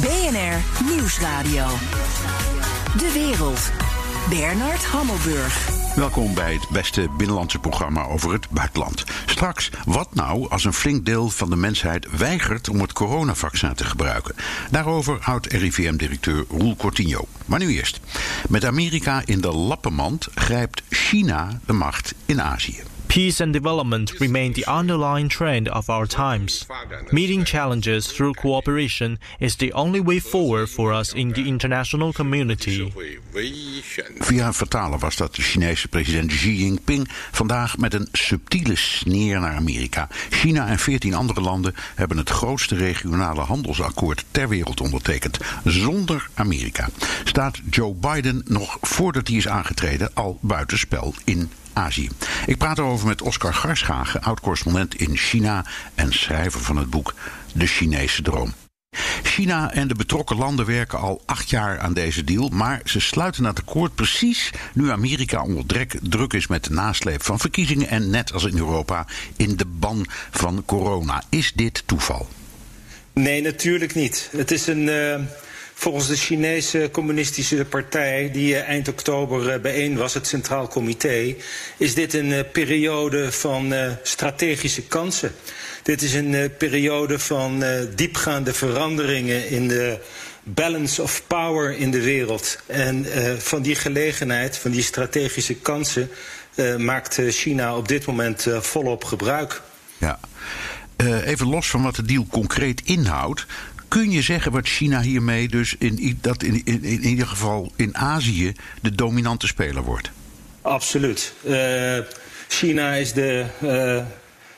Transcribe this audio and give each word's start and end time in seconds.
BNR 0.00 0.84
Nieuwsradio. 0.84 1.66
De 2.96 3.10
wereld. 3.12 3.70
Bernard 4.28 4.84
Hammelburg. 4.84 5.68
Welkom 5.94 6.34
bij 6.34 6.52
het 6.52 6.68
beste 6.68 7.08
binnenlandse 7.16 7.58
programma 7.58 8.04
over 8.04 8.32
het 8.32 8.50
buitenland. 8.50 9.04
Straks, 9.26 9.70
wat 9.84 10.14
nou 10.14 10.48
als 10.48 10.64
een 10.64 10.72
flink 10.72 11.04
deel 11.04 11.28
van 11.28 11.50
de 11.50 11.56
mensheid 11.56 12.16
weigert 12.16 12.68
om 12.68 12.80
het 12.80 12.92
coronavaccin 12.92 13.74
te 13.74 13.84
gebruiken? 13.84 14.34
Daarover 14.70 15.18
houdt 15.20 15.52
RIVM-directeur 15.52 16.44
Roel 16.48 16.76
Cortinho. 16.76 17.24
Maar 17.46 17.58
nu 17.58 17.72
eerst. 17.72 18.00
Met 18.48 18.64
Amerika 18.64 19.22
in 19.24 19.40
de 19.40 19.52
lappenmand 19.52 20.28
grijpt 20.34 20.82
China 20.88 21.60
de 21.66 21.72
macht 21.72 22.14
in 22.26 22.42
Azië. 22.42 22.82
Peace 23.08 23.40
and 23.40 23.52
development 23.52 24.20
remain 24.20 24.52
the 24.52 24.64
underlying 24.66 25.28
trend 25.28 25.68
of 25.68 25.88
our 25.88 26.06
times. 26.06 26.66
Meeting 27.10 27.44
challenges 27.44 28.12
through 28.12 28.34
cooperation 28.34 29.18
is 29.38 29.56
the 29.56 29.72
only 29.72 30.00
way 30.00 30.20
forward 30.20 30.68
for 30.68 30.92
us 30.92 31.14
in 31.14 31.32
the 31.32 31.48
international 31.48 32.12
community. 32.12 32.92
Via 34.18 34.52
een 34.52 34.98
was 34.98 35.16
dat 35.16 35.34
de 35.34 35.42
Chinese 35.42 35.88
president 35.88 36.30
Xi 36.30 36.56
Jinping 36.56 37.08
vandaag 37.30 37.78
met 37.78 37.94
een 37.94 38.08
subtiele 38.12 38.76
sneer 38.76 39.40
naar 39.40 39.56
Amerika. 39.56 40.08
China 40.30 40.66
en 40.66 40.78
14 40.78 41.14
andere 41.14 41.40
landen 41.40 41.74
hebben 41.94 42.16
het 42.16 42.30
grootste 42.30 42.76
regionale 42.76 43.40
handelsakkoord 43.40 44.24
ter 44.30 44.48
wereld 44.48 44.80
ondertekend, 44.80 45.38
zonder 45.64 46.28
Amerika. 46.34 46.88
Staat 47.24 47.60
Joe 47.70 47.94
Biden 47.94 48.42
nog 48.46 48.78
voordat 48.80 49.28
hij 49.28 49.36
is 49.36 49.48
aangetreden 49.48 50.10
al 50.14 50.38
buitenspel 50.40 51.14
in 51.24 51.50
Ik 52.46 52.56
praat 52.56 52.78
erover 52.78 53.06
met 53.06 53.22
Oscar 53.22 53.54
Garschagen, 53.54 54.22
oud-correspondent 54.22 54.94
in 54.94 55.16
China 55.16 55.64
en 55.94 56.12
schrijver 56.12 56.60
van 56.60 56.76
het 56.76 56.90
boek 56.90 57.14
De 57.52 57.66
Chinese 57.66 58.22
Droom. 58.22 58.54
China 59.22 59.72
en 59.72 59.88
de 59.88 59.94
betrokken 59.94 60.36
landen 60.36 60.66
werken 60.66 60.98
al 60.98 61.22
acht 61.26 61.50
jaar 61.50 61.78
aan 61.78 61.92
deze 61.92 62.24
deal, 62.24 62.48
maar 62.48 62.80
ze 62.84 63.00
sluiten 63.00 63.44
het 63.44 63.58
akkoord 63.58 63.94
precies 63.94 64.50
nu 64.74 64.90
Amerika 64.90 65.42
onder 65.42 65.64
druk 66.02 66.32
is 66.32 66.46
met 66.46 66.64
de 66.64 66.70
nasleep 66.70 67.22
van 67.22 67.38
verkiezingen 67.38 67.88
en 67.88 68.10
net 68.10 68.32
als 68.32 68.44
in 68.44 68.58
Europa 68.58 69.06
in 69.36 69.56
de 69.56 69.66
ban 69.66 70.06
van 70.30 70.62
corona. 70.66 71.22
Is 71.28 71.52
dit 71.52 71.82
toeval? 71.86 72.28
Nee, 73.12 73.42
natuurlijk 73.42 73.94
niet. 73.94 74.28
Het 74.32 74.50
is 74.50 74.66
een. 74.66 74.82
Uh 74.86 75.20
Volgens 75.80 76.06
de 76.06 76.16
Chinese 76.16 76.88
Communistische 76.92 77.64
Partij, 77.64 78.30
die 78.32 78.56
eh, 78.56 78.68
eind 78.68 78.88
oktober 78.88 79.48
eh, 79.48 79.60
bijeen 79.60 79.96
was, 79.96 80.14
het 80.14 80.26
Centraal 80.26 80.68
Comité, 80.68 81.34
is 81.76 81.94
dit 81.94 82.14
een 82.14 82.32
eh, 82.32 82.44
periode 82.52 83.32
van 83.32 83.74
strategische 84.02 84.82
kansen. 84.82 85.32
Dit 85.82 86.02
is 86.02 86.14
een 86.14 86.50
periode 86.58 87.18
van 87.18 87.64
diepgaande 87.94 88.54
veranderingen 88.54 89.48
in 89.48 89.68
de 89.68 89.98
balance 90.42 91.02
of 91.02 91.22
power 91.26 91.78
in 91.78 91.90
de 91.90 92.02
wereld. 92.02 92.58
En 92.66 93.06
van 93.38 93.62
die 93.62 93.74
gelegenheid, 93.74 94.56
van 94.56 94.70
die 94.70 94.82
strategische 94.82 95.54
kansen, 95.54 96.10
maakt 96.78 97.20
China 97.28 97.76
op 97.76 97.88
dit 97.88 98.06
moment 98.06 98.46
volop 98.60 99.04
gebruik. 99.04 99.62
Ja. 99.98 100.18
even 101.24 101.46
los 101.46 101.70
van 101.70 101.82
wat 101.82 101.96
de 101.96 102.02
deal 102.02 102.26
concreet 102.30 102.80
inhoudt. 102.84 103.46
Kun 103.88 104.10
je 104.10 104.22
zeggen 104.22 104.52
wat 104.52 104.66
China 104.66 105.00
hiermee 105.00 105.48
dus 105.48 105.74
in, 105.78 106.18
dat 106.20 106.42
in, 106.42 106.60
in, 106.64 106.84
in 106.84 107.04
ieder 107.04 107.26
geval 107.26 107.72
in 107.76 107.96
Azië 107.96 108.52
de 108.82 108.94
dominante 108.94 109.46
speler 109.46 109.82
wordt? 109.82 110.10
Absoluut. 110.62 111.32
Uh, 111.44 111.98
China 112.48 112.92
is 112.94 113.12
de, 113.12 113.44
uh, 113.62 114.02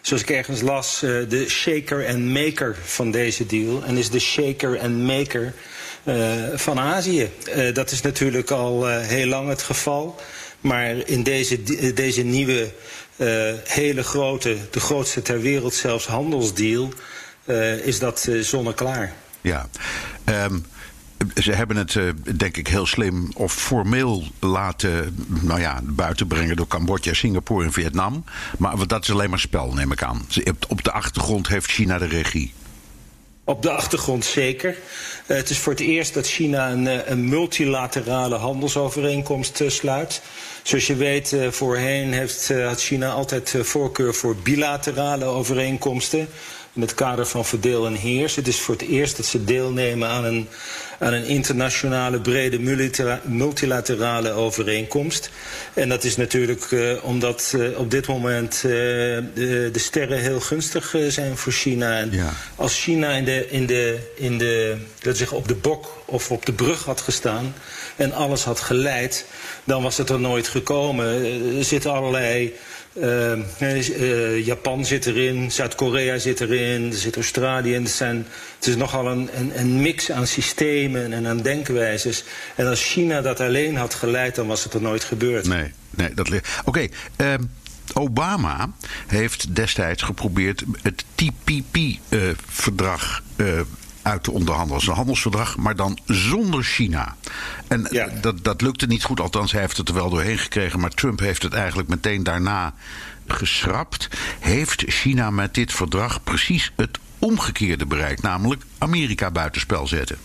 zoals 0.00 0.22
ik 0.22 0.30
ergens 0.30 0.60
las, 0.60 1.02
uh, 1.02 1.28
de 1.28 1.48
shaker 1.48 2.04
en 2.04 2.32
maker 2.32 2.76
van 2.84 3.10
deze 3.10 3.46
deal. 3.46 3.84
En 3.84 3.96
is 3.96 4.10
de 4.10 4.18
shaker 4.18 4.76
en 4.76 5.04
maker 5.04 5.54
van 6.54 6.78
Azië. 6.78 7.30
dat 7.72 7.90
is 7.90 8.00
natuurlijk 8.00 8.50
al 8.50 8.86
heel 8.86 9.26
lang 9.26 9.48
het 9.48 9.62
geval. 9.62 10.20
Maar 10.60 11.08
in 11.08 11.22
deze, 11.22 11.62
deze 11.94 12.22
nieuwe, 12.22 12.70
hele 13.64 14.02
grote, 14.02 14.56
de 14.70 14.80
grootste 14.80 15.22
ter 15.22 15.40
wereld 15.40 15.74
zelfs 15.74 16.06
handelsdeal 16.06 16.92
is 17.84 17.98
dat 17.98 18.26
uh, 18.28 18.42
zonneklaar. 18.42 19.12
Ja. 19.40 19.68
Um, 20.24 20.64
ze 21.42 21.52
hebben 21.52 21.76
het, 21.76 21.94
uh, 21.94 22.12
denk 22.36 22.56
ik, 22.56 22.68
heel 22.68 22.86
slim 22.86 23.30
of 23.34 23.52
formeel 23.52 24.24
laten 24.38 25.16
nou 25.28 25.60
ja, 25.60 25.80
buiten 25.82 26.26
brengen 26.26 26.56
door 26.56 26.66
Cambodja, 26.66 27.14
Singapore 27.14 27.64
en 27.64 27.72
Vietnam. 27.72 28.24
Maar 28.58 28.86
dat 28.86 29.02
is 29.02 29.10
alleen 29.10 29.30
maar 29.30 29.38
spel, 29.38 29.72
neem 29.72 29.92
ik 29.92 30.02
aan. 30.02 30.26
Op 30.68 30.84
de 30.84 30.92
achtergrond 30.92 31.48
heeft 31.48 31.70
China 31.70 31.98
de 31.98 32.06
regie. 32.06 32.52
Op 33.44 33.62
de 33.62 33.70
achtergrond 33.70 34.24
zeker. 34.24 34.76
Uh, 35.26 35.36
het 35.36 35.50
is 35.50 35.58
voor 35.58 35.72
het 35.72 35.82
eerst 35.82 36.14
dat 36.14 36.26
China 36.26 36.70
een, 36.70 37.12
een 37.12 37.28
multilaterale 37.28 38.36
handelsovereenkomst 38.36 39.60
uh, 39.60 39.68
sluit. 39.68 40.22
Zoals 40.62 40.86
je 40.86 40.96
weet, 40.96 41.32
uh, 41.32 41.48
voorheen 41.48 42.12
heeft, 42.12 42.48
had 42.48 42.82
China 42.82 43.10
altijd 43.10 43.54
voorkeur 43.60 44.14
voor 44.14 44.36
bilaterale 44.36 45.24
overeenkomsten 45.24 46.28
in 46.72 46.80
het 46.80 46.94
kader 46.94 47.26
van 47.26 47.44
verdeel 47.44 47.86
en 47.86 47.94
heers. 47.94 48.36
Het 48.36 48.48
is 48.48 48.60
voor 48.60 48.74
het 48.74 48.88
eerst 48.88 49.16
dat 49.16 49.26
ze 49.26 49.44
deelnemen 49.44 50.08
aan 50.08 50.24
een, 50.24 50.48
aan 50.98 51.12
een 51.12 51.24
internationale 51.24 52.20
brede 52.20 52.58
multilaterale 53.24 54.30
overeenkomst. 54.30 55.30
En 55.74 55.88
dat 55.88 56.04
is 56.04 56.16
natuurlijk 56.16 56.70
uh, 56.70 57.04
omdat 57.04 57.52
uh, 57.56 57.78
op 57.78 57.90
dit 57.90 58.06
moment 58.06 58.54
uh, 58.54 58.62
de, 58.62 59.68
de, 59.72 59.78
sterren 59.78 60.18
heel 60.18 60.40
gunstig 60.40 60.94
zijn 61.08 61.36
voor 61.36 61.52
China. 61.52 61.98
En 61.98 62.12
ja. 62.12 62.32
als 62.56 62.82
China 62.82 63.10
in 63.10 63.24
de, 63.24 63.50
in 63.50 63.66
de, 63.66 63.98
in 64.14 64.38
de, 64.38 64.76
laten 64.94 65.16
zeggen, 65.16 65.36
op 65.36 65.48
de 65.48 65.54
bok 65.54 66.02
of 66.04 66.30
op 66.30 66.46
de 66.46 66.52
brug 66.52 66.84
had 66.84 67.00
gestaan 67.00 67.54
en 67.96 68.12
alles 68.12 68.44
had 68.44 68.60
geleid, 68.60 69.26
dan 69.64 69.82
was 69.82 69.96
het 69.96 70.08
er 70.08 70.20
nooit 70.20 70.48
gekomen. 70.48 71.06
Er 71.56 71.64
zitten 71.64 71.92
allerlei 71.92 72.54
uh, 72.92 73.32
uh, 73.60 74.46
Japan 74.46 74.84
zit 74.84 75.06
erin, 75.06 75.50
Zuid-Korea 75.50 76.18
zit 76.18 76.40
erin, 76.40 76.86
er 76.92 76.98
zit 76.98 77.16
Australië 77.16 77.74
in. 77.74 77.82
Het, 77.82 77.98
het 77.98 78.66
is 78.66 78.76
nogal 78.76 79.06
een, 79.06 79.28
een, 79.34 79.60
een, 79.60 79.82
mix 79.82 80.10
aan 80.10 80.26
systemen 80.26 81.12
en 81.12 81.26
aan 81.26 81.42
denkwijzes. 81.42 82.24
En 82.54 82.66
als 82.66 82.92
China 82.92 83.20
dat 83.20 83.40
alleen 83.40 83.76
had 83.76 83.94
geleid, 83.94 84.34
dan 84.34 84.46
was 84.46 84.64
het 84.64 84.74
er 84.74 84.82
nooit 84.82 85.04
gebeurd. 85.04 85.46
Nee, 85.46 85.72
nee 85.90 86.14
dat 86.14 86.28
ligt. 86.28 86.48
Oké. 86.64 86.88
Ehm, 87.16 87.42
Obama 87.92 88.72
heeft 89.06 89.54
destijds 89.54 90.02
geprobeerd 90.02 90.64
het 90.82 91.04
TPP-verdrag 91.14 92.12
uh, 93.36 93.60
uit 94.10 94.22
te 94.22 94.30
onderhandelen. 94.30 94.88
een 94.88 94.94
handelsverdrag, 94.94 95.56
maar 95.56 95.76
dan 95.76 95.98
zonder 96.04 96.62
China. 96.62 97.16
En 97.68 97.88
dat, 98.20 98.44
dat 98.44 98.60
lukte 98.60 98.86
niet 98.86 99.04
goed, 99.04 99.20
althans 99.20 99.52
hij 99.52 99.60
heeft 99.60 99.76
het 99.76 99.88
er 99.88 99.94
wel 99.94 100.10
doorheen 100.10 100.38
gekregen... 100.38 100.80
maar 100.80 100.90
Trump 100.90 101.18
heeft 101.20 101.42
het 101.42 101.52
eigenlijk 101.52 101.88
meteen 101.88 102.22
daarna 102.22 102.74
geschrapt. 103.26 104.08
Heeft 104.40 104.84
China 104.86 105.30
met 105.30 105.54
dit 105.54 105.72
verdrag 105.72 106.22
precies 106.22 106.72
het 106.76 106.98
omgekeerde 107.18 107.86
bereikt... 107.86 108.22
namelijk 108.22 108.62
Amerika 108.78 109.30
buitenspel 109.30 109.86
zetten? 109.86 110.18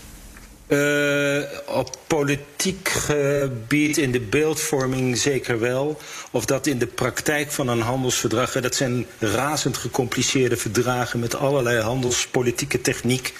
Uh, 0.68 1.42
op 1.66 1.98
politiek 2.08 2.90
gebied, 2.90 3.98
in 3.98 4.12
de 4.12 4.20
beeldvorming 4.20 5.18
zeker 5.18 5.60
wel. 5.60 6.00
Of 6.32 6.46
dat 6.46 6.68
in 6.68 6.78
de 6.78 6.88
praktijk 6.88 7.52
van 7.52 7.68
een 7.68 7.82
handelsverdrag. 7.82 8.52
Dat 8.52 8.76
zijn 8.76 9.06
razend 9.20 9.78
gecompliceerde 9.78 10.58
verdragen 10.58 11.20
met 11.20 11.36
allerlei 11.36 11.80
handelspolitieke 11.80 12.82
techniek. 12.82 13.34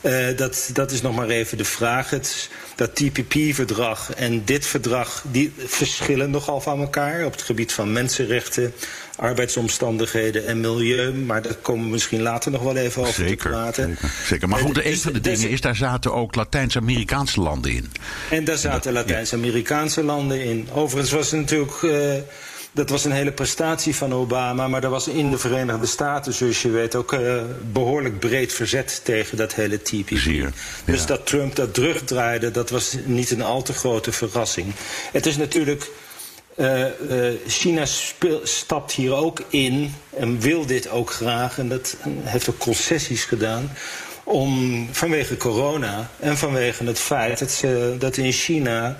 Uh, 0.00 0.36
dat, 0.36 0.70
dat 0.72 0.90
is 0.90 1.02
nog 1.02 1.14
maar 1.14 1.28
even 1.28 1.58
de 1.58 1.64
vraag. 1.64 2.10
Het, 2.10 2.48
dat 2.76 2.94
TPP-verdrag 2.94 4.14
en 4.14 4.44
dit 4.44 4.66
verdrag 4.66 5.24
die 5.30 5.52
verschillen 5.56 6.30
nogal 6.30 6.60
van 6.60 6.80
elkaar 6.80 7.24
op 7.24 7.32
het 7.32 7.42
gebied 7.42 7.72
van 7.72 7.92
mensenrechten, 7.92 8.74
arbeidsomstandigheden 9.22 10.46
en 10.46 10.60
milieu. 10.60 11.12
Maar 11.12 11.42
daar 11.42 11.54
komen 11.54 11.84
we 11.84 11.90
misschien 11.90 12.22
later 12.22 12.50
nog 12.50 12.62
wel 12.62 12.76
even 12.76 13.02
over 13.02 13.14
zeker, 13.14 13.36
te 13.36 13.48
praten. 13.48 13.88
Zeker, 13.88 14.14
zeker. 14.26 14.48
Maar 14.48 14.58
goed, 14.58 14.84
een 14.84 14.98
van 14.98 15.12
de 15.12 15.20
dingen 15.20 15.48
is, 15.48 15.60
daar 15.60 15.76
zaten 15.76 16.14
ook 16.14 16.34
Latijns-Amerikaanse 16.34 17.40
landen 17.40 17.72
in. 17.72 17.92
En 18.30 18.44
daar 18.44 18.58
zaten 18.58 18.92
Latijns-Amerikaanse 18.92 20.02
landen 20.04 20.44
in. 20.44 20.68
Overigens 20.72 21.12
was 21.12 21.30
het 21.30 21.40
natuurlijk... 21.40 21.82
Uh, 21.82 22.14
dat 22.74 22.90
was 22.90 23.04
een 23.04 23.12
hele 23.12 23.32
prestatie 23.32 23.94
van 23.94 24.14
Obama, 24.14 24.68
maar 24.68 24.84
er 24.84 24.90
was 24.90 25.08
in 25.08 25.30
de 25.30 25.38
Verenigde 25.38 25.86
Staten, 25.86 26.32
zoals 26.32 26.62
je 26.62 26.70
weet, 26.70 26.94
ook 26.94 27.12
uh, 27.12 27.42
behoorlijk 27.72 28.18
breed 28.18 28.52
verzet 28.52 29.00
tegen 29.04 29.36
dat 29.36 29.54
hele 29.54 29.82
TPP. 29.82 30.08
Ja. 30.08 30.48
Dus 30.84 31.06
dat 31.06 31.26
Trump 31.26 31.56
dat 31.56 31.74
terugdraaide, 31.74 32.50
dat 32.50 32.70
was 32.70 32.96
niet 33.04 33.30
een 33.30 33.42
al 33.42 33.62
te 33.62 33.72
grote 33.72 34.12
verrassing. 34.12 34.72
Het 35.12 35.26
is 35.26 35.36
natuurlijk 35.36 35.90
uh, 36.56 36.84
uh, 37.10 37.34
China 37.46 37.84
speel, 37.84 38.40
stapt 38.42 38.92
hier 38.92 39.14
ook 39.14 39.42
in 39.48 39.94
en 40.16 40.40
wil 40.40 40.66
dit 40.66 40.88
ook 40.88 41.10
graag. 41.10 41.58
En 41.58 41.68
dat 41.68 41.96
heeft 42.22 42.50
ook 42.50 42.58
concessies 42.58 43.24
gedaan. 43.24 43.70
Om, 44.24 44.88
vanwege 44.92 45.36
corona 45.36 46.10
en 46.20 46.36
vanwege 46.36 46.84
het 46.84 46.98
feit 46.98 47.38
dat, 47.38 47.50
ze, 47.50 47.96
dat 47.98 48.16
in 48.16 48.32
China 48.32 48.96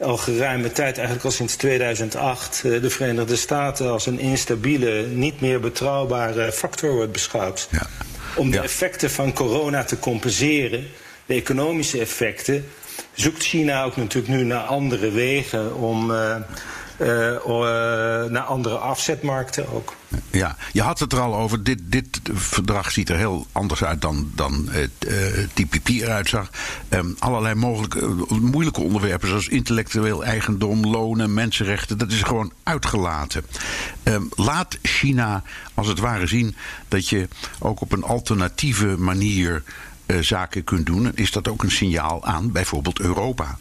al 0.00 0.16
geruime 0.16 0.72
tijd, 0.72 0.96
eigenlijk 0.96 1.26
al 1.26 1.32
sinds 1.32 1.56
2008, 1.56 2.62
uh, 2.64 2.82
de 2.82 2.90
Verenigde 2.90 3.36
Staten 3.36 3.90
als 3.90 4.06
een 4.06 4.18
instabiele, 4.18 5.06
niet 5.06 5.40
meer 5.40 5.60
betrouwbare 5.60 6.52
factor 6.52 6.94
wordt 6.94 7.12
beschouwd. 7.12 7.68
Ja. 7.70 7.86
Om 8.36 8.50
de 8.50 8.56
ja. 8.56 8.62
effecten 8.62 9.10
van 9.10 9.32
corona 9.32 9.84
te 9.84 9.98
compenseren 9.98 10.86
de 11.26 11.34
economische 11.34 12.00
effecten, 12.00 12.64
zoekt 13.14 13.42
China 13.42 13.84
ook 13.84 13.96
natuurlijk 13.96 14.34
nu 14.34 14.44
naar 14.44 14.62
andere 14.62 15.10
wegen 15.10 15.74
om. 15.74 16.10
Uh, 16.10 16.36
naar 18.28 18.42
andere 18.42 18.76
afzetmarkten 18.76 19.72
ook. 19.72 19.94
Ja, 20.30 20.56
je 20.72 20.82
had 20.82 20.98
het 20.98 21.12
er 21.12 21.20
al 21.20 21.34
over. 21.34 21.62
Dit, 21.62 21.80
dit 21.82 22.20
verdrag 22.32 22.90
ziet 22.90 23.08
er 23.08 23.16
heel 23.16 23.46
anders 23.52 23.84
uit 23.84 24.00
dan, 24.00 24.30
dan 24.34 24.68
TPP 25.54 25.88
eruit 25.88 26.28
zag. 26.28 26.50
Um, 26.88 27.16
allerlei 27.18 27.54
mogelijke, 27.54 28.08
moeilijke 28.40 28.80
onderwerpen, 28.80 29.28
zoals 29.28 29.48
intellectueel 29.48 30.24
eigendom, 30.24 30.86
lonen, 30.86 31.34
mensenrechten, 31.34 31.98
dat 31.98 32.12
is 32.12 32.22
gewoon 32.22 32.52
uitgelaten. 32.62 33.44
Um, 34.04 34.28
laat 34.34 34.78
China 34.82 35.42
als 35.74 35.86
het 35.86 35.98
ware 35.98 36.26
zien 36.26 36.56
dat 36.88 37.08
je 37.08 37.28
ook 37.58 37.80
op 37.80 37.92
een 37.92 38.04
alternatieve 38.04 38.86
manier 38.98 39.62
zaken 40.20 40.64
kunt 40.64 40.86
doen. 40.86 41.10
Is 41.14 41.30
dat 41.30 41.48
ook 41.48 41.62
een 41.62 41.70
signaal 41.70 42.24
aan 42.24 42.52
bijvoorbeeld 42.52 43.00
Europa? 43.00 43.58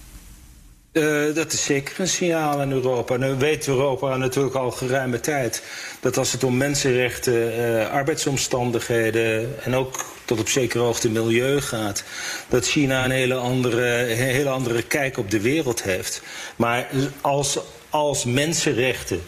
Uh, 0.95 1.35
dat 1.35 1.53
is 1.53 1.63
zeker 1.63 1.99
een 1.99 2.07
signaal 2.07 2.59
aan 2.59 2.71
Europa. 2.71 3.17
Nu 3.17 3.33
weet 3.35 3.67
Europa 3.67 4.17
natuurlijk 4.17 4.55
al 4.55 4.71
geruime 4.71 5.19
tijd 5.19 5.63
dat 5.99 6.17
als 6.17 6.31
het 6.31 6.43
om 6.43 6.57
mensenrechten, 6.57 7.59
uh, 7.59 7.89
arbeidsomstandigheden 7.89 9.55
en 9.63 9.75
ook 9.75 10.05
tot 10.25 10.39
op 10.39 10.49
zekere 10.49 10.83
hoogte 10.83 11.09
milieu 11.09 11.61
gaat, 11.61 12.03
dat 12.47 12.67
China 12.67 13.05
een 13.05 13.11
hele 13.11 13.35
andere, 13.35 14.11
een 14.11 14.17
hele 14.17 14.49
andere 14.49 14.81
kijk 14.83 15.17
op 15.17 15.31
de 15.31 15.41
wereld 15.41 15.83
heeft. 15.83 16.21
Maar 16.55 16.87
als, 17.21 17.59
als 17.89 18.25
mensenrechten, 18.25 19.21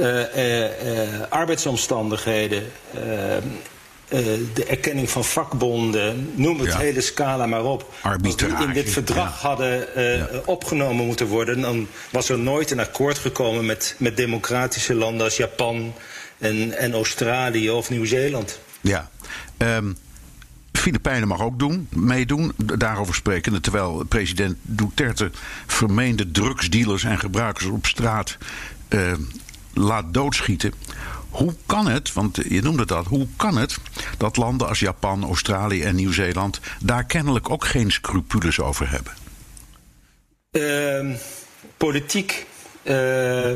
uh, 0.00 0.24
arbeidsomstandigheden 1.28 2.72
uh, 4.08 4.20
de 4.54 4.64
erkenning 4.64 5.10
van 5.10 5.24
vakbonden, 5.24 6.32
noem 6.34 6.60
het 6.60 6.76
hele 6.76 7.00
scala 7.00 7.46
maar 7.46 7.64
op. 7.64 7.94
Als 8.02 8.36
die 8.36 8.48
in 8.48 8.72
dit 8.72 8.90
verdrag 8.90 9.42
ja. 9.42 9.48
hadden 9.48 9.86
uh, 9.96 10.16
ja. 10.16 10.28
opgenomen 10.44 11.06
moeten 11.06 11.26
worden, 11.26 11.60
dan 11.60 11.88
was 12.10 12.28
er 12.28 12.38
nooit 12.38 12.70
een 12.70 12.80
akkoord 12.80 13.18
gekomen 13.18 13.66
met, 13.66 13.94
met 13.98 14.16
democratische 14.16 14.94
landen 14.94 15.24
als 15.24 15.36
Japan 15.36 15.94
en, 16.38 16.78
en 16.78 16.92
Australië 16.92 17.70
of 17.70 17.90
Nieuw-Zeeland. 17.90 18.60
Ja. 18.80 19.10
Um, 19.58 19.96
Filipijnen 20.72 21.28
mag 21.28 21.40
ook 21.40 21.58
doen, 21.58 21.88
meedoen, 21.90 22.52
daarover 22.56 23.14
spreken. 23.14 23.62
Terwijl 23.62 24.04
president 24.08 24.56
Duterte 24.62 25.30
vermeende 25.66 26.30
drugsdealers 26.30 27.04
en 27.04 27.18
gebruikers 27.18 27.66
op 27.66 27.86
straat 27.86 28.36
uh, 28.88 29.12
laat 29.72 30.14
doodschieten. 30.14 30.72
Hoe 31.36 31.54
kan 31.66 31.88
het, 31.88 32.12
want 32.12 32.38
je 32.48 32.62
noemde 32.62 32.86
dat, 32.86 33.06
hoe 33.06 33.26
kan 33.36 33.56
het 33.56 33.76
dat 34.18 34.36
landen 34.36 34.68
als 34.68 34.78
Japan, 34.78 35.24
Australië 35.24 35.82
en 35.82 35.94
Nieuw-Zeeland 35.94 36.60
daar 36.80 37.04
kennelijk 37.04 37.50
ook 37.50 37.64
geen 37.64 37.92
scrupules 37.92 38.60
over 38.60 38.90
hebben? 38.90 39.12
Uh, 40.50 41.16
politiek. 41.76 42.46
Uh, 42.82 43.52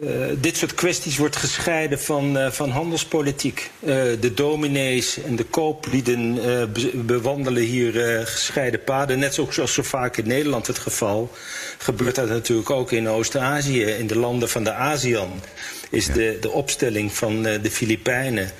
uh, 0.00 0.26
dit 0.40 0.56
soort 0.56 0.74
kwesties 0.74 1.16
wordt 1.16 1.36
gescheiden 1.36 2.00
van, 2.00 2.36
uh, 2.36 2.50
van 2.50 2.70
handelspolitiek. 2.70 3.70
de 4.20 4.32
dominees 4.34 5.22
en 5.22 5.36
de 5.36 5.44
kooplieden 5.44 6.34
be 6.72 6.90
bewandelen 6.94 7.62
hier 7.62 7.92
gescheiden 8.26 8.84
paden. 8.84 9.18
Net 9.18 9.34
zoals 9.34 9.74
zo 9.74 9.82
vaak 9.82 10.16
in 10.16 10.26
Nederland 10.26 10.66
het 10.66 10.78
geval. 10.78 11.30
Gebeurt 11.78 12.14
dat 12.14 12.28
natuurlijk 12.28 12.70
ook 12.70 12.92
in 12.92 13.08
Oost-Azië, 13.08 13.82
in 13.82 14.06
de 14.06 14.18
landen 14.18 14.48
van 14.48 14.64
de 14.64 14.72
ASEAN 14.72 15.32
is 15.90 16.06
ja. 16.06 16.12
de, 16.12 16.38
de 16.40 16.50
opstelling 16.50 17.12
van 17.12 17.42
de 17.42 17.70
Filipijnen 17.70 18.50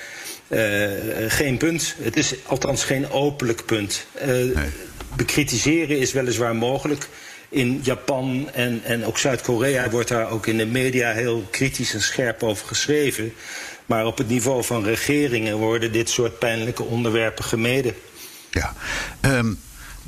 geen 1.29 1.57
punt. 1.57 1.95
Het 2.03 2.17
is 2.17 2.35
althans 2.47 2.85
geen 2.85 3.11
openlijk 3.11 3.65
punt. 3.65 4.07
Nee. 4.25 4.55
Bekritiseren 5.17 5.99
is 5.99 6.13
weliswaar 6.13 6.57
mogelijk. 6.57 7.09
In 7.49 7.81
Japan 7.83 8.49
en, 8.53 8.81
en 8.85 9.05
ook 9.05 9.19
Zuid-Korea 9.19 9.91
wordt 9.91 10.09
daar 10.09 10.31
ook 10.31 10.47
in 10.47 10.57
de 10.57 10.67
media 10.67 11.13
heel 11.13 11.49
kritisch 11.51 11.95
en 11.95 12.03
scherp 12.03 12.43
over 12.43 12.67
geschreven. 12.67 13.33
Maar 13.87 14.07
op 14.07 14.19
het 14.19 14.29
niveau 14.29 14.65
van 14.65 14.85
regeringen 14.85 15.57
worden 15.57 15.93
dit 15.93 16.11
soort 16.11 16.39
pijnlijke 16.39 16.83
onderwerpen 16.83 17.45
gemeden. 17.45 17.95
Ja, 18.51 18.75
um, 19.21 19.59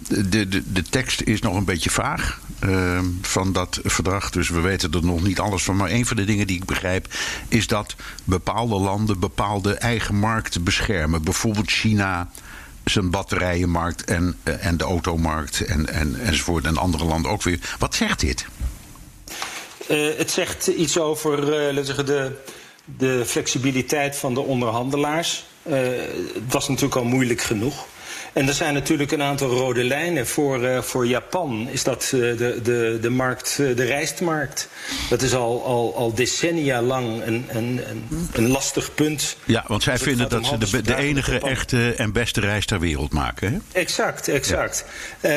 de, 0.09 0.49
de, 0.49 0.73
de 0.73 0.83
tekst 0.83 1.21
is 1.21 1.41
nog 1.41 1.55
een 1.57 1.65
beetje 1.65 1.91
vaag 1.91 2.41
uh, 2.65 3.01
van 3.23 3.53
dat 3.53 3.81
verdrag. 3.85 4.31
Dus 4.31 4.49
we 4.49 4.61
weten 4.61 4.93
er 4.93 5.05
nog 5.05 5.23
niet 5.23 5.41
alles 5.41 5.63
van. 5.63 5.77
Maar 5.77 5.91
een 5.91 6.07
van 6.07 6.17
de 6.17 6.25
dingen 6.25 6.47
die 6.47 6.57
ik 6.57 6.65
begrijp 6.65 7.15
is 7.49 7.67
dat 7.67 7.95
bepaalde 8.25 8.75
landen 8.75 9.19
bepaalde 9.19 9.75
eigen 9.75 10.15
markten 10.15 10.65
beschermen. 10.65 11.23
Bijvoorbeeld 11.23 11.71
China 11.71 12.31
zijn 12.91 13.11
batterijenmarkt 13.11 14.05
en, 14.05 14.37
uh, 14.45 14.67
en 14.67 14.77
de 14.77 14.85
automarkt 14.85 15.65
en, 15.65 15.87
en, 15.87 16.21
enzovoort. 16.21 16.65
En 16.65 16.77
andere 16.77 17.05
landen 17.05 17.31
ook 17.31 17.43
weer. 17.43 17.59
Wat 17.79 17.95
zegt 17.95 18.21
dit? 18.21 18.47
Uh, 19.89 20.17
het 20.17 20.31
zegt 20.31 20.67
iets 20.67 20.99
over 20.99 21.39
laten 21.45 21.85
zeggen, 21.85 22.07
de, 22.07 22.33
de 22.85 23.23
flexibiliteit 23.27 24.17
van 24.17 24.35
de 24.35 24.41
onderhandelaars. 24.41 25.45
het 25.63 26.53
was 26.53 26.69
natuurlijk 26.69 26.97
al 26.97 27.05
moeilijk 27.05 27.41
genoeg. 27.41 27.87
En 28.33 28.49
er 28.49 28.55
zijn 28.55 28.75
natuurlijk 28.75 29.13
een 29.13 29.23
aantal 29.23 29.49
rode 29.49 29.85
lijnen. 29.85 30.27
Voor, 30.27 30.63
uh, 30.63 30.83
voor 30.83 31.07
Japan 31.07 31.69
is 31.71 31.85
dat 31.85 32.11
uh, 32.15 32.39
de, 32.39 32.61
de, 32.63 32.99
de, 33.01 33.11
markt, 33.11 33.59
uh, 33.61 33.77
de 33.77 33.85
rijstmarkt. 33.85 34.69
Dat 35.09 35.23
is 35.23 35.35
al, 35.35 35.65
al, 35.65 35.97
al 35.97 36.15
decennia 36.15 36.83
lang 36.83 37.23
een, 37.25 37.47
een, 37.49 37.81
een, 38.33 38.49
lastig 38.49 38.95
punt. 38.95 39.37
Ja, 39.45 39.65
want 39.67 39.83
zij 39.83 39.99
vinden 39.99 40.29
dat 40.29 40.47
ze 40.47 40.59
de, 40.59 40.83
de 40.83 40.97
enige 40.97 41.39
echte 41.39 41.95
en 41.95 42.13
beste 42.13 42.41
rijst 42.41 42.69
ter 42.69 42.81
wereld 42.81 43.13
maken. 43.13 43.53
Hè? 43.53 43.81
Exact, 43.81 44.29
exact. 44.29 44.85
Ja. 45.21 45.29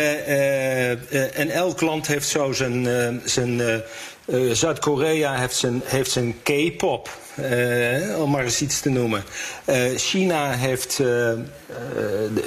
en 1.33 1.49
elk 1.49 1.81
land 1.81 2.07
heeft 2.07 2.27
zo 2.27 2.51
zijn, 2.51 3.21
zijn 3.25 3.61
uh, 4.25 4.51
Zuid-Korea 4.51 5.35
heeft 5.35 5.55
zijn, 5.55 5.81
heeft 5.83 6.11
zijn 6.11 6.35
K-pop, 6.43 7.09
uh, 7.39 8.21
om 8.21 8.31
maar 8.31 8.43
eens 8.43 8.61
iets 8.61 8.79
te 8.79 8.89
noemen. 8.89 9.23
Uh, 9.65 9.95
China, 9.95 10.51
heeft, 10.51 10.97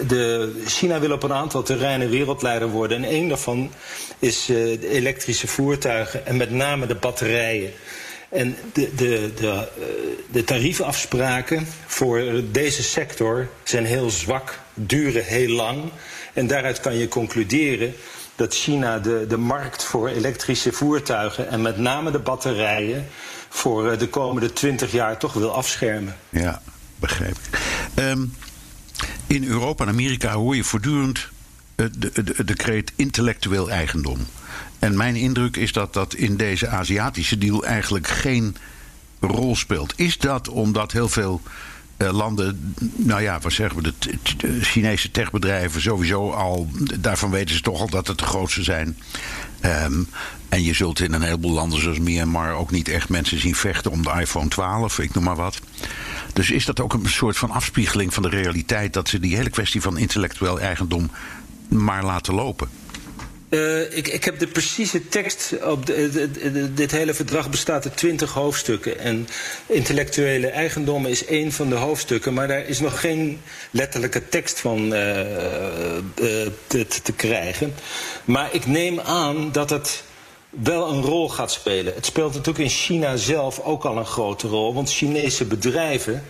de, 0.06 0.52
China 0.66 1.00
wil 1.00 1.12
op 1.12 1.22
een 1.22 1.32
aantal 1.32 1.62
terreinen 1.62 2.10
wereldleider 2.10 2.68
worden. 2.68 2.96
En 2.96 3.10
één 3.10 3.28
daarvan 3.28 3.70
is 4.18 4.44
de 4.44 4.88
elektrische 4.88 5.46
voertuigen 5.46 6.26
en 6.26 6.36
met 6.36 6.50
name 6.50 6.86
de 6.86 6.94
batterijen. 6.94 7.72
En 8.28 8.56
de, 8.72 8.94
de, 8.94 9.30
de, 9.34 9.68
de 10.30 10.44
tariefafspraken 10.44 11.66
voor 11.86 12.42
deze 12.50 12.82
sector 12.82 13.48
zijn 13.64 13.84
heel 13.84 14.10
zwak, 14.10 14.58
duren 14.74 15.24
heel 15.24 15.48
lang. 15.48 15.82
En 16.32 16.46
daaruit 16.46 16.80
kan 16.80 16.98
je 16.98 17.08
concluderen 17.08 17.94
dat 18.36 18.54
China 18.54 18.98
de, 18.98 19.24
de 19.28 19.36
markt 19.36 19.84
voor 19.84 20.08
elektrische 20.08 20.72
voertuigen 20.72 21.48
en 21.48 21.62
met 21.62 21.78
name 21.78 22.10
de 22.10 22.18
batterijen 22.18 23.06
voor 23.48 23.90
eh, 23.90 23.98
de 23.98 24.08
komende 24.08 24.52
twintig 24.52 24.92
jaar 24.92 25.18
toch 25.18 25.32
wil 25.32 25.54
afschermen. 25.54 26.16
Ja, 26.30 26.62
begrijp 26.96 27.36
ik. 27.36 27.60
Um, 27.94 28.34
in 29.26 29.44
Europa 29.44 29.84
en 29.84 29.90
Amerika 29.90 30.32
hoor 30.32 30.56
je 30.56 30.64
voortdurend 30.64 31.28
de, 31.74 31.90
de, 31.98 32.44
de 32.44 32.54
kreet 32.54 32.92
intellectueel 32.96 33.70
eigendom. 33.70 34.26
En 34.78 34.96
mijn 34.96 35.16
indruk 35.16 35.56
is 35.56 35.72
dat 35.72 35.92
dat 35.92 36.14
in 36.14 36.36
deze 36.36 36.68
Aziatische 36.68 37.38
deal 37.38 37.64
eigenlijk 37.64 38.08
geen 38.08 38.56
rol 39.20 39.56
speelt. 39.56 39.92
Is 39.96 40.18
dat 40.18 40.48
omdat 40.48 40.92
heel 40.92 41.08
veel 41.08 41.40
uh, 41.98 42.12
landen, 42.12 42.74
nou 42.96 43.22
ja, 43.22 43.38
wat 43.40 43.52
zeggen 43.52 43.82
we, 43.82 43.92
de, 43.98 44.60
Chinese 44.60 45.10
techbedrijven 45.10 45.80
sowieso 45.80 46.30
al, 46.30 46.68
daarvan 47.00 47.30
weten 47.30 47.54
ze 47.54 47.60
toch 47.60 47.80
al 47.80 47.90
dat 47.90 48.06
het 48.06 48.18
de 48.18 48.24
grootste 48.24 48.62
zijn. 48.62 48.98
Um, 49.64 50.08
en 50.48 50.62
je 50.62 50.72
zult 50.72 51.00
in 51.00 51.12
een 51.12 51.22
heleboel 51.22 51.52
landen 51.52 51.80
zoals 51.80 51.98
Myanmar 51.98 52.52
ook 52.52 52.70
niet 52.70 52.88
echt 52.88 53.08
mensen 53.08 53.40
zien 53.40 53.54
vechten 53.54 53.90
om 53.90 54.02
de 54.02 54.14
iPhone 54.20 54.48
12, 54.48 54.98
ik 54.98 55.14
noem 55.14 55.24
maar 55.24 55.36
wat. 55.36 55.60
Dus 56.32 56.50
is 56.50 56.64
dat 56.64 56.80
ook 56.80 56.92
een 56.92 57.08
soort 57.08 57.36
van 57.36 57.50
afspiegeling 57.50 58.14
van 58.14 58.22
de 58.22 58.28
realiteit 58.28 58.92
dat 58.92 59.08
ze 59.08 59.20
die 59.20 59.36
hele 59.36 59.50
kwestie 59.50 59.80
van 59.80 59.98
intellectueel 59.98 60.60
eigendom 60.60 61.10
maar 61.68 62.04
laten 62.04 62.34
lopen? 62.34 62.68
Uh, 63.48 63.96
ik, 63.96 64.08
ik, 64.08 64.24
heb 64.24 64.38
de 64.38 64.46
precieze 64.46 65.08
tekst. 65.08 65.54
Op 65.62 65.86
de, 65.86 66.72
dit 66.74 66.90
hele 66.90 67.14
verdrag 67.14 67.50
bestaat 67.50 67.84
uit 67.84 67.96
twintig 67.96 68.32
hoofdstukken. 68.32 68.98
En 68.98 69.28
intellectuele 69.66 70.46
eigendom 70.46 71.06
is 71.06 71.24
één 71.24 71.52
van 71.52 71.68
de 71.68 71.74
hoofdstukken. 71.74 72.34
Maar 72.34 72.48
daar 72.48 72.66
is 72.66 72.80
nog 72.80 73.00
geen 73.00 73.40
letterlijke 73.70 74.28
tekst 74.28 74.60
van 74.60 74.84
uh, 74.84 74.90
te, 76.66 76.86
te, 77.02 77.12
krijgen. 77.16 77.74
Maar 78.24 78.48
ik 78.54 78.66
neem 78.66 79.00
aan 79.00 79.52
dat 79.52 79.70
het 79.70 80.02
wel 80.50 80.88
een 80.88 81.02
rol 81.02 81.28
gaat 81.28 81.52
spelen. 81.52 81.94
Het 81.94 82.06
speelt 82.06 82.32
natuurlijk 82.32 82.64
in 82.64 82.70
China 82.70 83.16
zelf 83.16 83.60
ook 83.60 83.84
al 83.84 83.96
een 83.96 84.06
grote 84.06 84.48
rol. 84.48 84.74
Want 84.74 84.92
Chinese 84.92 85.44
bedrijven 85.44 86.24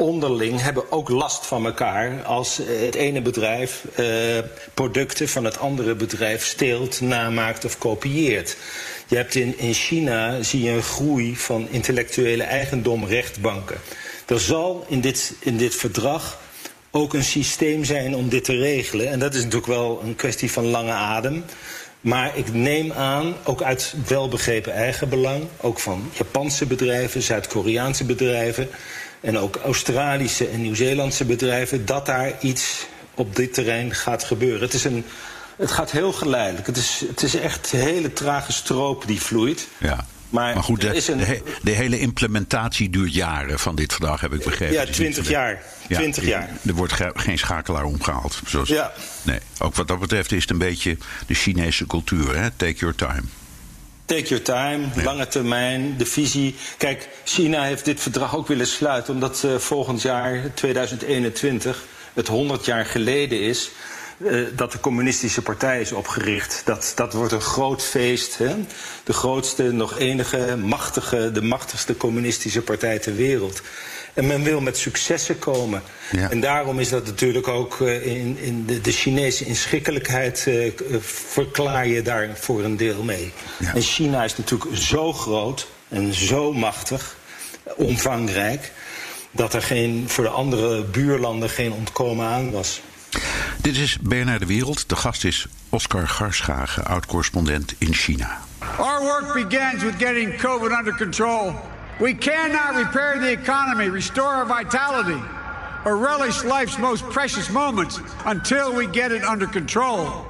onderling 0.00 0.60
hebben 0.60 0.92
ook 0.92 1.08
last 1.08 1.46
van 1.46 1.66
elkaar 1.66 2.22
als 2.22 2.60
het 2.64 2.94
ene 2.94 3.22
bedrijf 3.22 3.84
uh, 4.00 4.06
producten 4.74 5.28
van 5.28 5.44
het 5.44 5.58
andere 5.58 5.94
bedrijf 5.94 6.44
steelt, 6.44 7.00
namaakt 7.00 7.64
of 7.64 7.78
kopieert. 7.78 8.56
Je 9.06 9.16
hebt 9.16 9.34
in, 9.34 9.58
in 9.58 9.74
China 9.74 10.42
zie 10.42 10.62
je 10.62 10.70
een 10.70 10.82
groei 10.82 11.36
van 11.36 11.68
intellectuele 11.70 12.42
eigendomrechtbanken. 12.42 13.76
Er 14.26 14.40
zal 14.40 14.84
in 14.88 15.00
dit, 15.00 15.34
in 15.40 15.56
dit 15.56 15.74
verdrag 15.74 16.38
ook 16.90 17.14
een 17.14 17.24
systeem 17.24 17.84
zijn 17.84 18.14
om 18.14 18.28
dit 18.28 18.44
te 18.44 18.56
regelen. 18.56 19.10
En 19.10 19.18
dat 19.18 19.34
is 19.34 19.42
natuurlijk 19.42 19.72
wel 19.72 20.00
een 20.04 20.16
kwestie 20.16 20.52
van 20.52 20.66
lange 20.66 20.92
adem. 20.92 21.44
Maar 22.00 22.36
ik 22.36 22.52
neem 22.52 22.92
aan, 22.92 23.34
ook 23.44 23.62
uit 23.62 23.94
welbegrepen 24.06 24.72
eigenbelang, 24.72 25.44
ook 25.60 25.78
van 25.78 26.10
Japanse 26.12 26.66
bedrijven, 26.66 27.22
Zuid-Koreaanse 27.22 28.04
bedrijven 28.04 28.68
en 29.20 29.38
ook 29.38 29.56
Australische 29.56 30.48
en 30.48 30.62
Nieuw-Zeelandse 30.62 31.24
bedrijven, 31.24 31.86
dat 31.86 32.06
daar 32.06 32.32
iets 32.40 32.86
op 33.14 33.36
dit 33.36 33.54
terrein 33.54 33.94
gaat 33.94 34.24
gebeuren. 34.24 34.60
Het, 34.60 34.74
is 34.74 34.84
een, 34.84 35.04
het 35.56 35.70
gaat 35.70 35.90
heel 35.90 36.12
geleidelijk. 36.12 36.66
Het 36.66 36.76
is, 36.76 37.04
het 37.08 37.22
is 37.22 37.34
echt 37.34 37.72
een 37.72 37.80
hele 37.80 38.12
trage 38.12 38.52
stroop 38.52 39.06
die 39.06 39.20
vloeit. 39.20 39.68
Ja. 39.78 40.06
Maar, 40.30 40.56
goed, 40.56 40.80
de, 40.80 41.10
een... 41.12 41.42
de, 41.62 41.70
hele 41.70 41.98
implementatie 41.98 42.90
duurt 42.90 43.14
jaren 43.14 43.58
van 43.58 43.74
dit 43.74 43.92
verdrag, 43.92 44.20
heb 44.20 44.32
ik 44.32 44.44
begrepen. 44.44 44.74
Ja, 44.74 44.84
twintig 44.84 45.28
jaar. 45.28 45.62
Ja, 45.88 45.96
20 45.96 46.24
jaar. 46.24 46.50
Er 46.66 46.74
wordt 46.74 46.94
geen 47.14 47.38
schakelaar 47.38 47.84
omgehaald. 47.84 48.40
Zoals, 48.46 48.68
ja. 48.68 48.92
Nee, 49.22 49.38
ook 49.58 49.74
wat 49.74 49.88
dat 49.88 49.98
betreft 49.98 50.32
is 50.32 50.42
het 50.42 50.50
een 50.50 50.58
beetje 50.58 50.96
de 51.26 51.34
Chinese 51.34 51.86
cultuur. 51.86 52.36
Hè? 52.36 52.50
Take 52.50 52.74
your 52.74 52.94
time. 52.94 53.22
Take 54.10 54.28
your 54.28 54.42
time, 54.42 54.88
lange 55.04 55.28
termijn, 55.28 55.94
de 55.96 56.06
visie. 56.06 56.54
Kijk, 56.78 57.08
China 57.24 57.62
heeft 57.62 57.84
dit 57.84 58.00
verdrag 58.00 58.36
ook 58.36 58.46
willen 58.46 58.66
sluiten... 58.66 59.14
omdat 59.14 59.42
uh, 59.46 59.56
volgend 59.56 60.02
jaar, 60.02 60.54
2021, 60.54 61.84
het 62.14 62.28
100 62.28 62.64
jaar 62.64 62.86
geleden 62.86 63.40
is 63.40 63.70
uh, 64.20 64.46
dat 64.56 64.72
de 64.72 64.80
communistische 64.80 65.42
partij 65.42 65.80
is 65.80 65.92
opgericht. 65.92 66.62
Dat, 66.64 66.92
dat 66.94 67.12
wordt 67.12 67.32
een 67.32 67.40
groot 67.40 67.82
feest. 67.82 68.38
Hè? 68.38 68.54
De 69.04 69.12
grootste, 69.12 69.62
nog 69.62 69.98
enige, 69.98 70.56
machtige, 70.56 71.32
de 71.32 71.42
machtigste 71.42 71.96
communistische 71.96 72.62
partij 72.62 72.98
ter 72.98 73.16
wereld. 73.16 73.62
En 74.14 74.26
men 74.26 74.42
wil 74.42 74.60
met 74.60 74.76
successen 74.76 75.38
komen. 75.38 75.82
Ja. 76.12 76.30
En 76.30 76.40
daarom 76.40 76.78
is 76.78 76.88
dat 76.88 77.06
natuurlijk 77.06 77.48
ook 77.48 77.78
uh, 77.78 78.06
in, 78.06 78.38
in 78.38 78.66
de, 78.66 78.80
de, 78.80 78.92
Chinese 78.92 79.44
inschikkelijkheid 79.44 80.44
uh, 80.48 80.72
verklaar 81.00 81.86
je 81.86 82.02
daar 82.02 82.30
voor 82.34 82.64
een 82.64 82.76
deel 82.76 83.02
mee. 83.02 83.32
Ja. 83.58 83.74
En 83.74 83.82
China 83.82 84.24
is 84.24 84.36
natuurlijk 84.36 84.76
zo 84.76 85.12
groot 85.12 85.66
en 85.88 86.14
zo 86.14 86.52
machtig, 86.52 87.16
omvangrijk, 87.76 88.72
dat 89.30 89.54
er 89.54 89.62
geen, 89.62 90.04
voor 90.06 90.24
de 90.24 90.30
andere 90.30 90.84
buurlanden 90.84 91.48
geen 91.48 91.72
ontkomen 91.72 92.26
aan 92.26 92.50
was. 92.50 92.80
Dit 93.60 93.76
is 93.76 93.98
BNR 94.00 94.38
De 94.38 94.46
Wereld. 94.46 94.88
De 94.88 94.96
gast 94.96 95.24
is 95.24 95.46
Oscar 95.68 96.08
Garschagen, 96.08 96.84
oud-correspondent 96.84 97.74
in 97.78 97.94
China. 97.94 98.38
Our 98.78 99.02
work 99.02 99.48
begins 99.48 99.82
with 99.82 99.94
getting 99.98 100.36
COVID 100.36 100.72
under 100.78 100.94
control. 100.94 101.54
We 101.98 102.14
cannot 102.14 102.76
repair 102.76 103.18
the 103.20 103.30
economy, 103.30 103.88
restore 103.90 104.34
our 104.34 104.46
vitality, 104.46 105.22
or 105.84 105.98
relish 105.98 106.42
life's 106.42 106.78
most 106.78 107.08
precious 107.08 107.50
moments 107.50 108.00
until 108.24 108.74
we 108.74 108.88
get 108.90 109.10
it 109.10 109.24
under 109.24 109.48
control. 109.48 110.28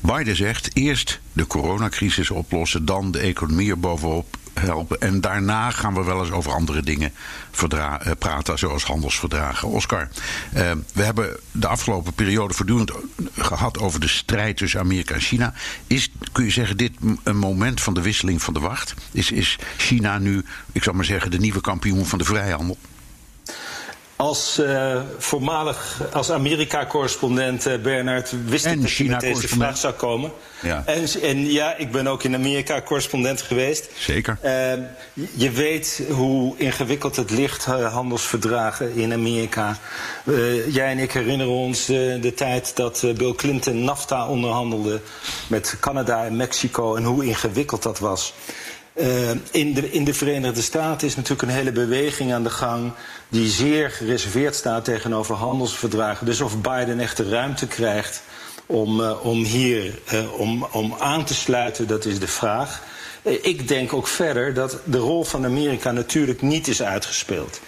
Biden 0.00 0.36
zegt 0.36 0.70
eerst 0.72 1.20
de 1.32 1.46
coronacrisis 1.46 2.30
oplossen, 2.30 2.84
dan 2.84 3.10
de 3.10 3.18
economie 3.18 3.70
er 3.70 3.78
bovenop 3.78 4.37
En 4.98 5.20
daarna 5.20 5.70
gaan 5.70 5.94
we 5.94 6.04
wel 6.04 6.20
eens 6.20 6.30
over 6.30 6.52
andere 6.52 6.82
dingen 6.82 7.12
eh, 7.68 7.94
praten, 8.18 8.58
zoals 8.58 8.84
handelsverdragen. 8.84 9.68
Oscar, 9.68 10.08
uh, 10.56 10.70
we 10.94 11.02
hebben 11.02 11.36
de 11.52 11.66
afgelopen 11.66 12.12
periode 12.12 12.54
voortdurend 12.54 12.92
gehad 13.36 13.78
over 13.78 14.00
de 14.00 14.08
strijd 14.08 14.56
tussen 14.56 14.80
Amerika 14.80 15.14
en 15.14 15.20
China. 15.20 15.54
Is, 15.86 16.10
kun 16.32 16.44
je 16.44 16.50
zeggen, 16.50 16.76
dit 16.76 16.92
een 17.22 17.36
moment 17.36 17.80
van 17.80 17.94
de 17.94 18.02
wisseling 18.02 18.42
van 18.42 18.54
de 18.54 18.60
wacht? 18.60 18.94
Is, 19.12 19.30
is 19.30 19.58
China 19.76 20.18
nu, 20.18 20.44
ik 20.72 20.82
zou 20.82 20.96
maar 20.96 21.04
zeggen, 21.04 21.30
de 21.30 21.38
nieuwe 21.38 21.60
kampioen 21.60 22.06
van 22.06 22.18
de 22.18 22.24
vrijhandel? 22.24 22.78
Als 24.18 24.58
uh, 24.58 25.00
voormalig, 25.18 26.00
als 26.12 26.30
Amerika-correspondent 26.30 27.66
uh, 27.66 27.76
Bernard 27.76 28.34
wist 28.44 28.66
ik 28.66 28.80
dat 28.82 28.92
je 28.92 29.04
met 29.04 29.20
deze 29.20 29.48
vraag 29.48 29.76
zou 29.76 29.94
komen. 29.94 30.32
Ja. 30.62 30.82
En, 30.86 31.04
en, 31.22 31.50
ja, 31.50 31.76
ik 31.76 31.90
ben 31.90 32.06
ook 32.06 32.22
in 32.22 32.34
Amerika-correspondent 32.34 33.42
geweest. 33.42 33.90
Zeker. 33.98 34.38
Uh, 34.44 34.50
je 35.34 35.50
weet 35.50 36.02
hoe 36.10 36.54
ingewikkeld 36.56 37.16
het 37.16 37.30
ligt, 37.30 37.64
handelsverdragen 37.64 38.94
in 38.94 39.12
Amerika. 39.12 39.76
jij 40.68 40.90
en 40.90 40.98
ik 40.98 41.12
herinneren 41.12 41.52
ons 41.52 41.86
de 41.86 42.32
tijd 42.36 42.76
dat 42.76 43.04
Bill 43.16 43.34
Clinton 43.34 43.84
NAFTA 43.84 44.28
onderhandelde 44.28 45.00
met 45.46 45.76
Canada 45.80 46.24
en 46.24 46.36
Mexico 46.36 46.96
en 46.96 47.04
hoe 47.04 47.24
ingewikkeld 47.24 47.82
dat 47.82 47.98
was. 47.98 48.34
In, 49.50 49.74
de, 49.74 49.90
in 49.90 50.04
de 50.04 50.14
Verenigde 50.14 50.62
Staten 50.62 51.06
is 51.06 51.16
natuurlijk 51.16 51.42
een 51.42 51.56
hele 51.56 51.72
beweging 51.72 52.32
aan 52.32 52.42
de 52.42 52.50
gang 52.50 52.92
die 53.28 53.48
zeer 53.48 53.90
gereserveerd 53.90 54.54
staat 54.54 54.84
tegenover 54.84 55.34
handelsverdragen. 55.34 56.26
Dus 56.26 56.40
of 56.40 56.60
Biden 56.60 57.00
echt 57.00 57.16
de 57.16 57.28
ruimte 57.28 57.66
krijgt 57.66 58.22
om, 58.66 59.00
uh, 59.00 59.24
om 59.26 59.44
hier 59.44 59.98
uh, 60.12 60.40
om, 60.40 60.66
om 60.72 60.94
aan 60.98 61.24
te 61.24 61.34
sluiten, 61.34 61.86
dat 61.86 62.04
is 62.04 62.18
de 62.18 62.28
vraag. 62.28 62.82
Ik 63.22 63.68
denk 63.68 63.92
ook 63.92 64.08
verder 64.08 64.54
dat 64.54 64.78
de 64.84 64.98
rol 64.98 65.24
van 65.24 65.44
Amerika 65.44 65.92
natuurlijk 65.92 66.42
niet 66.42 66.68
is 66.68 66.82
uitgespeeld. 66.82 67.60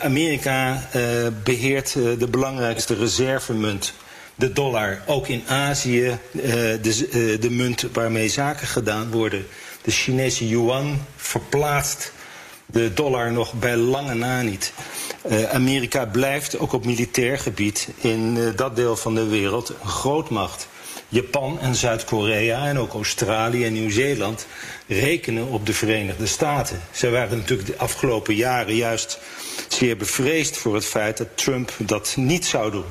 Amerika 0.00 0.88
beheert 1.44 1.92
de 1.92 2.28
belangrijkste 2.30 2.94
reservemunt 2.94 3.92
de 4.34 4.52
dollar, 4.52 5.02
ook 5.06 5.28
in 5.28 5.42
Azië 5.46 6.18
de 7.40 7.50
munt 7.50 7.86
waarmee 7.92 8.28
zaken 8.28 8.66
gedaan 8.66 9.10
worden. 9.10 9.46
De 9.82 9.90
Chinese 9.90 10.48
yuan 10.48 11.06
verplaatst 11.16 12.12
de 12.66 12.94
dollar 12.94 13.32
nog 13.32 13.52
bij 13.52 13.76
lange 13.76 14.14
na 14.14 14.42
niet. 14.42 14.72
Uh, 15.30 15.42
Amerika 15.42 16.04
blijft 16.04 16.58
ook 16.58 16.72
op 16.72 16.84
militair 16.84 17.38
gebied 17.38 17.88
in 18.00 18.36
uh, 18.36 18.56
dat 18.56 18.76
deel 18.76 18.96
van 18.96 19.14
de 19.14 19.26
wereld 19.26 19.68
een 19.68 19.88
grootmacht. 19.88 20.68
Japan 21.08 21.60
en 21.60 21.74
Zuid-Korea 21.74 22.66
en 22.66 22.78
ook 22.78 22.92
Australië 22.92 23.64
en 23.64 23.72
Nieuw-Zeeland 23.72 24.46
rekenen 24.86 25.46
op 25.48 25.66
de 25.66 25.72
Verenigde 25.72 26.26
Staten. 26.26 26.80
Zij 26.90 27.10
waren 27.10 27.38
natuurlijk 27.38 27.68
de 27.68 27.76
afgelopen 27.76 28.34
jaren 28.34 28.74
juist 28.74 29.18
zeer 29.68 29.96
bevreesd 29.96 30.56
voor 30.56 30.74
het 30.74 30.84
feit 30.84 31.16
dat 31.16 31.28
Trump 31.34 31.72
dat 31.78 32.14
niet 32.16 32.46
zou 32.46 32.70
doen. 32.70 32.84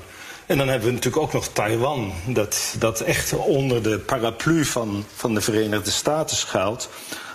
En 0.48 0.58
dan 0.58 0.68
hebben 0.68 0.88
we 0.88 0.94
natuurlijk 0.94 1.24
ook 1.24 1.34
nog 1.34 1.48
Taiwan, 1.48 2.14
dat, 2.26 2.76
dat 2.80 3.00
echt 3.02 3.34
onder 3.34 3.84
de 3.84 4.00
paraplu 4.00 4.66
van, 4.66 5.06
van 5.16 5.34
de 5.34 5.42
Verenigde 5.42 5.92
Staten 5.92 6.38
schuilt 6.38 6.90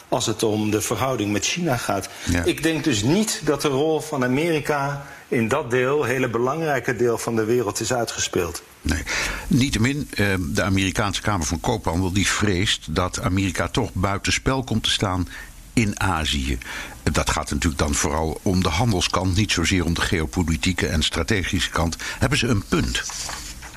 als 0.08 0.26
het 0.26 0.42
om 0.42 0.70
de 0.70 0.80
verhouding 0.80 1.32
met 1.32 1.44
China 1.44 1.76
gaat. 1.76 2.08
Ik 2.44 2.62
denk 2.62 2.84
dus 2.84 3.02
niet 3.02 3.40
dat 3.44 3.62
de 3.62 3.68
rol 3.68 4.00
van 4.00 4.24
Amerika 4.24 5.06
in 5.28 5.48
dat 5.48 5.70
deel, 5.70 6.04
hele 6.04 6.28
belangrijke 6.28 6.96
deel 6.96 7.18
van 7.18 7.36
de 7.36 7.44
wereld, 7.44 7.80
is 7.80 7.92
uitgespeeld. 7.92 8.62
Nee. 8.82 9.02
Niettemin, 9.46 10.08
eh, 10.10 10.26
de 10.40 10.62
Amerikaanse 10.62 11.22
Kamer 11.22 11.46
van 11.46 11.60
Koophandel 11.60 12.12
die 12.12 12.26
vreest 12.26 12.94
dat 12.94 13.20
Amerika 13.20 13.68
toch 13.68 13.90
buitenspel 13.92 14.64
komt 14.64 14.82
te 14.82 14.90
staan 14.90 15.28
in 15.72 16.00
Azië. 16.00 16.58
Dat 17.02 17.30
gaat 17.30 17.50
natuurlijk 17.50 17.82
dan 17.82 17.94
vooral 17.94 18.40
om 18.42 18.62
de 18.62 18.68
handelskant, 18.68 19.36
niet 19.36 19.52
zozeer 19.52 19.84
om 19.84 19.94
de 19.94 20.00
geopolitieke 20.00 20.86
en 20.86 21.02
strategische 21.02 21.70
kant. 21.70 21.96
Hebben 22.18 22.38
ze 22.38 22.46
een 22.46 22.64
punt? 22.68 23.02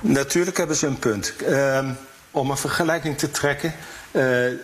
Natuurlijk 0.01 0.57
hebben 0.57 0.75
ze 0.75 0.87
een 0.87 0.99
punt. 0.99 1.33
Uh, 1.41 1.89
om 2.31 2.49
een 2.49 2.57
vergelijking 2.57 3.17
te 3.17 3.31
trekken. 3.31 3.73
Uh, 4.11 4.51
uh, 4.51 4.57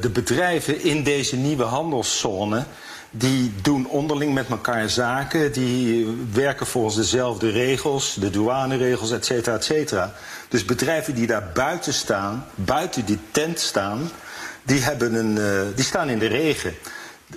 de 0.00 0.10
bedrijven 0.12 0.84
in 0.84 1.02
deze 1.02 1.36
nieuwe 1.36 1.64
handelszone 1.64 2.64
die 3.10 3.52
doen 3.62 3.86
onderling 3.88 4.34
met 4.34 4.48
elkaar 4.48 4.88
zaken, 4.88 5.52
die 5.52 6.06
werken 6.32 6.66
volgens 6.66 6.96
dezelfde 6.96 7.50
regels, 7.50 8.16
de 8.20 8.30
douaneregels, 8.30 9.10
et 9.10 9.24
cetera, 9.24 9.56
et 9.56 9.64
cetera. 9.64 10.14
Dus 10.48 10.64
bedrijven 10.64 11.14
die 11.14 11.26
daar 11.26 11.50
buiten 11.54 11.94
staan, 11.94 12.46
buiten 12.54 13.04
die 13.04 13.18
tent 13.30 13.60
staan, 13.60 14.10
die, 14.66 14.80
hebben 14.80 15.14
een, 15.14 15.36
uh, 15.36 15.76
die 15.76 15.84
staan 15.84 16.08
in 16.08 16.18
de 16.18 16.26
regen. 16.26 16.74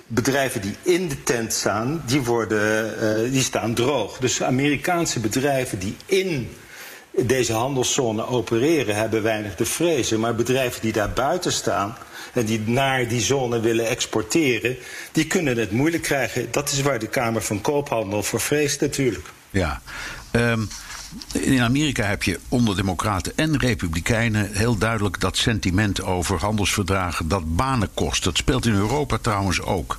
Bedrijven 0.06 0.60
die 0.60 0.74
in 0.82 1.08
de 1.08 1.22
tent 1.22 1.52
staan, 1.52 2.02
die, 2.06 2.22
worden, 2.22 2.94
uh, 3.02 3.32
die 3.32 3.42
staan 3.42 3.74
droog. 3.74 4.18
Dus 4.18 4.42
Amerikaanse 4.42 5.20
bedrijven 5.20 5.78
die 5.78 5.96
in 6.06 6.50
deze 7.10 7.52
handelszone 7.52 8.26
opereren, 8.26 8.96
hebben 8.96 9.22
weinig 9.22 9.54
te 9.54 9.64
vrezen. 9.64 10.20
Maar 10.20 10.34
bedrijven 10.34 10.80
die 10.80 10.92
daar 10.92 11.10
buiten 11.10 11.52
staan 11.52 11.96
en 12.32 12.44
die 12.44 12.60
naar 12.60 13.08
die 13.08 13.20
zone 13.20 13.60
willen 13.60 13.86
exporteren, 13.86 14.76
die 15.12 15.26
kunnen 15.26 15.56
het 15.56 15.70
moeilijk 15.70 16.02
krijgen. 16.02 16.48
Dat 16.50 16.70
is 16.70 16.82
waar 16.82 16.98
de 16.98 17.06
Kamer 17.06 17.42
van 17.42 17.60
Koophandel 17.60 18.22
voor 18.22 18.40
vreest 18.40 18.80
natuurlijk. 18.80 19.26
Ja. 19.50 19.80
Um, 20.32 20.68
in 21.32 21.60
Amerika 21.60 22.02
heb 22.04 22.22
je 22.22 22.38
onder 22.48 22.76
Democraten 22.76 23.32
en 23.36 23.58
Republikeinen 23.58 24.52
heel 24.52 24.76
duidelijk 24.78 25.20
dat 25.20 25.36
sentiment 25.36 26.02
over 26.02 26.38
handelsverdragen 26.38 27.28
dat 27.28 27.56
banen 27.56 27.88
kost. 27.94 28.24
Dat 28.24 28.36
speelt 28.36 28.66
in 28.66 28.74
Europa 28.74 29.18
trouwens 29.18 29.60
ook. 29.60 29.98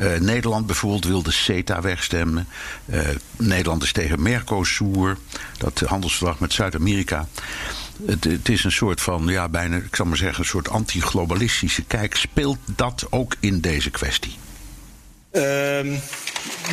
Uh, 0.00 0.18
Nederland 0.18 0.66
bijvoorbeeld 0.66 1.04
wil 1.04 1.22
de 1.22 1.30
CETA 1.30 1.80
wegstemmen. 1.80 2.46
Uh, 2.86 3.00
Nederland 3.36 3.82
is 3.82 3.92
tegen 3.92 4.22
Mercosur, 4.22 5.16
dat 5.58 5.80
handelsverdrag 5.80 6.38
met 6.38 6.52
Zuid-Amerika. 6.52 7.28
Het, 8.06 8.24
het, 8.24 8.48
is 8.48 8.64
een 8.64 8.72
soort 8.72 9.00
van, 9.00 9.26
ja, 9.26 9.48
bijna, 9.48 9.76
ik 9.76 9.96
zal 9.96 10.06
maar 10.06 10.16
zeggen, 10.16 10.38
een 10.38 10.48
soort 10.48 10.68
anti-globalistische 10.68 11.84
kijk. 11.84 12.16
Speelt 12.16 12.58
dat 12.64 13.06
ook 13.10 13.34
in 13.40 13.60
deze 13.60 13.90
kwestie? 13.90 14.36
Ehm, 15.30 15.94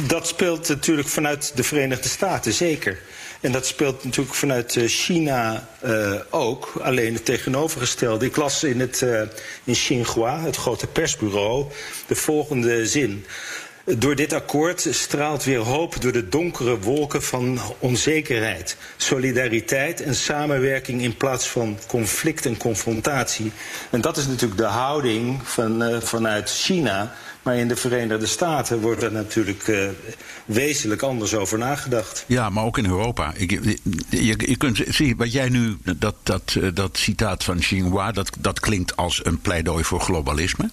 dat 0.08 0.28
speelt 0.28 0.68
natuurlijk 0.68 1.08
vanuit 1.08 1.52
de 1.56 1.64
Verenigde 1.64 2.10
Staten, 2.10 2.54
zeker. 2.54 3.00
En 3.46 3.52
dat 3.52 3.66
speelt 3.66 4.04
natuurlijk 4.04 4.36
vanuit 4.36 4.76
eh, 4.76 4.84
China 4.88 5.68
uh, 5.86 6.14
ook. 6.30 6.74
Alleen 6.82 7.14
het 7.14 7.26
tegenovergestelde. 7.26 8.26
Ik 8.26 8.36
las 8.36 8.64
in, 8.64 8.80
het, 8.80 9.02
uh, 9.02 9.22
in 9.64 9.74
Xinhua, 9.74 10.40
het 10.40 10.56
grote 10.56 10.88
persbureau, 10.88 11.66
de 12.08 12.16
volgende 12.16 12.88
zin. 12.88 13.26
Door 13.84 14.16
dit 14.16 14.34
akkoord 14.34 14.88
straalt 14.90 15.44
weer 15.44 15.60
hoop 15.60 16.02
door 16.02 16.12
de 16.12 16.30
donkere 16.30 16.80
wolken 16.80 17.24
van 17.24 17.60
onzekerheid, 17.80 18.78
solidariteit 18.98 20.02
en 20.02 20.16
samenwerking 20.16 21.02
in 21.02 21.18
plaats 21.18 21.48
van 21.48 21.78
conflict 21.88 22.46
en 22.46 22.58
confrontatie. 22.58 23.52
En 23.90 24.02
dat 24.02 24.18
is 24.18 24.28
natuurlijk 24.28 24.60
de 24.60 24.66
houding 24.66 25.40
van, 25.44 26.02
vanuit 26.02 26.50
China. 26.50 27.16
Maar 27.46 27.58
in 27.58 27.68
de 27.68 27.76
Verenigde 27.76 28.26
Staten 28.26 28.82
wordt 28.82 29.04
er 29.04 29.12
natuurlijk 29.12 29.68
uh, 29.68 29.90
wezenlijk 30.46 31.02
anders 31.02 31.36
over 31.36 31.58
nagedacht. 31.58 32.24
Ja, 32.28 32.50
maar 32.50 32.64
ook 32.64 32.78
in 32.78 32.86
Europa. 32.86 33.34
Ik, 33.36 33.52
je, 34.10 34.36
je, 34.38 34.56
kunt 34.58 34.82
zien, 34.88 35.18
wat 35.18 35.32
jij 35.32 35.50
nu, 35.50 35.78
dat, 35.98 36.16
dat, 36.24 36.58
dat 36.74 36.98
citaat 36.98 37.44
van 37.44 37.60
Xinhua, 37.60 38.12
dat, 38.12 38.30
dat 38.40 38.60
klinkt 38.60 38.96
als 38.96 39.26
een 39.26 39.42
pleidooi 39.42 39.84
voor 39.84 40.02
globalisme. 40.02 40.70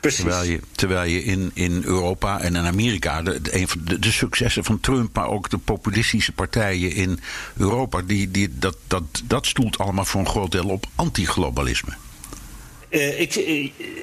Terwijl 0.00 0.42
je, 0.42 0.60
terwijl 0.72 1.10
je 1.10 1.24
in, 1.24 1.50
in 1.54 1.82
Europa 1.84 2.40
en 2.40 2.56
in 2.56 2.66
Amerika, 2.66 3.22
de, 3.22 3.40
een 3.50 3.68
van 3.68 3.80
de, 3.84 3.98
de, 3.98 4.12
successen 4.12 4.64
van 4.64 4.80
Trump, 4.80 5.16
maar 5.16 5.28
ook 5.28 5.50
de 5.50 5.58
populistische 5.58 6.32
partijen 6.32 6.92
in 6.92 7.20
Europa, 7.56 8.02
die, 8.02 8.30
die, 8.30 8.58
dat, 8.58 8.76
dat, 8.86 9.02
dat 9.24 9.46
stoelt 9.46 9.78
allemaal 9.78 10.04
voor 10.04 10.20
een 10.20 10.28
groot 10.28 10.52
deel 10.52 10.68
op 10.68 10.86
antiglobalisme. 10.94 11.92
Uh, 12.94 13.20
ik, 13.20 13.32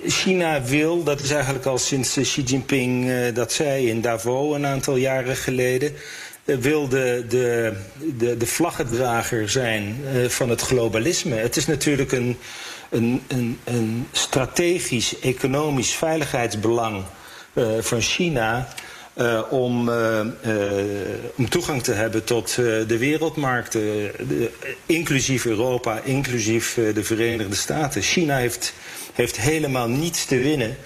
China 0.06 0.62
wil, 0.64 1.04
dat 1.04 1.20
is 1.20 1.32
eigenlijk 1.32 1.66
al 1.66 1.78
sinds 1.78 2.18
Xi 2.22 2.42
Jinping 2.42 3.12
dat 3.34 3.54
zei 3.54 3.90
in 3.90 4.02
Davos 4.02 4.56
een 4.56 4.66
aantal 4.66 4.96
jaren 4.96 5.36
geleden, 5.36 5.94
wil 6.44 6.88
de, 6.88 7.26
de, 7.30 7.74
de, 8.18 8.38
de 8.38 8.46
vlaggedrager 8.46 9.50
zijn 9.50 9.96
van 10.28 10.50
het 10.50 10.62
globalisme. 10.62 11.36
Het 11.36 11.58
is 11.58 11.66
natuurlijk 11.66 12.12
een, 12.12 12.38
een, 12.90 13.22
een, 13.28 13.60
een 13.64 14.08
strategisch 14.12 15.20
economisch 15.20 15.92
veiligheidsbelang 15.92 17.04
van 17.80 18.02
China. 18.02 18.68
Uh, 19.16 19.42
om, 19.50 19.90
uh, 19.90 20.20
uh, 20.46 20.72
om 21.36 21.50
toegang 21.50 21.84
te 21.84 21.92
hebben 21.92 22.24
tot 22.24 22.56
de 22.56 22.98
wereldmarkten, 22.98 23.82
de, 23.82 24.52
inclusief 24.86 25.46
Europa, 25.46 26.00
inclusief 26.04 26.74
de 26.74 27.04
Verenigde 27.04 27.56
Staten. 27.56 28.02
China 28.02 28.38
heeft, 28.38 28.74
heeft 29.14 29.38
helemaal 29.38 29.88
niets 29.88 30.26
te 30.26 30.38
winnen 30.38 30.78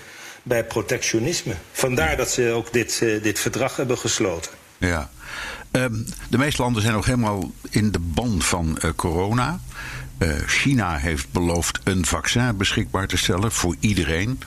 bij 0.44 0.63
protectionisme. 0.63 1.53
Vandaar 1.72 2.17
dat 2.17 2.29
ze 2.29 2.51
ook 2.51 2.74
dit, 2.74 3.00
dit 3.22 3.39
verdrag 3.39 3.75
hebben 3.75 3.98
gesloten. 3.98 4.51
Ja. 4.77 5.10
Um, 5.72 6.05
de 6.29 6.38
meeste 6.38 6.62
landen 6.62 6.82
zijn 6.82 6.94
nog 6.94 7.05
helemaal 7.05 7.51
in 7.70 7.91
de 7.91 8.00
ban 8.00 8.41
van 8.41 8.79
corona. 8.96 9.60
China 10.45 10.98
heeft 10.98 11.31
beloofd 11.31 11.79
een 11.84 12.05
vaccin 12.05 12.57
beschikbaar 12.57 13.07
te 13.07 13.17
stellen 13.17 13.51
voor 13.51 13.75
iedereen. 13.79 14.39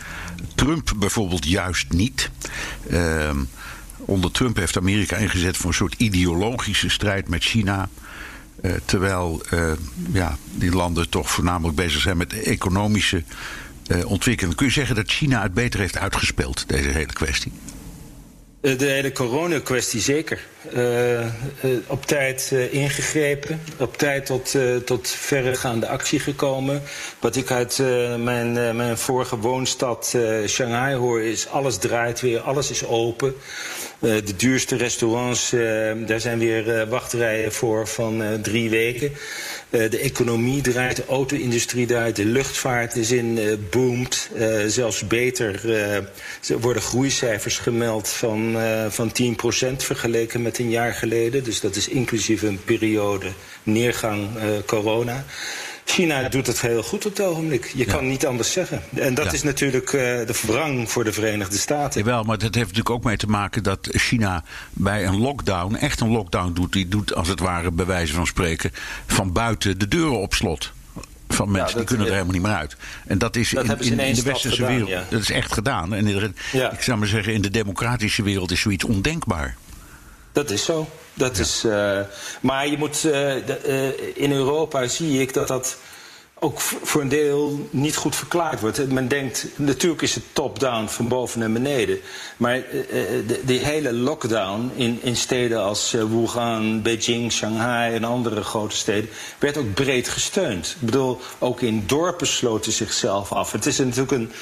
Trump 0.55 0.93
bijvoorbeeld 0.97 1.47
juist 1.47 1.93
niet. 1.93 2.31
Uh, 2.91 3.31
onder 3.97 4.31
Trump 4.31 4.57
heeft 4.57 4.77
Amerika 4.77 5.17
ingezet 5.17 5.57
voor 5.57 5.67
een 5.67 5.75
soort 5.75 5.95
ideologische 5.95 6.89
strijd 6.89 7.29
met 7.29 7.43
China. 7.45 7.89
Uh, 8.63 8.73
terwijl 8.85 9.43
uh, 9.55 9.73
ja, 10.13 10.37
die 10.55 10.71
landen 10.71 11.09
toch 11.09 11.31
voornamelijk 11.31 11.77
bezig 11.77 12.01
zijn 12.01 12.17
met 12.17 12.43
economische 12.43 13.23
ontwikkeling. 14.05 14.57
Kun 14.57 14.67
je 14.67 14.73
zeggen 14.73 14.97
dat 14.97 15.11
China 15.11 15.43
het 15.43 15.55
beter 15.55 15.81
heeft 15.81 15.99
uitgespeeld, 15.99 16.65
deze 16.67 16.89
hele 16.89 17.13
kwestie? 17.13 17.53
De 18.61 18.85
hele 18.85 19.13
coronakwestie 19.13 20.01
zeker. 20.01 20.41
Uh, 20.75 21.21
uh, 21.21 21.27
op 21.87 22.07
tijd 22.07 22.55
ingegrepen, 22.71 23.61
op 23.79 23.97
tijd 23.97 24.27
tot, 24.27 24.55
tot 24.85 25.09
verregaande 25.09 25.89
actie 25.89 26.21
gekomen. 26.21 26.83
Wat 27.21 27.37
ik 27.37 27.51
uit 27.51 27.83
mijn, 28.19 28.77
mijn 28.77 28.99
vorige 28.99 29.37
woonstad 29.37 30.17
Shanghai 30.47 30.95
hoor 30.95 31.23
is 31.23 31.49
alles 31.49 31.77
draait 31.77 32.21
weer, 32.21 32.41
alles 32.41 32.71
is 32.71 32.87
open. 32.87 33.35
de 33.99 34.37
duurste 34.37 34.77
restaurants, 34.77 35.51
daar 36.07 36.21
zijn 36.21 36.39
weer 36.39 36.89
wachtrijen 36.89 37.53
voor 37.53 37.89
van 37.89 38.39
drie 38.43 38.71
weken. 38.71 39.13
De 39.71 39.99
economie 39.99 40.63
draait, 40.63 40.97
de 40.97 41.07
auto-industrie 41.09 41.87
draait, 41.87 42.17
de 42.17 42.25
luchtvaart 42.25 42.97
is 42.97 43.11
in 43.11 43.39
boomt. 43.71 44.31
zelfs 44.67 45.07
beter 45.07 45.61
worden 46.61 46.83
groeicijfers 46.83 47.59
gemeld 47.59 48.09
van, 48.09 48.57
van 48.89 49.13
10% 49.73 49.77
vergeleken 49.77 50.43
met 50.43 50.59
een 50.59 50.71
jaar 50.71 50.93
geleden. 50.93 51.45
Dus 51.45 51.61
dat 51.61 51.77
is 51.77 51.89
inclusief 51.89 52.43
een 52.43 52.61
periode 52.65 53.33
neergang 53.63 54.29
corona. 54.67 55.25
China 55.91 56.29
doet 56.29 56.47
het 56.47 56.61
heel 56.61 56.83
goed 56.83 57.07
op 57.07 57.17
het 57.17 57.27
ogenblik. 57.27 57.73
Je 57.75 57.87
ja. 57.87 57.93
kan 57.93 58.09
niet 58.09 58.27
anders 58.27 58.53
zeggen. 58.53 58.83
En 58.95 59.15
dat 59.15 59.25
ja. 59.25 59.33
is 59.33 59.43
natuurlijk 59.43 59.93
uh, 59.93 60.01
de 60.01 60.41
wrang 60.47 60.91
voor 60.91 61.05
de 61.05 61.13
Verenigde 61.13 61.59
Staten. 61.59 62.01
Jawel, 62.01 62.23
maar 62.23 62.39
dat 62.39 62.55
heeft 62.55 62.67
natuurlijk 62.67 62.91
ook 62.91 63.05
mee 63.05 63.17
te 63.17 63.27
maken 63.27 63.63
dat 63.63 63.89
China 63.91 64.45
bij 64.73 65.07
een 65.07 65.19
lockdown, 65.19 65.75
echt 65.75 66.01
een 66.01 66.11
lockdown 66.11 66.53
doet. 66.53 66.73
Die 66.73 66.89
doet 66.89 67.15
als 67.15 67.29
het 67.29 67.41
ware, 67.41 67.71
bij 67.71 67.87
wijze 67.87 68.13
van 68.13 68.27
spreken, 68.27 68.71
van 69.07 69.33
buiten 69.33 69.79
de 69.79 69.89
deuren 69.89 70.19
op 70.19 70.35
slot 70.35 70.73
van 71.29 71.51
mensen 71.51 71.71
ja, 71.71 71.77
die 71.77 71.85
kunnen 71.85 72.07
er 72.07 72.13
helemaal 72.13 72.33
niet 72.33 72.43
meer 72.43 72.53
uit. 72.55 72.77
En 73.07 73.19
dat 73.19 73.37
is 73.37 73.51
dat 73.51 73.81
in, 73.81 73.99
in, 73.99 74.15
de 74.15 74.23
westerse 74.23 74.57
gedaan, 74.57 74.85
wereld. 74.85 75.11
Dat 75.11 75.21
is 75.21 75.31
echt 75.31 75.53
gedaan. 75.53 75.95
En 75.95 76.07
in 76.07 76.35
ik 76.53 76.83
zou 76.83 76.99
maar 76.99 77.09
zeggen, 77.09 77.33
in 77.33 77.43
de 77.43 77.51
democratische 77.51 78.23
wereld 78.23 78.51
is 78.51 78.61
zoiets 78.61 78.85
ondenkbaar. 78.85 79.57
Dat 80.39 80.51
is 80.51 80.65
zo. 80.65 80.89
Dat 81.15 81.37
ja. 81.37 81.43
is, 81.43 81.65
uh, 81.65 82.01
maar 82.41 82.69
je 82.69 82.79
moet. 82.79 83.05
Uh, 83.05 83.13
de, 83.13 83.61
uh, 83.67 84.23
in 84.23 84.33
Europa 84.33 84.87
zie 84.87 85.21
ik 85.21 85.35
dat 85.35 85.49
dat 85.49 85.77
ook 86.39 86.61
voor 86.61 87.01
een 87.01 87.09
deel 87.09 87.69
niet 87.71 87.97
goed 87.97 88.17
verklaard 88.17 88.61
wordt. 88.61 88.91
Men 88.91 89.09
denkt, 89.09 89.47
natuurlijk 89.57 90.03
is 90.03 90.15
het 90.15 90.25
top-down 90.33 90.87
van 90.87 91.09
boven 91.09 91.41
naar 91.41 91.53
beneden. 91.53 92.01
Maar 92.37 92.63
de, 93.27 93.41
die 93.45 93.59
hele 93.59 93.93
lockdown 93.93 94.71
in, 94.75 94.99
in 95.03 95.17
steden 95.17 95.63
als 95.63 95.93
Wuhan, 95.93 96.83
Beijing, 96.83 97.33
Shanghai 97.33 97.95
en 97.95 98.05
andere 98.05 98.43
grote 98.43 98.77
steden... 98.77 99.11
werd 99.39 99.57
ook 99.57 99.75
breed 99.75 100.09
gesteund. 100.09 100.77
Ik 100.81 100.87
bedoel, 100.87 101.21
ook 101.39 101.61
in 101.61 101.85
dorpen 101.87 102.27
sloten 102.27 102.73
zichzelf 102.73 103.33
af. 103.33 103.53
Het 103.53 103.67
is 103.67 103.79
natuurlijk 103.79 104.13
een 104.13 104.33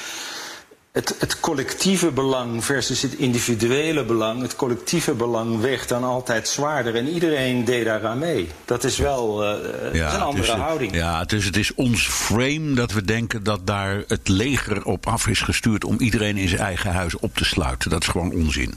het, 0.96 1.14
het, 1.18 1.40
collectieve 1.40 2.10
belang 2.10 2.64
versus 2.64 3.02
het 3.02 3.14
individuele 3.14 4.04
belang. 4.04 4.42
Het 4.42 4.56
collectieve 4.56 5.12
belang 5.12 5.60
weegt 5.60 5.88
dan 5.88 6.04
altijd 6.04 6.48
zwaarder. 6.48 6.94
En 6.94 7.08
iedereen 7.08 7.64
deed 7.64 7.84
daaraan 7.84 8.18
mee. 8.18 8.48
Dat 8.64 8.84
is 8.84 8.98
wel 8.98 9.44
uh, 9.44 9.48
ja, 9.92 10.02
dat 10.02 10.10
is 10.10 10.14
een 10.14 10.20
andere 10.20 10.52
dus, 10.52 10.60
houding. 10.60 10.94
Ja, 10.94 11.24
dus 11.24 11.44
het 11.44 11.56
is 11.56 11.74
ons 11.74 12.08
frame 12.08 12.74
dat 12.74 12.92
we 12.92 13.02
denken 13.04 13.42
dat 13.42 13.66
daar 13.66 14.04
het 14.06 14.28
leger 14.28 14.84
op 14.84 15.06
af 15.06 15.26
is 15.26 15.40
gestuurd 15.40 15.84
om 15.84 15.96
iedereen 15.98 16.36
in 16.36 16.48
zijn 16.48 16.60
eigen 16.60 16.92
huis 16.92 17.16
op 17.16 17.34
te 17.34 17.44
sluiten. 17.44 17.90
Dat 17.90 18.02
is 18.02 18.08
gewoon 18.08 18.32
onzin. 18.32 18.74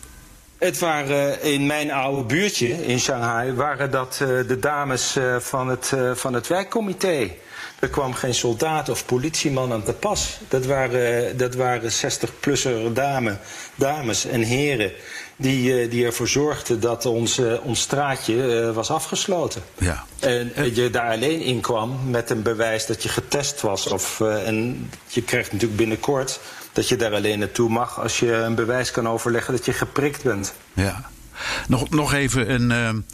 Het 0.57 0.79
waren 0.79 1.43
in 1.43 1.65
mijn 1.65 1.91
oude 1.91 2.23
buurtje 2.23 2.85
in 2.85 2.99
Shanghai 2.99 3.53
waren 3.53 3.91
dat 3.91 4.15
de 4.47 4.57
dames 4.59 5.17
van, 5.39 5.67
het, 5.67 5.93
van 6.13 6.33
het 6.33 6.47
wijkcomité. 6.47 7.31
Er 7.79 7.89
kwam 7.89 8.13
geen 8.13 8.33
soldaat 8.33 8.89
of 8.89 9.05
politieman 9.05 9.71
aan 9.71 9.83
te 9.83 9.93
pas. 9.93 10.39
Dat 10.47 10.65
waren, 10.65 11.37
dat 11.37 11.55
waren 11.55 11.91
60-plusser 11.91 12.93
dame, 12.93 13.37
dames 13.75 14.25
en 14.25 14.41
heren 14.41 14.91
die, 15.35 15.87
die 15.87 16.05
ervoor 16.05 16.27
zorgden 16.27 16.79
dat 16.79 17.05
ons, 17.05 17.41
ons 17.63 17.81
straatje 17.81 18.33
uh, 18.35 18.71
was 18.71 18.91
afgesloten. 18.91 19.61
Ja. 19.77 20.05
En 20.19 20.51
je 20.73 20.89
daar 20.89 21.11
alleen 21.11 21.41
in 21.41 21.61
kwam 21.61 22.09
met 22.09 22.29
een 22.29 22.41
bewijs 22.41 22.85
dat 22.85 23.03
je 23.03 23.09
getest 23.09 23.61
was. 23.61 23.87
Of, 23.87 24.21
en 24.21 24.89
je 25.07 25.21
krijgt 25.21 25.51
natuurlijk 25.51 25.79
binnenkort 25.79 26.39
dat 26.73 26.89
je 26.89 26.95
daar 26.95 27.13
alleen 27.13 27.39
naartoe 27.39 27.69
mag 27.69 27.99
als 27.99 28.19
je 28.19 28.33
een 28.33 28.55
bewijs 28.55 28.91
kan 28.91 29.07
overleggen 29.07 29.53
dat 29.53 29.65
je 29.65 29.73
geprikt 29.73 30.23
bent. 30.23 30.53
Ja. 30.73 31.09
Nog, 31.67 31.89
nog 31.89 32.13
even 32.13 32.53
een 32.53 33.05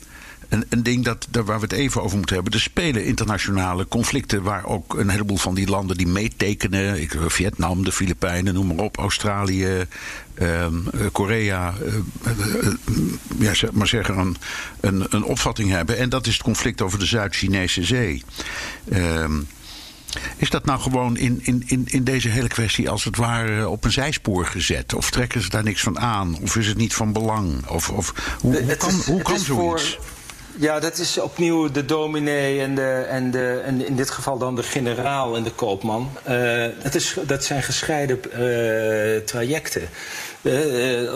een, 0.50 0.66
een 0.70 0.84
ding 0.84 1.04
dat, 1.04 1.28
daar 1.30 1.46
waar 1.46 1.60
we 1.60 1.64
het 1.64 1.74
even 1.74 2.04
over 2.04 2.18
moeten 2.18 2.36
hebben. 2.36 2.54
Er 2.54 2.60
spelen 2.60 3.06
internationale 3.06 3.88
conflicten 3.88 4.44
waar 4.44 4.66
ook 4.66 4.94
een 4.94 5.10
heleboel 5.10 5.38
van 5.38 5.56
die 5.56 5.70
landen 5.70 5.98
die 5.98 6.08
meetekenen. 6.08 7.02
Ik, 7.02 7.18
Vietnam, 7.28 7.84
de 7.84 7.92
Filipijnen, 7.92 8.54
noem 8.54 8.68
maar 8.68 8.86
op, 8.86 8.98
Australië, 8.98 9.86
uh, 10.42 10.68
Korea. 11.12 11.74
Uh, 11.84 11.94
ja, 13.40 13.54
zeg 13.54 13.72
maar 13.72 13.88
zeggen, 13.88 14.18
een, 14.18 14.36
een, 14.80 15.06
een, 15.10 15.24
opvatting 15.24 15.70
hebben. 15.70 15.98
En 15.98 16.10
dat 16.10 16.28
is 16.28 16.34
het 16.34 16.44
conflict 16.44 16.82
over 16.82 17.00
de 17.00 17.06
Zuid-Chinese 17.06 17.84
Zee. 17.84 18.24
Uh, 18.86 19.26
is 20.38 20.50
dat 20.50 20.66
nou 20.66 20.80
gewoon 20.80 21.18
in, 21.18 21.40
in, 21.44 21.64
in, 21.66 21.84
in 21.86 22.04
deze 22.04 22.30
hele 22.30 22.48
kwestie 22.48 22.90
als 22.90 23.04
het 23.04 23.18
ware 23.18 23.70
op 23.70 23.84
een 23.84 23.92
zijspoor 23.92 24.46
gezet? 24.46 24.94
Of 24.94 25.12
trekken 25.12 25.42
ze 25.42 25.50
daar 25.50 25.64
niks 25.64 25.82
van 25.82 26.00
aan? 26.00 26.38
Of 26.42 26.56
is 26.56 26.68
het 26.68 26.78
niet 26.78 26.94
van 26.94 27.14
belang? 27.14 27.68
Of, 27.68 27.90
of 27.90 28.38
hoe, 28.40 28.62
hoe 28.62 28.76
kan, 28.76 29.02
hoe 29.06 29.22
kan 29.22 29.40
zoiets? 29.40 29.94
Voor 29.94 30.15
Ja, 30.58 30.80
dat 30.80 30.98
is 30.98 31.18
opnieuw 31.18 31.72
de 31.72 31.86
dominee 31.86 32.62
en, 32.62 32.76
de, 32.76 33.06
en, 33.10 33.32
de, 33.32 33.62
en 33.66 33.86
in 33.86 33.96
dit 33.96 34.10
geval 34.10 34.38
dan 34.38 34.56
de 34.56 34.64
generaal 34.64 35.36
en 35.36 35.44
de 35.44 35.52
koopman. 35.52 36.10
Uh, 36.30 36.66
dat, 36.84 36.96
is, 36.96 37.16
dat 37.28 37.44
zijn 37.44 37.64
gescheiden 37.64 38.20
uh, 38.28 39.18
trajecten. 39.18 39.90
Uh, 40.42 41.12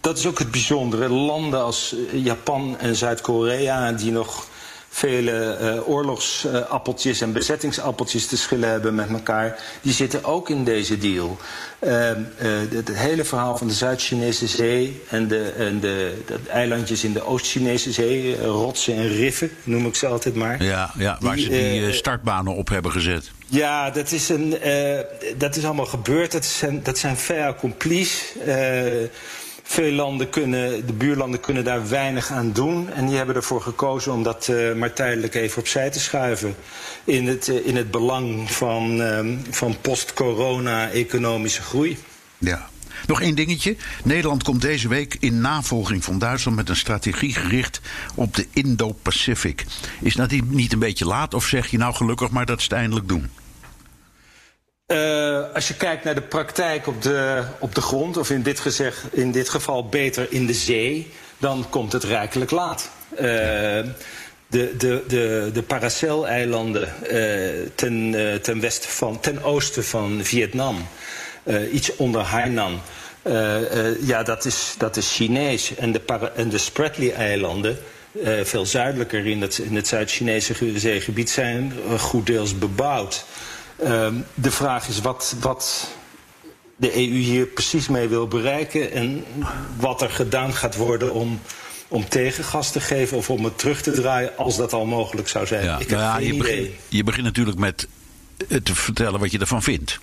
dat 0.00 0.18
is 0.18 0.26
ook 0.26 0.38
het 0.38 0.50
bijzondere. 0.50 1.08
Landen 1.08 1.62
als 1.62 1.96
Japan 2.12 2.76
en 2.78 2.96
Zuid-Korea, 2.96 3.92
die 3.92 4.12
nog 4.12 4.46
vele 4.94 5.58
uh, 5.60 5.88
oorlogsappeltjes 5.88 7.20
en 7.20 7.32
bezettingsappeltjes 7.32 8.26
te 8.26 8.36
schillen 8.36 8.68
hebben 8.68 8.94
met 8.94 9.08
elkaar, 9.08 9.58
die 9.80 9.92
zitten 9.92 10.24
ook 10.24 10.50
in 10.50 10.64
deze 10.64 10.98
deal. 10.98 11.38
Uh, 11.80 12.10
uh, 12.10 12.16
het, 12.38 12.72
het, 12.88 12.96
hele 12.96 13.24
verhaal 13.24 13.56
van 13.56 13.66
de 13.66 13.72
Zuid-Chinese 13.72 14.46
Zee 14.46 15.02
en, 15.08 15.28
de, 15.28 15.52
en 15.56 15.80
de, 15.80 16.22
de, 16.26 16.38
eilandjes 16.48 17.04
in 17.04 17.12
de 17.12 17.26
Oost-Chinese 17.26 17.92
Zee, 17.92 18.42
rotsen 18.42 18.94
en 18.94 19.08
riffen, 19.08 19.50
noem 19.62 19.86
ik 19.86 19.94
ze 19.94 20.06
altijd 20.06 20.34
maar. 20.34 20.62
Ja, 20.62 20.90
ja 20.98 21.16
waar 21.20 21.36
die, 21.36 21.44
ze 21.44 21.50
die 21.50 21.92
startbanen 21.92 22.54
op 22.54 22.68
hebben 22.68 22.92
gezet. 22.92 23.30
Ja, 23.46 23.90
dat 23.90 24.12
is, 24.12 24.28
een, 24.28 24.56
dat 25.36 25.56
is 25.56 25.64
allemaal 25.64 25.86
gebeurd. 25.86 26.32
Dat 26.32 26.44
zijn, 26.44 26.82
dat 26.82 26.98
zijn 26.98 27.16
fait 27.16 27.42
accomplis. 27.42 28.24
Veel 29.72 29.92
landen 29.92 30.30
kunnen, 30.30 30.86
de 30.86 30.92
buurlanden 30.92 31.40
kunnen 31.40 31.64
daar 31.64 31.88
weinig 31.88 32.30
aan 32.30 32.52
doen. 32.52 32.90
En 32.90 33.06
die 33.06 33.16
hebben 33.16 33.34
ervoor 33.34 33.62
gekozen 33.62 34.12
om 34.12 34.22
dat 34.22 34.48
uh, 34.50 34.74
maar 34.74 34.92
tijdelijk 34.92 35.34
even 35.34 35.58
opzij 35.58 35.90
te 35.90 36.00
schuiven. 36.00 36.54
In 37.04 37.26
het, 37.26 37.48
uh, 37.48 37.66
in 37.66 37.76
het 37.76 37.90
belang 37.90 38.50
van, 38.50 39.00
uh, 39.00 39.36
van 39.50 39.76
post-corona-economische 39.80 41.62
groei. 41.62 41.98
Ja. 42.38 42.68
Nog 43.06 43.20
één 43.20 43.34
dingetje. 43.34 43.76
Nederland 44.04 44.42
komt 44.42 44.60
deze 44.60 44.88
week 44.88 45.16
in 45.20 45.40
navolging 45.40 46.04
van 46.04 46.18
Duitsland 46.18 46.56
met 46.56 46.68
een 46.68 46.76
strategie 46.76 47.34
gericht 47.34 47.80
op 48.14 48.34
de 48.34 48.46
Indo-Pacific. 48.52 49.64
Is 50.00 50.14
dat 50.14 50.30
niet 50.30 50.72
een 50.72 50.78
beetje 50.78 51.06
laat 51.06 51.34
of 51.34 51.44
zeg 51.44 51.66
je 51.66 51.78
nou 51.78 51.94
gelukkig 51.94 52.30
maar 52.30 52.46
dat 52.46 52.60
ze 52.60 52.68
het 52.68 52.78
eindelijk 52.78 53.08
doen? 53.08 53.30
Uh, 54.92 55.54
als 55.54 55.68
je 55.68 55.74
kijkt 55.74 56.04
naar 56.04 56.14
de 56.14 56.20
praktijk 56.20 56.86
op 56.86 57.02
de, 57.02 57.42
op 57.58 57.74
de 57.74 57.80
grond, 57.80 58.16
of 58.16 58.30
in 58.30 58.42
dit, 58.42 58.60
gezegd, 58.60 59.04
in 59.10 59.32
dit 59.32 59.48
geval 59.48 59.88
beter 59.88 60.26
in 60.30 60.46
de 60.46 60.54
zee, 60.54 61.10
dan 61.38 61.66
komt 61.70 61.92
het 61.92 62.04
rijkelijk 62.04 62.50
laat. 62.50 62.90
Uh, 63.12 63.20
de, 63.20 64.76
de, 64.76 65.02
de, 65.08 65.50
de 65.52 65.62
Paracel-eilanden 65.62 66.94
uh, 67.02 67.68
ten, 67.74 68.14
ten, 68.42 68.72
van, 68.80 69.20
ten 69.20 69.42
oosten 69.42 69.84
van 69.84 70.20
Vietnam, 70.22 70.86
iets 71.72 71.96
onder 71.96 72.20
Hainan. 72.20 72.80
ja, 74.00 74.22
dat 74.22 74.44
is, 74.44 74.74
dat 74.78 74.96
is 74.96 75.14
Chinees. 75.14 75.74
En 75.74 75.92
de, 75.92 76.30
en 76.36 76.48
de 76.48 76.58
Spratly-eilanden, 76.58 77.78
veel 78.42 78.66
zuidelijker 78.66 79.26
in 79.26 79.42
het, 79.42 79.58
in 79.58 79.76
het 79.76 79.88
Zuid-Chinese 79.88 80.54
zeegebied, 80.76 81.30
zijn 81.30 81.72
goed 81.98 82.26
deels 82.26 82.58
bebouwd. 82.58 83.24
Um, 83.84 84.24
de 84.34 84.50
vraag 84.50 84.88
is 84.88 85.00
wat, 85.00 85.34
wat 85.40 85.88
de 86.76 86.94
EU 86.94 87.00
hier 87.18 87.46
precies 87.46 87.88
mee 87.88 88.08
wil 88.08 88.28
bereiken 88.28 88.92
en 88.92 89.24
wat 89.76 90.02
er 90.02 90.10
gedaan 90.10 90.54
gaat 90.54 90.76
worden 90.76 91.12
om, 91.14 91.40
om 91.88 92.08
tegengas 92.08 92.70
te 92.72 92.80
geven 92.80 93.16
of 93.16 93.30
om 93.30 93.44
het 93.44 93.58
terug 93.58 93.82
te 93.82 93.90
draaien 93.90 94.36
als 94.36 94.56
dat 94.56 94.72
al 94.72 94.84
mogelijk 94.86 95.28
zou 95.28 95.46
zijn. 95.46 95.64
Ja, 95.64 95.78
Ik 95.78 95.88
heb 95.88 95.98
nou 95.98 96.20
ja, 96.22 96.26
je, 96.28 96.36
begint, 96.36 96.68
je 96.88 97.04
begint 97.04 97.24
natuurlijk 97.24 97.58
met 97.58 97.86
te 98.62 98.74
vertellen 98.74 99.20
wat 99.20 99.32
je 99.32 99.38
ervan 99.38 99.62
vindt. 99.62 99.98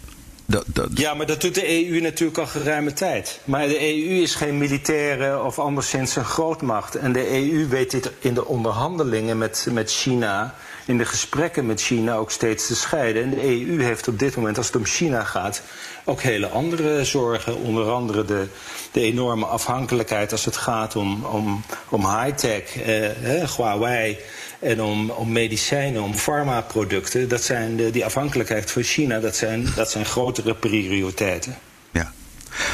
Dat, 0.46 0.64
dat... 0.68 0.90
Ja, 0.94 1.14
maar 1.14 1.26
dat 1.26 1.42
doet 1.42 1.56
de 1.56 1.88
EU 1.90 2.00
natuurlijk 2.02 2.38
al 2.38 2.46
geruime 2.48 2.94
tijd. 2.94 3.40
Maar 3.44 3.68
de 3.68 3.80
EU 3.80 4.22
is 4.22 4.36
geen 4.36 4.58
militaire 4.58 5.44
of 5.44 5.60
anderszins 5.60 6.16
een 6.16 6.26
grootmacht. 6.26 6.96
En 6.96 7.12
de 7.14 7.30
EU 7.30 7.68
weet 7.68 7.92
dit 7.92 8.12
in 8.20 8.34
de 8.34 8.46
onderhandelingen 8.46 9.38
met, 9.38 9.68
met 9.72 9.92
China 9.92 10.56
in 10.90 10.98
de 10.98 11.06
gesprekken 11.06 11.66
met 11.66 11.82
China 11.82 12.16
ook 12.16 12.32
steeds 12.32 12.68
te 12.68 12.76
scheiden. 12.76 13.24
En 13.24 13.30
de 13.30 13.44
EU 13.44 13.82
heeft 13.82 14.08
op 14.08 14.20
dit 14.20 14.36
moment, 14.36 14.58
als 14.58 14.68
het 14.68 14.76
om 14.76 14.86
China 14.86 15.24
gaat, 15.24 15.62
ook 16.06 16.22
hele 16.22 16.48
andere 16.48 17.06
zorgen. 17.06 17.56
Onder 17.56 17.90
andere 17.92 18.26
de, 18.26 18.48
de 18.92 19.02
enorme 19.02 19.46
afhankelijkheid 19.46 20.32
als 20.32 20.46
het 20.46 20.58
gaat 20.58 20.96
om, 20.96 21.26
om, 21.26 21.64
om 21.90 22.02
high-tech, 22.02 22.78
eh, 22.82 23.56
Huawei. 23.56 24.18
En 24.60 24.82
om, 24.82 25.10
om 25.10 25.32
medicijnen, 25.32 26.02
om 26.02 26.14
farmaproducten. 26.14 27.30
Dat 27.30 27.44
zijn 27.44 27.76
de, 27.76 27.92
die 27.92 28.06
afhankelijkheid 28.06 28.72
van 28.72 28.84
China, 28.84 29.20
dat 29.20 29.36
zijn, 29.36 29.68
dat 29.76 29.92
zijn 29.92 30.06
grotere 30.06 30.56
prioriteiten. 30.56 31.58
Ja. 31.92 32.12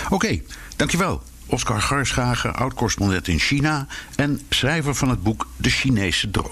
Oké, 0.10 0.42
dankjewel. 0.76 1.22
Oscar 1.48 1.82
Garschagen, 1.82 2.56
oud-correspondent 2.56 3.28
in 3.28 3.40
China 3.40 3.88
en 4.16 4.42
schrijver 4.50 4.96
van 4.96 5.10
het 5.10 5.24
boek 5.24 5.48
De 5.58 5.70
Chinese 5.70 6.32
Drone. 6.32 6.50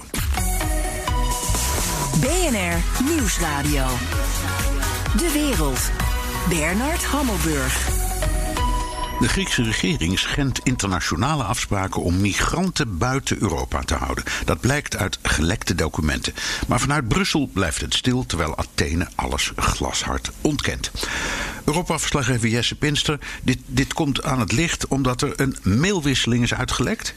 BNR 2.20 3.04
Nieuwsradio. 3.04 3.86
De 5.16 5.30
wereld. 5.32 5.90
Bernard 6.48 7.04
Hammelburg. 7.04 7.88
De 9.20 9.28
Griekse 9.28 9.62
regering 9.62 10.18
schendt 10.18 10.60
internationale 10.62 11.42
afspraken 11.42 12.02
om 12.02 12.20
migranten 12.20 12.98
buiten 12.98 13.42
Europa 13.42 13.80
te 13.80 13.94
houden. 13.94 14.24
Dat 14.44 14.60
blijkt 14.60 14.96
uit 14.96 15.18
gelekte 15.22 15.74
documenten. 15.74 16.34
Maar 16.68 16.80
vanuit 16.80 17.08
Brussel 17.08 17.50
blijft 17.52 17.80
het 17.80 17.94
stil, 17.94 18.26
terwijl 18.26 18.56
Athene 18.58 19.08
alles 19.14 19.52
glashard 19.56 20.30
ontkent. 20.40 20.90
Europa-verslaggever 21.64 22.48
Jesse 22.48 22.74
Pinster, 22.74 23.18
dit, 23.42 23.58
dit 23.66 23.92
komt 23.92 24.22
aan 24.22 24.40
het 24.40 24.52
licht 24.52 24.86
omdat 24.86 25.22
er 25.22 25.40
een 25.40 25.56
mailwisseling 25.62 26.42
is 26.42 26.54
uitgelekt. 26.54 27.14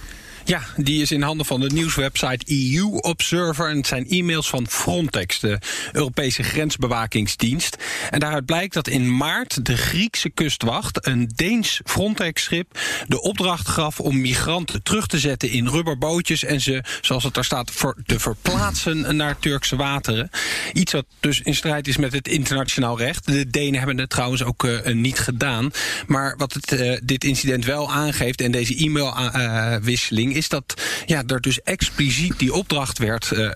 Ja, 0.48 0.62
die 0.76 1.02
is 1.02 1.12
in 1.12 1.22
handen 1.22 1.46
van 1.46 1.60
de 1.60 1.70
nieuwswebsite 1.70 2.46
EU 2.48 2.86
Observer. 2.86 3.70
En 3.70 3.78
het 3.78 3.88
zijn 3.88 4.10
e-mails 4.10 4.50
van 4.50 4.68
Frontex, 4.68 5.40
de 5.40 5.60
Europese 5.92 6.44
grensbewakingsdienst. 6.44 7.78
En 8.10 8.20
daaruit 8.20 8.46
blijkt 8.46 8.74
dat 8.74 8.88
in 8.88 9.18
maart 9.18 9.66
de 9.66 9.78
Griekse 9.78 10.30
kustwacht, 10.30 11.08
een 11.08 11.32
Deens 11.36 11.82
Frontex-schip, 11.86 12.80
de 13.08 13.22
opdracht 13.22 13.68
gaf 13.68 14.00
om 14.00 14.22
migranten 14.22 14.84
terug 14.84 15.08
te 15.08 15.20
zetten 15.20 15.50
in 15.50 15.68
rubberbootjes 15.68 16.44
en 16.44 16.62
ze, 16.62 16.84
zoals 17.02 17.24
het 17.24 17.34
daar 17.34 17.46
staat, 17.46 17.72
te 18.06 18.20
verplaatsen 18.20 19.16
naar 19.16 19.40
Turkse 19.40 19.76
wateren. 19.76 20.30
Iets 20.74 20.92
wat 20.92 21.06
dus 21.20 21.42
in 21.42 21.56
strijd 21.56 21.88
is 21.88 21.98
met 21.98 22.14
het 22.14 22.28
internationaal 22.28 22.98
recht. 22.98 23.26
De 23.26 23.50
Denen 23.50 23.78
hebben 23.78 23.98
het 23.98 24.10
trouwens 24.10 24.44
ook 24.44 24.64
uh, 24.64 24.86
niet 24.86 25.20
gedaan. 25.20 25.72
Maar 26.06 26.36
wat 26.38 26.54
het, 26.54 26.72
uh, 26.72 26.98
dit 27.04 27.24
incident 27.24 27.66
wel 27.66 27.92
aangeeft 27.92 28.42
en 28.42 28.52
deze 28.52 28.76
e-mailwisseling 28.76 30.36
is 30.38 30.50
dat 30.50 30.82
ja, 31.06 31.24
er 31.28 31.42
dus 31.42 31.62
expliciet 31.62 32.40
die 32.40 32.54
opdracht 32.54 32.98
werd 32.98 33.32
uh, 33.34 33.50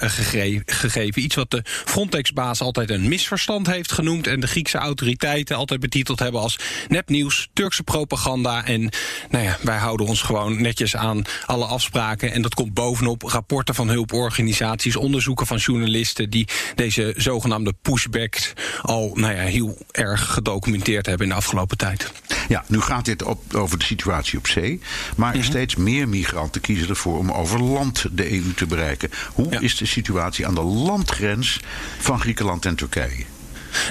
gegeven. 0.65 1.21
Iets 1.21 1.35
wat 1.35 1.51
de 1.51 1.61
Frontex-baas 1.63 2.61
altijd 2.61 2.89
een 2.89 3.07
misverstand 3.07 3.67
heeft 3.67 3.91
genoemd. 3.91 4.27
En 4.27 4.39
de 4.39 4.47
Griekse 4.47 4.77
autoriteiten 4.77 5.55
altijd 5.55 5.79
betiteld 5.79 6.19
hebben 6.19 6.41
als 6.41 6.59
nepnieuws, 6.87 7.49
Turkse 7.53 7.83
propaganda. 7.83 8.65
En 8.65 8.89
nou 9.29 9.43
ja, 9.43 9.57
wij 9.61 9.77
houden 9.77 10.07
ons 10.07 10.21
gewoon 10.21 10.61
netjes 10.61 10.95
aan 10.95 11.21
alle 11.45 11.65
afspraken. 11.65 12.31
En 12.31 12.41
dat 12.41 12.53
komt 12.53 12.73
bovenop 12.73 13.21
rapporten 13.21 13.75
van 13.75 13.89
hulporganisaties, 13.89 14.95
onderzoeken 14.95 15.47
van 15.47 15.57
journalisten 15.57 16.29
die 16.29 16.47
deze 16.75 17.13
zogenaamde 17.17 17.73
pushbacks 17.81 18.53
al 18.81 19.11
nou 19.13 19.35
ja, 19.35 19.41
heel 19.41 19.77
erg 19.91 20.33
gedocumenteerd 20.33 21.05
hebben 21.05 21.27
in 21.27 21.31
de 21.31 21.39
afgelopen 21.39 21.77
tijd. 21.77 22.11
Ja, 22.51 22.63
nu 22.67 22.81
gaat 22.81 23.05
dit 23.05 23.23
op, 23.23 23.53
over 23.53 23.77
de 23.77 23.85
situatie 23.85 24.37
op 24.37 24.47
zee. 24.47 24.79
Maar 25.15 25.35
mm 25.35 25.39
steeds 25.41 25.75
meer 25.75 26.09
migranten 26.09 26.61
kiezen 26.61 26.89
ervoor 26.89 27.17
om 27.17 27.31
over 27.31 27.63
land 27.63 28.05
de 28.11 28.31
EU 28.31 28.53
te 28.53 28.65
bereiken. 28.65 29.09
Hoe 29.33 29.49
is 29.59 29.77
de 29.77 29.85
situatie 29.85 30.47
aan 30.47 30.55
de 30.55 30.61
landgrens 30.61 31.59
van 31.99 32.19
Griekenland 32.19 32.65
en 32.65 32.75
Turkije? 32.75 33.25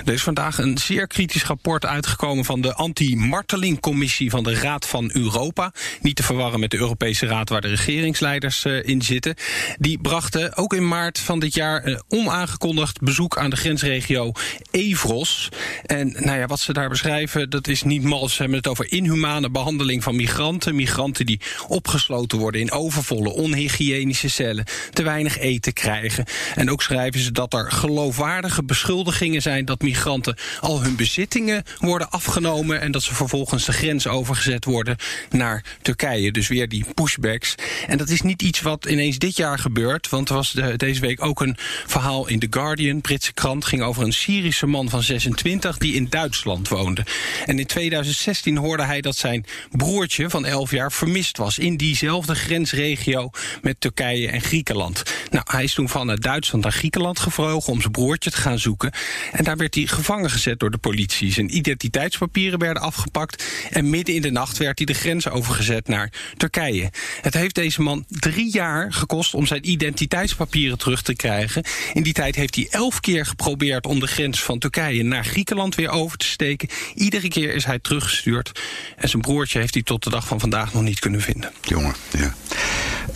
Er 0.05 0.13
is 0.13 0.23
vandaag 0.23 0.59
een 0.59 0.79
zeer 0.79 1.07
kritisch 1.07 1.45
rapport 1.45 1.87
uitgekomen 1.87 2.45
van 2.45 2.61
de 2.61 2.75
anti-martelingcommissie 2.75 4.31
van 4.31 4.43
de 4.43 4.55
Raad 4.55 4.87
van 4.87 5.11
Europa. 5.13 5.73
Niet 6.01 6.17
te 6.17 6.23
verwarren 6.23 6.61
met 6.61 6.71
de 6.71 6.77
Europese 6.77 7.27
Raad 7.27 7.49
waar 7.49 7.61
de 7.61 7.69
regeringsleiders 7.69 8.65
uh, 8.65 8.85
in 8.85 9.03
zitten. 9.03 9.35
Die 9.79 9.99
brachten 9.99 10.57
ook 10.57 10.75
in 10.75 10.89
maart 10.89 11.19
van 11.19 11.41
dit 11.41 11.55
jaar 11.55 11.87
een 11.87 12.03
onaangekondigd 12.09 13.01
bezoek 13.01 13.39
aan 13.39 13.51
de 13.51 13.57
grensregio 13.57 14.33
Evros. 14.71 15.49
En 15.87 16.17
nou 16.19 16.39
ja, 16.39 16.47
wat 16.47 16.61
ze 16.61 16.73
daar 16.73 16.89
beschrijven, 16.89 17.51
dat 17.51 17.69
is 17.69 17.83
niet 17.83 18.03
mals. 18.03 18.35
Ze 18.35 18.41
hebben 18.41 18.59
het 18.59 18.69
over 18.69 18.93
inhumane 18.93 19.51
behandeling 19.51 20.03
van 20.03 20.17
migranten. 20.17 20.75
Migranten 20.75 21.27
die 21.27 21.41
opgesloten 21.69 22.39
worden 22.39 22.61
in 22.61 22.73
overvolle, 22.73 23.31
onhygiënische 23.31 24.29
cellen, 24.29 24.65
te 24.93 25.03
weinig 25.03 25.39
eten 25.39 25.73
krijgen. 25.73 26.25
En 26.55 26.71
ook 26.71 26.83
schrijven 26.83 27.21
ze 27.21 27.33
dat 27.33 27.53
er 27.53 27.73
geloofwaardige 27.73 28.65
beschuldigingen 28.65 29.43
zijn 29.43 29.65
dat 29.71 29.83
migranten 29.83 30.37
al 30.61 30.83
hun 30.83 30.97
bezittingen 30.97 31.65
worden 31.79 32.11
afgenomen 32.11 32.81
en 32.81 32.93
dat 32.93 33.03
ze 33.03 33.15
vervolgens 33.15 33.65
de 33.65 33.73
grens 33.73 34.07
overgezet 34.07 34.65
worden 34.65 34.97
naar 35.31 35.65
Turkije. 35.83 36.33
Dus 36.33 36.49
weer 36.49 36.69
die 36.69 36.85
pushbacks. 36.95 37.55
En 37.87 37.99
dat 37.99 38.09
is 38.09 38.23
niet 38.23 38.43
iets 38.43 38.61
wat 38.61 38.85
ineens 38.85 39.19
dit 39.19 39.37
jaar 39.37 39.59
gebeurt, 39.59 40.09
want 40.09 40.29
er 40.29 40.35
was 40.35 40.57
deze 40.77 41.01
week 41.01 41.25
ook 41.25 41.41
een 41.41 41.57
verhaal 41.87 42.29
in 42.29 42.39
The 42.39 42.47
Guardian, 42.51 43.01
Britse 43.01 43.33
krant, 43.33 43.65
ging 43.65 43.83
over 43.83 44.03
een 44.03 44.13
Syrische 44.13 44.67
man 44.67 44.89
van 44.89 45.03
26 45.03 45.79
die 45.79 45.95
in 45.95 46.07
Duitsland 46.11 46.69
woonde. 46.69 47.05
En 47.47 47.59
in 47.59 47.67
2016 47.67 48.57
hoorde 48.57 48.83
hij 48.83 49.01
dat 49.01 49.17
zijn 49.17 49.45
broertje 49.71 50.31
van 50.31 50.45
11 50.45 50.71
jaar 50.71 50.93
vermist 50.93 51.37
was 51.37 51.59
in 51.59 51.77
diezelfde 51.77 52.35
grensregio 52.35 53.31
met 53.63 53.81
Turkije 53.81 54.29
en 54.29 54.41
Griekenland. 54.41 55.03
Nou, 55.31 55.45
hij 55.51 55.65
is 55.65 55.75
toen 55.75 55.89
van 55.89 56.17
Duitsland 56.17 56.65
naar 56.65 56.73
Griekenland 56.73 57.19
gevlogen 57.19 57.73
om 57.73 57.81
zijn 57.81 57.93
broertje 57.93 58.31
te 58.31 58.37
gaan 58.37 58.59
zoeken. 58.59 58.93
En 59.33 59.45
daar 59.45 59.57
werd 59.61 59.75
hij 59.75 59.87
gevangen 59.87 60.31
gezet 60.31 60.59
door 60.59 60.71
de 60.71 60.79
politie. 60.79 61.33
Zijn 61.33 61.57
identiteitspapieren 61.57 62.59
werden 62.59 62.83
afgepakt 62.83 63.45
en 63.71 63.91
midden 63.91 64.15
in 64.15 64.23
de 64.23 64.31
nacht 64.31 64.59
werd 64.59 64.79
hij 64.79 64.87
de 64.87 64.95
grens 64.95 65.29
overgezet 65.29 65.89
naar 65.89 66.13
Turkije. 66.37 66.91
Het 67.21 67.35
heeft 67.35 67.55
deze 67.55 67.83
man 67.83 68.05
drie 68.09 68.53
jaar 68.53 68.93
gekost 68.93 69.35
om 69.35 69.47
zijn 69.47 69.71
identiteitspapieren 69.71 70.79
terug 70.79 71.03
te 71.03 71.15
krijgen. 71.15 71.65
In 71.93 72.03
die 72.03 72.13
tijd 72.13 72.35
heeft 72.35 72.55
hij 72.55 72.67
elf 72.71 73.01
keer 73.01 73.27
geprobeerd 73.27 73.87
om 73.87 74.01
de 74.01 74.07
grens 74.07 74.43
van 74.43 74.59
Turkije 74.59 75.03
naar 75.03 75.25
Griekenland 75.25 75.75
weer 75.75 75.91
over 75.91 76.19
te 76.19 76.27
steken. 76.27 76.69
Iedere 76.95 77.29
keer 77.29 77.55
is 77.55 77.65
hij 77.65 77.79
teruggestuurd. 77.79 78.61
En 78.97 79.09
zijn 79.09 79.23
broertje 79.23 79.59
heeft 79.59 79.75
hij 79.75 79.83
tot 79.83 80.05
de 80.05 80.11
dag 80.11 80.27
van 80.27 80.41
vandaag 80.41 80.73
nog 80.73 80.83
niet 80.83 80.99
kunnen 80.99 81.21
vinden. 81.21 81.53
Jongen, 81.61 81.95
ja. 82.19 82.35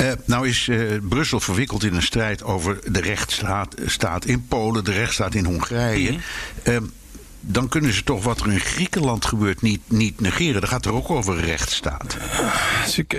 Uh, 0.01 0.13
nou 0.25 0.49
is 0.49 0.67
uh, 0.67 0.93
Brussel 1.09 1.41
verwikkeld 1.41 1.85
in 1.85 1.95
een 1.95 2.03
strijd 2.03 2.43
over 2.43 2.93
de 2.93 3.01
rechtsstaat 3.01 3.75
staat 3.87 4.25
in 4.25 4.47
Polen, 4.47 4.85
de 4.85 4.93
rechtsstaat 4.93 5.35
in 5.35 5.45
Hongarije. 5.45 6.11
Mm 6.11 6.17
-hmm 6.17 6.34
Um, 6.67 6.93
dan 7.47 7.69
kunnen 7.69 7.93
ze 7.93 8.03
toch 8.03 8.25
wat 8.25 8.41
er 8.41 8.53
in 8.53 8.61
Griekenland 8.61 9.25
gebeurt 9.25 9.63
niet, 9.63 9.81
niet 9.89 10.21
negeren. 10.21 10.61
Dat 10.61 10.71
gaat 10.71 10.85
er 10.85 10.93
ook 10.93 11.11
over 11.11 11.41
rechtsstaat. 11.41 12.17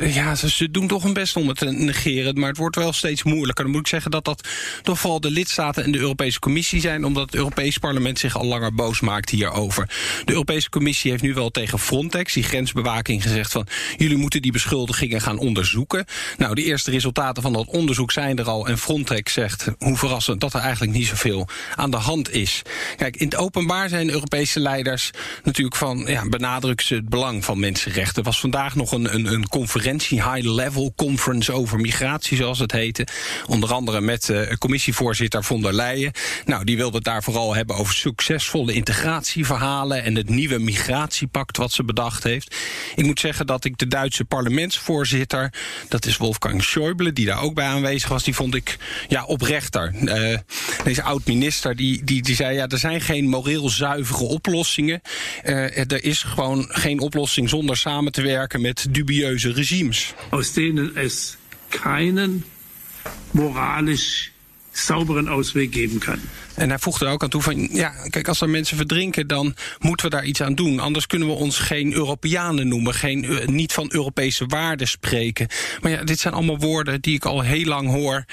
Ja, 0.02 0.36
ze, 0.36 0.72
doen 0.72 0.88
toch 0.88 1.04
hun 1.04 1.14
best 1.14 1.36
om 1.36 1.48
het 1.48 1.58
te 1.58 1.66
negeren. 1.66 2.40
Maar 2.40 2.50
het 2.50 2.58
wordt 2.58 2.76
wel 2.76 2.94
steeds 2.94 3.24
moeilijker. 3.24 3.64
Dan 3.64 3.74
moet 3.74 3.82
ik 3.82 3.88
zeggen 3.88 4.12
dat 4.12 4.26
dat 4.26 4.48
toch 4.84 5.00
vooral 5.00 5.20
de 5.20 5.32
lidstaten 5.32 5.84
en 5.84 5.92
de 5.92 5.98
Europese 5.98 6.40
Commissie 6.40 6.80
zijn. 6.82 7.06
Omdat 7.06 7.26
het 7.26 7.36
Europese 7.36 7.80
parlement 7.80 8.20
zich 8.20 8.38
al 8.38 8.46
langer 8.46 8.74
boos 8.74 9.00
maakt 9.00 9.30
hierover. 9.30 9.90
De 10.26 10.32
Europese 10.32 10.70
Commissie 10.70 11.12
heeft 11.12 11.24
nu 11.24 11.34
wel 11.34 11.50
tegen 11.50 11.80
Frontex, 11.80 12.34
die 12.34 12.44
grensbewaking, 12.44 13.22
gezegd 13.22 13.52
van... 13.52 13.68
jullie 13.98 14.18
moeten 14.18 14.42
die 14.42 14.52
beschuldigingen 14.52 15.22
gaan 15.22 15.38
onderzoeken. 15.38 16.06
Nou, 16.38 16.56
de 16.56 16.64
eerste 16.64 16.92
resultaten 16.92 17.44
van 17.44 17.54
dat 17.54 17.68
onderzoek 17.68 18.12
zijn 18.12 18.38
er 18.38 18.50
al. 18.50 18.68
En 18.68 18.78
Frontex 18.78 19.34
zegt, 19.34 19.68
hoe 19.78 19.98
verrassend, 19.98 20.42
dat 20.42 20.54
er 20.54 20.60
eigenlijk 20.60 20.92
niet 20.92 21.08
zoveel 21.08 21.48
aan 21.76 21.92
de 21.92 21.98
hand 21.98 22.32
is. 22.32 22.62
Kijk, 22.96 23.16
in 23.16 23.26
het 23.26 23.36
openbaar 23.36 23.90
zijn 23.90 24.10
Europese 24.16 24.60
leiders 24.60 25.12
natuurlijk 25.44 25.76
van 25.76 26.04
ja, 26.08 26.30
benadrukken 26.30 26.86
ze 26.86 26.96
het 26.96 27.10
belang 27.10 27.46
van 27.46 27.60
mensenrechten. 27.60 28.16
Er 28.16 28.24
was 28.24 28.40
vandaag 28.40 28.76
nog 28.76 28.92
een, 28.92 29.14
een, 29.14 29.34
een 29.34 29.50
conferentie, 29.50 30.32
high-level 30.32 30.94
conference 30.96 31.52
over 31.52 31.80
migratie, 31.80 32.38
zoals 32.38 32.60
het 32.60 32.72
heette. 32.72 33.08
Onder 33.48 33.74
andere 33.74 34.02
met 34.02 34.30
uh, 34.30 34.54
commissievoorzitter 34.60 35.44
von 35.44 35.62
der 35.62 35.74
Leyen. 35.74 36.12
Nou, 36.46 36.64
die 36.64 36.78
wilde 36.78 36.96
het 36.96 37.06
daar 37.06 37.24
vooral 37.24 37.56
hebben 37.56 37.76
over 37.76 37.94
succesvolle 37.94 38.74
integratieverhalen 38.74 40.04
en 40.04 40.16
het 40.16 40.30
nieuwe 40.30 40.60
migratiepact 40.60 41.58
wat 41.58 41.72
ze 41.72 41.84
bedacht 41.84 42.24
heeft. 42.24 42.56
Ik 42.96 43.06
moet 43.06 43.20
zeggen 43.20 43.48
dat 43.48 43.66
ik 43.66 43.78
de 43.78 43.88
Duitse 43.88 44.26
parlementsvoorzitter, 44.26 45.54
dat 45.90 46.06
is 46.06 46.18
Wolfgang 46.18 46.66
Schäuble, 46.66 47.14
die 47.14 47.26
daar 47.26 47.42
ook 47.42 47.54
bij 47.54 47.66
aanwezig 47.66 48.10
was, 48.10 48.24
die 48.24 48.36
vond 48.36 48.56
ik 48.56 48.78
ja, 49.08 49.24
oprechter. 49.24 49.94
Uh, 50.02 50.38
deze 50.84 51.04
oud-minister 51.04 51.76
die, 51.76 52.04
die, 52.04 52.22
die 52.22 52.36
zei, 52.36 52.56
ja, 52.56 52.68
er 52.68 52.78
zijn 52.78 53.02
geen 53.02 53.28
moreel 53.28 53.70
zuiver 53.70 54.05
oplossingen. 54.14 55.02
Uh, 55.46 55.92
er 55.92 56.04
is 56.04 56.24
gewoon 56.24 56.66
geen 56.70 57.00
oplossing 57.00 57.50
zonder 57.50 57.78
samen 57.78 58.12
te 58.12 58.22
werken 58.22 58.62
met 58.62 58.86
dubieuze 58.90 59.52
regimes. 59.52 60.14
Aus 60.30 60.54
denen 60.54 60.96
es 60.96 61.38
keinen 61.68 62.46
moralisch 63.32 64.32
sauberen 64.76 65.28
Ausweg 65.28 65.68
geben 65.72 66.00
kann. 66.00 66.20
En 66.56 66.70
hij 66.70 66.80
voegde 66.80 67.06
er 67.06 67.12
ook 67.12 67.24
aan 67.24 67.30
toe 67.30 67.42
van, 67.42 67.68
ja, 67.72 67.94
kijk, 68.10 68.28
als 68.28 68.42
er 68.42 68.50
mensen 68.50 68.78
verdrinken, 68.78 69.28
dan 69.28 69.56
moeten 69.80 70.06
we 70.06 70.12
daar 70.12 70.26
iets 70.26 70.42
aan 70.42 70.56
doen. 70.56 70.80
Anders 70.80 71.08
kunnen 71.08 71.28
we 71.28 71.34
ons 71.34 71.60
geen 71.60 71.94
Europeanen 71.94 72.68
noemen, 72.68 72.94
geen, 72.94 73.24
uh, 73.24 73.46
niet 73.46 73.74
van 73.74 73.90
Europese 73.92 74.46
waarden 74.46 74.88
spreken. 74.88 75.48
Maar 75.82 75.92
ja, 75.92 76.04
dit 76.04 76.20
zijn 76.20 76.34
allemaal 76.34 76.60
woorden 76.60 77.02
die 77.02 77.16
ik 77.16 77.26
al 77.26 77.42
heel 77.42 77.66
lang 77.66 77.90
hoor. 77.90 78.26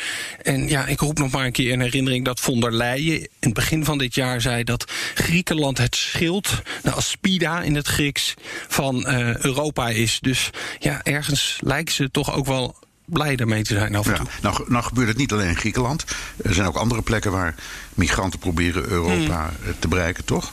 En 0.43 0.69
ja, 0.69 0.87
ik 0.87 1.01
roep 1.01 1.19
nog 1.19 1.31
maar 1.31 1.47
een 1.47 1.53
keer 1.53 1.71
in 1.71 1.81
herinnering 1.81 2.25
dat 2.25 2.41
von 2.41 2.61
der 2.61 2.73
Leyen 2.73 3.21
in 3.21 3.29
het 3.41 3.55
begin 3.55 3.85
van 3.85 3.99
dit 3.99 4.15
jaar 4.15 4.41
zei 4.41 4.65
dat 4.65 4.93
Griekenland 5.15 5.79
het 5.79 5.97
schild, 5.97 6.63
de 6.83 6.91
aspida 6.91 7.63
in 7.63 7.75
het 7.75 7.87
Grieks, 7.87 8.35
van 8.69 9.05
uh, 9.09 9.37
Europa 9.37 9.89
is. 9.89 10.19
Dus 10.21 10.51
ja, 10.79 11.01
ergens 11.03 11.59
lijkt 11.61 11.93
ze 11.93 12.11
toch 12.11 12.35
ook 12.35 12.47
wel 12.47 12.77
blij 13.13 13.37
daarmee 13.37 13.63
te 13.63 13.75
zijn 13.75 13.95
af 13.95 14.07
en 14.07 14.15
toe. 14.15 14.27
nou, 14.43 14.65
nou 14.69 14.85
gebeurt 14.85 15.09
het 15.09 15.17
niet 15.17 15.33
alleen 15.33 15.49
in 15.49 15.57
Griekenland. 15.57 16.05
Er 16.37 16.55
zijn 16.55 16.67
ook 16.67 16.77
andere 16.77 17.03
plekken 17.03 17.33
waar 17.33 17.55
migranten 17.95 18.39
proberen 18.39 18.89
Europa 18.89 19.51
hmm. 19.63 19.75
te 19.79 19.89
bereiken, 19.89 20.25
toch? 20.25 20.53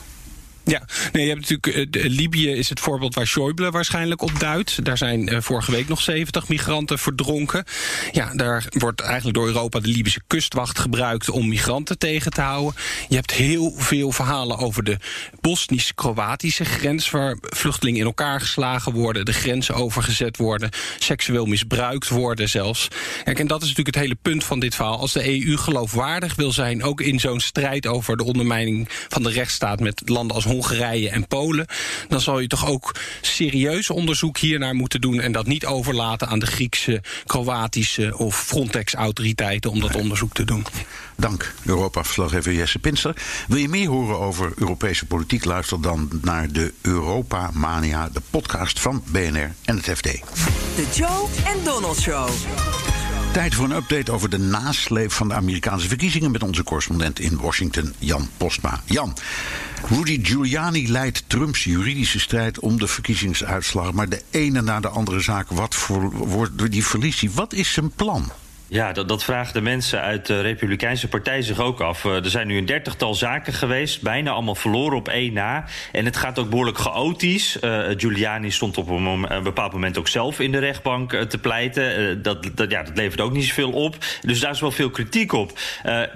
Ja, 0.70 0.82
nee, 1.12 1.22
je 1.22 1.28
hebt 1.28 1.50
natuurlijk 1.50 1.96
uh, 1.96 2.04
Libië 2.04 2.50
is 2.50 2.68
het 2.68 2.80
voorbeeld 2.80 3.14
waar 3.14 3.26
Schäuble 3.28 3.70
waarschijnlijk 3.70 4.22
op 4.22 4.38
duidt. 4.38 4.84
Daar 4.84 4.98
zijn 4.98 5.32
uh, 5.32 5.40
vorige 5.40 5.70
week 5.70 5.88
nog 5.88 6.00
70 6.00 6.48
migranten 6.48 6.98
verdronken. 6.98 7.64
Ja, 8.12 8.34
daar 8.34 8.66
wordt 8.70 9.00
eigenlijk 9.00 9.36
door 9.36 9.46
Europa 9.46 9.80
de 9.80 9.88
Libische 9.88 10.20
kustwacht 10.26 10.78
gebruikt 10.78 11.30
om 11.30 11.48
migranten 11.48 11.98
tegen 11.98 12.30
te 12.30 12.40
houden. 12.40 12.74
Je 13.08 13.14
hebt 13.14 13.30
heel 13.30 13.74
veel 13.76 14.12
verhalen 14.12 14.58
over 14.58 14.84
de 14.84 14.96
Bosnisch-Kroatische 15.40 16.64
grens, 16.64 17.10
waar 17.10 17.36
vluchtelingen 17.40 18.00
in 18.00 18.06
elkaar 18.06 18.40
geslagen 18.40 18.92
worden, 18.92 19.24
de 19.24 19.32
grenzen 19.32 19.74
overgezet 19.74 20.36
worden, 20.36 20.70
seksueel 20.98 21.46
misbruikt 21.46 22.08
worden 22.08 22.48
zelfs. 22.48 22.88
Kijk, 23.24 23.38
en 23.38 23.46
dat 23.46 23.62
is 23.62 23.68
natuurlijk 23.68 23.96
het 23.96 24.04
hele 24.04 24.18
punt 24.22 24.44
van 24.44 24.60
dit 24.60 24.74
verhaal. 24.74 24.98
Als 24.98 25.12
de 25.12 25.46
EU 25.46 25.56
geloofwaardig 25.56 26.34
wil 26.34 26.52
zijn, 26.52 26.82
ook 26.82 27.00
in 27.00 27.20
zo'n 27.20 27.40
strijd 27.40 27.86
over 27.86 28.16
de 28.16 28.24
ondermijning 28.24 28.88
van 29.08 29.22
de 29.22 29.30
rechtsstaat 29.30 29.80
met 29.80 30.02
landen 30.04 30.36
als 30.36 30.44
Hongarije 30.60 31.10
en 31.10 31.26
Polen, 31.26 31.66
dan 32.08 32.20
zal 32.20 32.38
je 32.38 32.46
toch 32.46 32.66
ook 32.66 32.94
serieus 33.20 33.90
onderzoek 33.90 34.38
hiernaar 34.38 34.74
moeten 34.74 35.00
doen 35.00 35.20
en 35.20 35.32
dat 35.32 35.46
niet 35.46 35.66
overlaten 35.66 36.28
aan 36.28 36.38
de 36.38 36.46
Griekse, 36.46 37.02
Kroatische 37.26 38.18
of 38.18 38.44
Frontex-autoriteiten 38.44 39.70
om 39.70 39.80
dat 39.80 39.96
onderzoek 39.96 40.32
te 40.32 40.44
doen. 40.44 40.66
Dank, 41.16 41.54
Europa-verslaggever 41.64 42.52
Jesse 42.52 42.78
Pinster. 42.78 43.16
Wil 43.48 43.58
je 43.58 43.68
meer 43.68 43.88
horen 43.88 44.18
over 44.18 44.52
Europese 44.56 45.06
politiek? 45.06 45.44
Luister 45.44 45.80
dan 45.80 46.08
naar 46.22 46.52
de 46.52 46.72
Europa 46.80 47.50
Mania, 47.52 48.08
de 48.08 48.22
podcast 48.30 48.80
van 48.80 49.02
BNR 49.06 49.54
en 49.64 49.76
het 49.76 49.84
FD. 49.84 50.02
De 50.02 50.86
Joe 50.94 51.28
en 51.44 51.64
Donald 51.64 52.00
Show. 52.00 52.28
Tijd 53.32 53.54
voor 53.54 53.64
een 53.64 53.76
update 53.76 54.12
over 54.12 54.30
de 54.30 54.38
nasleep 54.38 55.12
van 55.12 55.28
de 55.28 55.34
Amerikaanse 55.34 55.88
verkiezingen 55.88 56.30
met 56.30 56.42
onze 56.42 56.62
correspondent 56.62 57.18
in 57.18 57.36
Washington, 57.36 57.94
Jan 57.98 58.28
Postma. 58.36 58.80
Jan, 58.84 59.16
Rudy 59.88 60.24
Giuliani 60.24 60.90
leidt 60.90 61.24
Trumps 61.26 61.64
juridische 61.64 62.20
strijd 62.20 62.58
om 62.58 62.78
de 62.78 62.86
verkiezingsuitslag, 62.86 63.92
maar 63.92 64.08
de 64.08 64.22
ene 64.30 64.62
na 64.62 64.80
de 64.80 64.88
andere 64.88 65.20
zaak, 65.20 65.48
wat 65.48 65.74
voor, 65.74 66.10
wordt 66.10 66.70
die 66.70 66.86
verliest? 66.86 67.34
Wat 67.34 67.52
is 67.52 67.72
zijn 67.72 67.90
plan? 67.90 68.30
Ja, 68.70 68.92
dat, 68.92 69.08
dat 69.08 69.24
vragen 69.24 69.54
de 69.54 69.60
mensen 69.60 70.00
uit 70.00 70.26
de 70.26 70.40
Republikeinse 70.40 71.08
Partij 71.08 71.42
zich 71.42 71.60
ook 71.60 71.80
af. 71.80 72.04
Uh, 72.04 72.14
er 72.14 72.30
zijn 72.30 72.46
nu 72.46 72.56
een 72.56 72.66
dertigtal 72.66 73.14
zaken 73.14 73.52
geweest, 73.52 74.02
bijna 74.02 74.30
allemaal 74.30 74.54
verloren 74.54 74.96
op 74.96 75.08
één 75.08 75.32
na. 75.32 75.64
En 75.92 76.04
het 76.04 76.16
gaat 76.16 76.38
ook 76.38 76.50
behoorlijk 76.50 76.78
chaotisch. 76.78 77.58
Uh, 77.60 77.84
Giuliani 77.96 78.50
stond 78.50 78.78
op 78.78 78.88
een, 78.88 79.42
bepaald 79.42 79.72
moment 79.72 79.98
ook 79.98 80.08
zelf 80.08 80.40
in 80.40 80.52
de 80.52 80.58
rechtbank 80.58 81.12
uh, 81.12 81.20
te 81.20 81.38
pleiten. 81.38 82.22
dat, 82.22 82.50
dat, 82.54 82.70
ja, 82.70 82.82
dat 82.82 82.96
levert 82.96 83.20
ook 83.20 83.32
niet 83.32 83.44
zoveel 83.44 83.72
op. 83.72 83.96
Dus 84.20 84.40
daar 84.40 84.50
is 84.50 84.60
wel 84.60 84.70
veel 84.70 84.90
kritiek 84.90 85.32
op. 85.32 85.58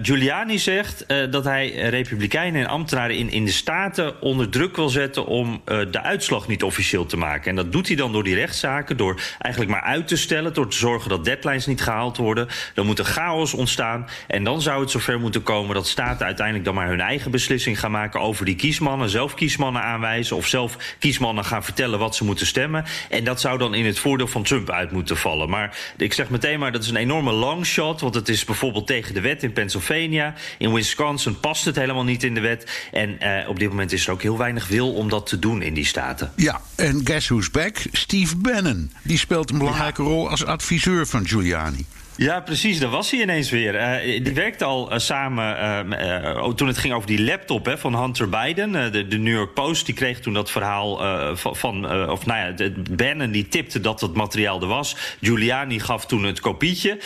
Giuliani 0.02 0.58
zegt 0.58 1.04
dat 1.30 1.44
hij 1.44 1.70
Republikeinen 1.70 2.60
en 2.60 2.68
ambtenaren 2.68 3.16
in, 3.16 3.30
in 3.30 3.44
de 3.44 3.52
Staten 3.52 4.20
onder 4.20 4.48
druk 4.48 4.76
wil 4.76 4.88
zetten 4.88 5.26
om 5.26 5.62
de 5.64 6.02
uitslag 6.02 6.48
niet 6.48 6.62
officieel 6.62 7.06
te 7.06 7.16
maken. 7.16 7.50
En 7.50 7.56
dat 7.56 7.72
doet 7.72 7.86
hij 7.86 7.96
dan 7.96 8.12
door 8.12 8.24
die 8.24 8.34
rechtszaken, 8.34 8.96
door 8.96 9.20
eigenlijk 9.38 9.72
maar 9.72 9.82
uit 9.82 10.08
te 10.08 10.16
stellen, 10.16 10.54
door 10.54 10.68
te 10.68 10.76
zorgen 10.76 11.08
dat 11.08 11.24
deadlines 11.24 11.66
niet 11.66 11.82
gehaald 11.82 12.16
worden. 12.16 12.43
Dan 12.74 12.86
moet 12.86 12.98
er 12.98 13.04
chaos 13.04 13.54
ontstaan. 13.54 14.08
En 14.26 14.44
dan 14.44 14.62
zou 14.62 14.80
het 14.80 14.90
zover 14.90 15.20
moeten 15.20 15.42
komen 15.42 15.74
dat 15.74 15.86
staten 15.86 16.26
uiteindelijk 16.26 16.64
dan 16.64 16.74
maar 16.74 16.88
hun 16.88 17.00
eigen 17.00 17.30
beslissing 17.30 17.80
gaan 17.80 17.90
maken 17.90 18.20
over 18.20 18.44
die 18.44 18.56
kiesmannen. 18.56 19.08
Zelf 19.08 19.34
kiesmannen 19.34 19.82
aanwijzen 19.82 20.36
of 20.36 20.46
zelf 20.46 20.76
kiesmannen 20.98 21.44
gaan 21.44 21.64
vertellen 21.64 21.98
wat 21.98 22.16
ze 22.16 22.24
moeten 22.24 22.46
stemmen. 22.46 22.84
En 23.10 23.24
dat 23.24 23.40
zou 23.40 23.58
dan 23.58 23.74
in 23.74 23.86
het 23.86 23.98
voordeel 23.98 24.28
van 24.28 24.42
Trump 24.42 24.70
uit 24.70 24.90
moeten 24.90 25.16
vallen. 25.16 25.48
Maar 25.48 25.78
ik 25.96 26.12
zeg 26.12 26.30
meteen 26.30 26.58
maar, 26.58 26.72
dat 26.72 26.82
is 26.82 26.88
een 26.88 26.96
enorme 26.96 27.32
long 27.32 27.66
shot. 27.66 28.00
Want 28.00 28.14
het 28.14 28.28
is 28.28 28.44
bijvoorbeeld 28.44 28.86
tegen 28.86 29.14
de 29.14 29.20
wet 29.20 29.42
in 29.42 29.52
Pennsylvania. 29.52 30.34
In 30.58 30.72
Wisconsin 30.72 31.40
past 31.40 31.64
het 31.64 31.76
helemaal 31.76 32.04
niet 32.04 32.22
in 32.22 32.34
de 32.34 32.40
wet. 32.40 32.88
En 32.92 33.20
eh, 33.20 33.48
op 33.48 33.58
dit 33.58 33.68
moment 33.68 33.92
is 33.92 34.06
er 34.06 34.12
ook 34.12 34.22
heel 34.22 34.38
weinig 34.38 34.68
wil 34.68 34.94
om 34.94 35.08
dat 35.08 35.26
te 35.26 35.38
doen 35.38 35.62
in 35.62 35.74
die 35.74 35.86
staten. 35.86 36.32
Ja, 36.36 36.60
en 36.74 37.00
guess 37.04 37.28
who's 37.28 37.50
back? 37.50 37.76
Steve 37.92 38.36
Bannon. 38.36 38.92
Die 39.02 39.18
speelt 39.18 39.50
een 39.50 39.58
belangrijke 39.58 40.02
rol 40.02 40.30
als 40.30 40.44
adviseur 40.44 41.06
van 41.06 41.26
Giuliani. 41.26 41.86
Ja, 42.16 42.40
precies. 42.40 42.78
Daar 42.78 42.90
was 42.90 43.10
hij 43.10 43.20
ineens 43.20 43.50
weer. 43.50 43.74
Uh, 43.74 44.24
die 44.24 44.34
werkte 44.34 44.64
al 44.64 44.92
uh, 44.92 44.98
samen 44.98 45.86
uh, 45.92 46.48
toen 46.48 46.66
het 46.66 46.78
ging 46.78 46.94
over 46.94 47.06
die 47.06 47.24
laptop 47.24 47.66
hè, 47.66 47.78
van 47.78 47.96
Hunter 47.96 48.28
Biden. 48.28 48.92
De, 48.92 49.08
de, 49.08 49.18
New 49.18 49.34
York 49.34 49.54
Post 49.54 49.86
die 49.86 49.94
kreeg 49.94 50.20
toen 50.20 50.32
dat 50.32 50.50
verhaal 50.50 51.00
van, 51.36 52.08
of 52.10 52.26
nou 52.26 52.54
ja, 52.56 52.70
Bannon 52.90 53.30
die 53.30 53.48
tipte 53.48 53.80
dat 53.80 54.00
het 54.00 54.14
materiaal 54.14 54.60
er 54.60 54.66
was. 54.66 54.96
Giuliani 55.20 55.80
gaf 55.80 56.06
toen 56.06 56.24
het 56.24 56.40
kopietje. 56.40 56.98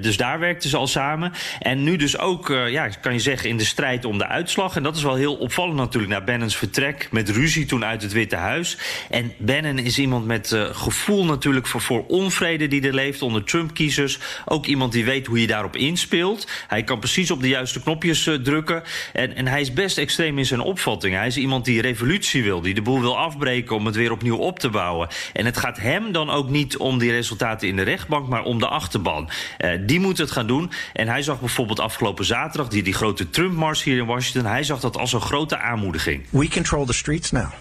dus 0.00 0.16
daar 0.16 0.38
werkten 0.38 0.70
ze 0.70 0.76
al 0.76 0.86
samen. 0.86 1.32
En 1.60 1.82
nu 1.82 1.96
dus 1.96 2.18
ook, 2.18 2.48
ja, 2.48 2.88
kan 2.88 3.12
je 3.12 3.18
zeggen, 3.18 3.48
in 3.48 3.56
de 3.56 3.64
strijd 3.64 4.04
om 4.04 4.18
de 4.18 4.26
uitslag. 4.26 4.76
En 4.76 4.82
dat 4.82 4.96
is 4.96 5.02
wel 5.02 5.14
heel 5.14 5.34
opvallend 5.34 5.76
natuurlijk 5.76 6.12
na 6.12 6.20
Bannons 6.20 6.56
vertrek 6.56 7.08
met 7.10 7.28
ruzie 7.28 7.66
toen 7.66 7.84
uit 7.84 8.02
het 8.02 8.12
Witte 8.12 8.36
Huis. 8.36 8.78
En 9.10 9.32
Bannon 9.38 9.78
is 9.78 9.98
iemand 9.98 10.26
met 10.26 10.56
gevoel 10.72 11.24
natuurlijk 11.24 11.66
voor, 11.66 11.80
voor 11.80 12.04
onvrede 12.06 12.68
die 12.68 12.86
er 12.86 12.94
leeft 12.94 13.22
onder 13.22 13.44
Trump-kiezers. 13.44 14.18
Ook 14.48 14.66
iemand 14.66 14.92
die 14.92 15.04
weet 15.04 15.26
hoe 15.26 15.40
je 15.40 15.46
daarop 15.46 15.76
inspeelt. 15.76 16.48
Hij 16.68 16.84
kan 16.84 16.98
precies 16.98 17.30
op 17.30 17.40
de 17.40 17.48
juiste 17.48 17.82
knopjes 17.82 18.26
uh, 18.26 18.34
drukken. 18.34 18.82
En, 19.12 19.36
en 19.36 19.46
hij 19.46 19.60
is 19.60 19.72
best 19.72 19.98
extreem 19.98 20.38
in 20.38 20.46
zijn 20.46 20.60
opvatting. 20.60 21.14
Hij 21.14 21.26
is 21.26 21.36
iemand 21.36 21.64
die 21.64 21.80
revolutie 21.80 22.42
wil, 22.42 22.60
die 22.60 22.74
de 22.74 22.82
boel 22.82 23.00
wil 23.00 23.18
afbreken 23.18 23.76
om 23.76 23.86
het 23.86 23.94
weer 23.94 24.12
opnieuw 24.12 24.36
op 24.36 24.58
te 24.58 24.68
bouwen. 24.68 25.08
En 25.32 25.44
het 25.44 25.56
gaat 25.56 25.78
hem 25.78 26.12
dan 26.12 26.30
ook 26.30 26.48
niet 26.48 26.76
om 26.76 26.98
die 26.98 27.10
resultaten 27.10 27.68
in 27.68 27.76
de 27.76 27.82
rechtbank, 27.82 28.28
maar 28.28 28.42
om 28.42 28.58
de 28.58 28.68
achterban. 28.68 29.30
Uh, 29.58 29.70
die 29.80 30.00
moet 30.00 30.18
het 30.18 30.30
gaan 30.30 30.46
doen. 30.46 30.70
En 30.92 31.08
hij 31.08 31.22
zag 31.22 31.40
bijvoorbeeld 31.40 31.80
afgelopen 31.80 32.24
zaterdag 32.24 32.68
die, 32.68 32.82
die 32.82 32.94
grote 32.94 33.30
Trump-mars 33.30 33.82
hier 33.82 33.98
in 33.98 34.06
Washington. 34.06 34.50
Hij 34.50 34.62
zag 34.62 34.80
dat 34.80 34.96
als 34.96 35.12
een 35.12 35.20
grote 35.20 35.58
aanmoediging. 35.58 36.24
We 36.30 36.48
control 36.48 36.84
the 36.84 36.92
streets 36.92 37.30
now. 37.30 37.52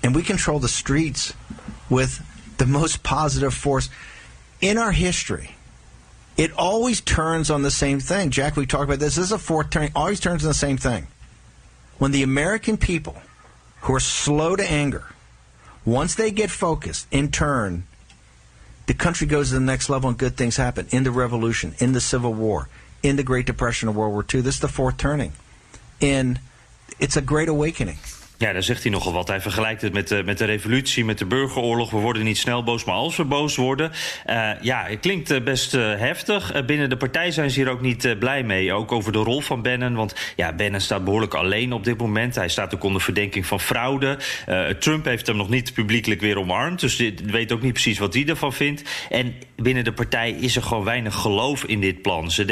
And 0.00 0.14
we 0.14 0.22
control 0.22 0.58
the 0.58 0.68
streets 0.68 1.34
with 1.86 2.20
the 2.56 2.66
most 2.66 3.02
positive 3.02 3.50
force 3.50 3.88
in 4.58 4.78
our 4.78 4.92
history. 4.92 5.56
It 6.38 6.52
always 6.52 7.00
turns 7.00 7.50
on 7.50 7.62
the 7.62 7.70
same 7.70 7.98
thing. 7.98 8.30
Jack, 8.30 8.56
we 8.56 8.64
talked 8.64 8.84
about 8.84 9.00
this. 9.00 9.16
This 9.16 9.26
is 9.26 9.32
a 9.32 9.38
fourth 9.38 9.70
turn. 9.70 9.90
Always 9.94 10.20
turns 10.20 10.44
on 10.44 10.48
the 10.48 10.54
same 10.54 10.78
thing. 10.78 11.08
When 11.98 12.12
the 12.12 12.22
American 12.22 12.76
people, 12.76 13.20
who 13.82 13.94
are 13.94 14.00
slow 14.00 14.54
to 14.54 14.70
anger, 14.70 15.04
once 15.84 16.14
they 16.14 16.30
get 16.30 16.48
focused, 16.48 17.08
in 17.10 17.32
turn, 17.32 17.84
the 18.86 18.94
country 18.94 19.26
goes 19.26 19.48
to 19.48 19.54
the 19.54 19.60
next 19.60 19.90
level 19.90 20.08
and 20.08 20.16
good 20.18 20.36
things 20.36 20.56
happen. 20.56 20.86
In 20.90 21.02
the 21.02 21.10
Revolution, 21.10 21.74
in 21.80 21.92
the 21.92 22.00
Civil 22.00 22.32
War, 22.32 22.68
in 23.02 23.16
the 23.16 23.24
Great 23.24 23.46
Depression 23.46 23.88
of 23.88 23.96
World 23.96 24.12
War 24.12 24.24
II. 24.32 24.40
This 24.40 24.54
is 24.56 24.60
the 24.60 24.68
fourth 24.68 24.96
turning. 24.96 25.32
And 26.00 26.38
it's 27.00 27.16
a 27.16 27.20
great 27.20 27.48
awakening. 27.48 27.98
Ja, 28.38 28.52
daar 28.52 28.62
zegt 28.62 28.82
hij 28.82 28.92
nogal 28.92 29.12
wat. 29.12 29.28
Hij 29.28 29.40
vergelijkt 29.40 29.82
het 29.82 29.92
met 29.92 30.08
de, 30.08 30.22
met 30.24 30.38
de 30.38 30.44
revolutie, 30.44 31.04
met 31.04 31.18
de 31.18 31.26
burgeroorlog. 31.26 31.90
We 31.90 31.96
worden 31.96 32.24
niet 32.24 32.38
snel 32.38 32.62
boos, 32.62 32.84
maar 32.84 32.94
als 32.94 33.16
we 33.16 33.24
boos 33.24 33.56
worden. 33.56 33.90
Uh, 34.26 34.50
ja, 34.60 34.84
het 34.86 35.00
klinkt 35.00 35.30
uh, 35.30 35.40
best 35.40 35.74
uh, 35.74 35.96
heftig. 35.96 36.64
binnen 36.66 36.88
de 36.88 36.96
partij 36.96 37.30
zijn 37.30 37.50
ze 37.50 37.60
hier 37.60 37.70
ook 37.70 37.80
niet 37.80 38.18
blij 38.18 38.42
mee. 38.42 38.72
Ook 38.72 38.92
over 38.92 39.12
de 39.12 39.18
rol 39.18 39.40
van 39.40 39.62
Bannon. 39.62 39.94
Want 39.94 40.14
ja, 40.36 40.52
Bannon 40.52 40.80
staat 40.80 41.04
behoorlijk 41.04 41.34
alleen 41.34 41.72
op 41.72 41.84
dit 41.84 41.98
moment. 41.98 42.34
Hij 42.34 42.48
staat 42.48 42.74
ook 42.74 42.82
onder 42.82 43.00
verdenking 43.00 43.46
van 43.46 43.60
fraude. 43.60 44.18
Trump 44.78 45.04
heeft 45.04 45.26
hem 45.26 45.36
nog 45.36 45.48
niet 45.48 45.72
publiekelijk 45.72 46.20
weer 46.20 46.38
omarmd. 46.38 46.80
Dus 46.80 46.96
dit 46.96 47.30
weet 47.30 47.52
ook 47.52 47.62
niet 47.62 47.72
precies 47.72 47.98
wat 47.98 48.14
hij 48.14 48.26
ervan 48.26 48.52
vindt. 48.52 48.82
En 49.08 49.34
binnen 49.56 49.84
de 49.84 49.92
partij 49.92 50.30
is 50.30 50.56
er 50.56 50.62
gewoon 50.62 50.84
weinig 50.84 51.14
geloof 51.14 51.64
in 51.64 51.80
dit 51.80 52.02
plan. 52.02 52.30
Ze 52.30 52.44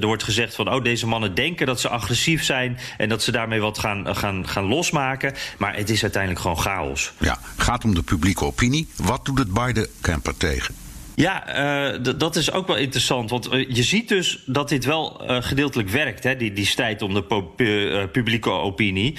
er 0.00 0.06
wordt 0.06 0.22
gezegd 0.22 0.54
van, 0.54 0.74
oh, 0.74 0.82
deze 0.82 1.06
mannen 1.06 1.34
denken 1.34 1.66
dat 1.66 1.80
ze 1.80 1.88
agressief 1.88 2.44
zijn... 2.44 2.78
en 2.96 3.08
dat 3.08 3.22
ze 3.22 3.32
daarmee 3.32 3.60
wat 3.60 3.78
gaan, 3.78 4.16
gaan, 4.16 4.48
gaan 4.48 4.64
losmaken. 4.64 5.15
Maar 5.58 5.76
het 5.76 5.90
is 5.90 6.02
uiteindelijk 6.02 6.42
gewoon 6.42 6.58
chaos. 6.58 7.12
Ja, 7.18 7.38
gaat 7.56 7.84
om 7.84 7.94
de 7.94 8.02
publieke 8.02 8.44
opinie. 8.44 8.88
Wat 8.96 9.24
doet 9.24 9.38
het 9.38 9.52
Biden-camper 9.52 10.36
tegen? 10.36 10.74
Ja, 11.16 11.58
uh, 11.94 12.14
dat 12.16 12.36
is 12.36 12.52
ook 12.52 12.66
wel 12.66 12.76
interessant. 12.76 13.30
Want 13.30 13.52
uh, 13.52 13.66
je 13.68 13.82
ziet 13.82 14.08
dus 14.08 14.42
dat 14.46 14.68
dit 14.68 14.84
wel 14.84 15.30
uh, 15.30 15.36
gedeeltelijk 15.40 15.88
werkt, 15.88 16.24
hè, 16.24 16.36
die, 16.36 16.52
die 16.52 16.66
strijd 16.66 17.02
om 17.02 17.14
de 17.14 17.22
publieke 18.12 18.50
opinie. 18.50 19.16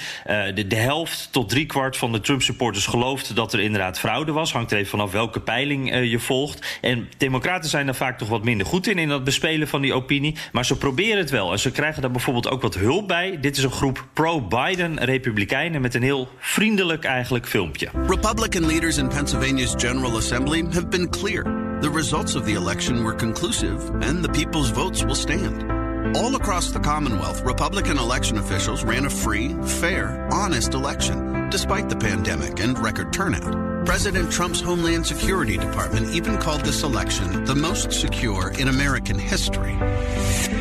De, 0.54 0.66
de, 0.66 0.76
helft 0.76 1.28
tot 1.30 1.48
driekwart 1.48 1.96
van 1.96 2.12
de 2.12 2.20
Trump-supporters 2.20 2.86
gelooft 2.86 3.36
dat 3.36 3.52
er 3.52 3.60
inderdaad 3.60 3.98
fraude 3.98 4.32
was. 4.32 4.52
Hangt 4.52 4.70
er 4.70 4.76
even 4.76 4.90
vanaf 4.90 5.12
welke 5.12 5.40
peiling 5.40 6.10
je 6.10 6.18
volgt. 6.18 6.78
En 6.80 7.08
democraten 7.16 7.70
zijn 7.70 7.86
daar 7.86 7.94
vaak 7.94 8.18
toch 8.18 8.28
wat 8.28 8.44
minder 8.44 8.66
goed 8.66 8.86
in, 8.86 8.98
in 8.98 9.08
dat 9.08 9.24
bespelen 9.24 9.68
van 9.68 9.80
die 9.80 9.94
opinie. 9.94 10.34
Maar 10.52 10.64
ze 10.64 10.76
proberen 10.76 11.18
het 11.18 11.30
wel. 11.30 11.52
En 11.52 11.58
ze 11.58 11.70
krijgen 11.70 12.02
daar 12.02 12.10
bijvoorbeeld 12.10 12.48
ook 12.48 12.62
wat 12.62 12.74
hulp 12.74 13.08
bij. 13.08 13.38
Dit 13.40 13.56
is 13.56 13.62
een 13.62 13.70
groep 13.70 14.06
pro-Biden 14.12 15.04
republikeinen 15.04 15.80
met 15.80 15.94
een 15.94 16.02
heel 16.02 16.28
vriendelijk 16.38 17.04
eigenlijk 17.04 17.48
filmpje. 17.48 17.88
Republican 18.06 18.66
leaders 18.66 18.96
in 18.96 19.08
Pennsylvania's 19.08 19.74
General 19.76 20.16
Assembly 20.16 20.64
have 20.70 20.86
been 20.86 21.10
clear. 21.10 21.67
The 21.80 21.90
results 21.90 22.34
of 22.34 22.44
the 22.44 22.54
election 22.54 23.04
were 23.04 23.14
conclusive, 23.14 23.88
and 24.02 24.24
the 24.24 24.28
people's 24.30 24.70
votes 24.70 25.04
will 25.04 25.14
stand. 25.14 26.16
All 26.16 26.34
across 26.34 26.72
the 26.72 26.80
Commonwealth, 26.80 27.42
Republican 27.42 27.98
election 27.98 28.36
officials 28.36 28.82
ran 28.82 29.04
a 29.04 29.10
free, 29.10 29.54
fair, 29.62 30.28
honest 30.32 30.74
election, 30.74 31.37
despite 31.50 31.88
the 31.88 31.96
pandemic 31.96 32.60
and 32.60 32.78
record 32.78 33.12
turnout. 33.12 33.68
President 33.84 34.30
Trump's 34.30 34.60
Homeland 34.60 35.06
Security 35.06 35.56
Department 35.56 36.10
even 36.14 36.38
called 36.38 36.64
this 36.64 36.82
election 36.82 37.44
the 37.44 37.54
most 37.54 37.92
secure 37.92 38.50
in 38.58 38.68
American 38.68 39.18
history. 39.18 39.76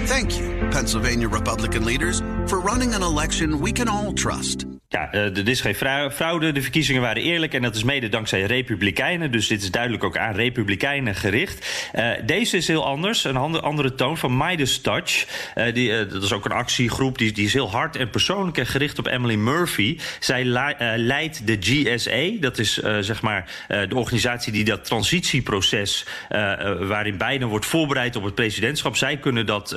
Thank 0.08 0.40
you, 0.40 0.70
Pennsylvania 0.72 1.28
Republican 1.28 1.84
leaders, 1.86 2.22
for 2.48 2.60
running 2.62 2.94
an 2.94 3.04
election 3.04 3.60
we 3.60 3.74
can 3.74 3.90
all 3.90 4.14
trust. 4.14 4.66
Ja, 4.90 5.12
er 5.12 5.48
is 5.48 5.62
geen 5.62 5.76
fraude. 6.12 6.52
De 6.52 6.62
verkiezingen 6.62 7.02
waren 7.02 7.22
eerlijk. 7.22 7.54
En 7.54 7.62
dat 7.62 7.76
is 7.76 7.84
mede 7.84 8.10
dankzij 8.10 8.42
Republikeinen. 8.42 9.32
Dus 9.32 9.48
dit 9.48 9.62
is 9.62 9.72
duidelijk 9.72 10.04
ook 10.04 10.18
aan 10.18 10.36
Republikeinen 10.36 11.16
gericht. 11.16 11.90
Uh, 11.96 12.10
deze 12.26 12.58
is 12.58 12.68
heel 12.68 12.86
anders. 12.86 13.24
Een 13.24 13.38
andere, 13.38 13.96
toon 13.96 14.18
van 14.18 14.38
Midas 14.38 14.78
Touch. 14.78 15.28
Uh, 15.56 15.74
die, 15.74 16.08
dat 16.08 16.24
is 16.24 16.34
ook 16.34 16.46
een 16.46 16.52
actiegroep. 16.52 17.18
Die, 17.18 17.32
die 17.32 17.46
is 17.46 17.54
heel 17.54 17.72
hard 17.72 17.96
en 17.96 18.10
persoonlijk 18.10 18.58
en 18.58 18.66
gericht 18.66 19.00
op 19.00 19.08
Emily 19.08 19.36
Murphy. 19.36 20.00
Zij 20.20 20.46
leidt 20.96 21.48
de 21.48 21.58
GSA. 21.60 22.40
Dat 22.40 22.58
is 22.58 22.74
zeg 23.00 23.22
maar 23.22 23.46
de 23.68 23.96
organisatie 23.96 24.52
die 24.52 24.64
dat 24.64 24.86
transitieproces. 24.86 26.06
waarin 26.80 27.18
Biden 27.18 27.48
wordt 27.48 27.66
voorbereid 27.66 28.16
op 28.16 28.24
het 28.24 28.36
presidentschap. 28.36 28.96
Zij 28.96 29.18
kunnen 29.18 29.46
dat 29.46 29.76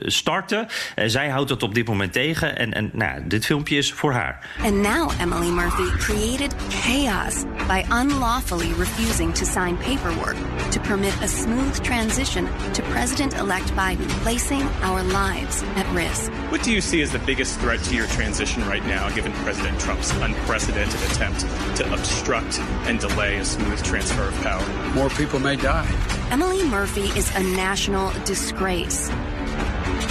starten. 0.00 0.66
zij 1.06 1.28
houdt 1.28 1.48
dat 1.48 1.62
op 1.62 1.74
dit 1.74 1.86
moment 1.86 2.12
tegen. 2.12 2.56
En, 2.56 2.72
en 2.72 2.90
nou, 2.92 3.26
dit 3.26 3.46
filmpje 3.46 3.76
is 3.76 3.92
voor 3.92 4.12
haar. 4.12 4.38
And 4.62 4.74
now 4.74 5.10
Emily 5.20 5.50
Murphy 5.50 5.96
created 5.98 6.54
chaos 6.68 7.44
by 7.66 7.84
unlawfully 7.90 8.72
refusing 8.78 9.34
to 9.34 9.44
sign 9.44 9.76
paperwork 9.76 10.36
to 10.70 10.80
permit 10.80 11.12
a 11.22 11.26
smooth 11.26 11.80
transition 11.82 12.48
to 12.72 12.82
President 12.82 13.34
elect 13.34 13.74
Biden, 13.74 14.08
placing 14.22 14.62
our 14.82 15.02
lives 15.02 15.62
at 15.76 15.86
risk. 15.94 16.30
What 16.50 16.62
do 16.64 16.70
you 16.70 16.80
see 16.80 17.02
as 17.02 17.10
the 17.10 17.18
biggest 17.18 17.58
threat 17.60 17.82
to 17.84 17.94
your 17.94 18.06
transition 18.06 18.66
right 18.68 18.84
now, 18.86 19.08
given 19.14 19.32
President 19.44 19.78
Trump's 19.80 20.12
unprecedented 20.34 21.00
attempt 21.10 21.40
to 21.76 21.92
obstruct 21.92 22.58
and 22.86 23.00
delay 23.00 23.38
a 23.38 23.44
smooth 23.44 23.82
transfer 23.82 24.28
of 24.28 24.34
power? 24.42 24.64
More 24.94 25.08
people 25.10 25.38
may 25.38 25.56
die. 25.56 25.86
Emily 26.30 26.64
Murphy 26.64 27.06
is 27.18 27.34
a 27.36 27.42
national 27.56 28.12
disgrace. 28.24 29.10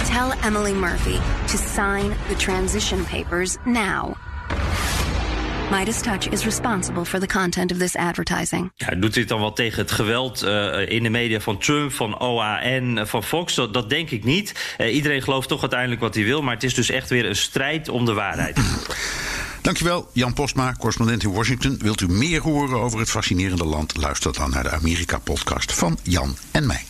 Tell 0.06 0.32
Emily 0.42 0.74
Murphy 0.74 1.18
to 1.48 1.56
sign 1.58 2.14
the 2.28 2.34
transition 2.36 3.04
papers 3.04 3.58
now. 3.66 4.16
Midas 5.70 6.02
Touch 6.02 6.28
is 6.28 6.44
responsible 6.44 7.04
for 7.04 7.20
the 7.20 7.26
content 7.26 7.72
of 7.72 7.78
this 7.78 7.96
advertising. 7.96 8.72
Ja, 8.74 8.94
doet 8.94 9.14
dit 9.14 9.28
dan 9.28 9.40
wat 9.40 9.56
tegen 9.56 9.82
het 9.82 9.90
geweld 9.90 10.44
uh, 10.44 10.88
in 10.88 11.02
de 11.02 11.08
media 11.10 11.40
van 11.40 11.58
Trump, 11.58 11.92
van 11.92 12.20
OAN, 12.20 13.06
van 13.06 13.22
Fox? 13.22 13.54
Dat, 13.54 13.74
dat 13.74 13.90
denk 13.90 14.10
ik 14.10 14.24
niet. 14.24 14.76
Uh, 14.78 14.94
iedereen 14.94 15.22
gelooft 15.22 15.48
toch 15.48 15.60
uiteindelijk 15.60 16.00
wat 16.00 16.14
hij 16.14 16.24
wil, 16.24 16.42
maar 16.42 16.54
het 16.54 16.62
is 16.62 16.74
dus 16.74 16.90
echt 16.90 17.08
weer 17.08 17.26
een 17.26 17.36
strijd 17.36 17.88
om 17.88 18.04
de 18.04 18.12
waarheid. 18.12 18.60
Dankjewel, 19.62 20.08
Jan 20.12 20.32
Postma, 20.32 20.74
correspondent 20.78 21.22
in 21.22 21.32
Washington. 21.32 21.78
Wilt 21.78 22.00
u 22.00 22.08
meer 22.08 22.40
horen 22.40 22.80
over 22.80 22.98
het 22.98 23.10
fascinerende 23.10 23.64
land? 23.64 23.96
Luister 23.96 24.32
dan 24.32 24.50
naar 24.50 24.62
de 24.62 24.70
Amerika-podcast 24.70 25.72
van 25.72 25.98
Jan 26.02 26.36
en 26.50 26.66
mij. 26.66 26.84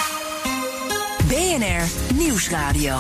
BNR 1.29 2.15
Nieuwsradio. 2.15 2.99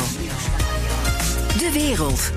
De 1.58 1.70
wereld. 1.72 2.32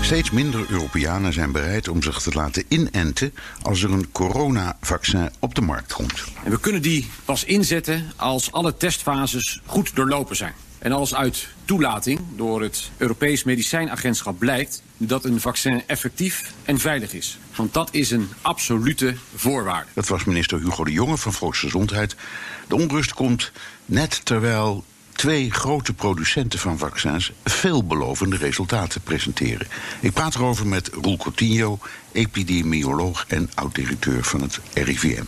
Steeds 0.00 0.30
minder 0.30 0.70
Europeanen 0.70 1.32
zijn 1.32 1.52
bereid 1.52 1.88
om 1.88 2.02
zich 2.02 2.20
te 2.20 2.32
laten 2.32 2.64
inenten 2.68 3.34
als 3.62 3.82
er 3.82 3.90
een 3.90 4.12
coronavaccin 4.12 5.30
op 5.38 5.54
de 5.54 5.60
markt 5.60 5.92
komt. 5.92 6.24
En 6.44 6.50
we 6.50 6.60
kunnen 6.60 6.82
die 6.82 7.10
pas 7.24 7.44
inzetten 7.44 8.12
als 8.16 8.52
alle 8.52 8.76
testfases 8.76 9.60
goed 9.66 9.96
doorlopen 9.96 10.36
zijn. 10.36 10.54
En 10.82 10.92
als 10.92 11.14
uit 11.14 11.48
toelating 11.64 12.20
door 12.36 12.62
het 12.62 12.90
Europees 12.96 13.44
Medicijnagentschap 13.44 14.38
blijkt 14.38 14.82
dat 14.96 15.24
een 15.24 15.40
vaccin 15.40 15.82
effectief 15.86 16.52
en 16.64 16.78
veilig 16.78 17.12
is. 17.12 17.38
Want 17.56 17.74
dat 17.74 17.88
is 17.92 18.10
een 18.10 18.28
absolute 18.40 19.14
voorwaarde. 19.34 19.88
Dat 19.94 20.08
was 20.08 20.24
minister 20.24 20.58
Hugo 20.58 20.84
de 20.84 20.92
Jonge 20.92 21.16
van 21.16 21.32
Volksgezondheid. 21.32 22.16
De 22.68 22.74
onrust 22.74 23.14
komt 23.14 23.52
net 23.84 24.24
terwijl 24.24 24.84
twee 25.12 25.50
grote 25.50 25.92
producenten 25.92 26.58
van 26.58 26.78
vaccins 26.78 27.32
veelbelovende 27.44 28.36
resultaten 28.36 29.00
presenteren. 29.00 29.66
Ik 30.00 30.12
praat 30.12 30.34
erover 30.34 30.66
met 30.66 30.88
Roel 30.88 31.16
Coutinho, 31.16 31.78
epidemioloog 32.12 33.24
en 33.28 33.50
oud-directeur 33.54 34.24
van 34.24 34.42
het 34.42 34.60
RIVM. 34.74 35.24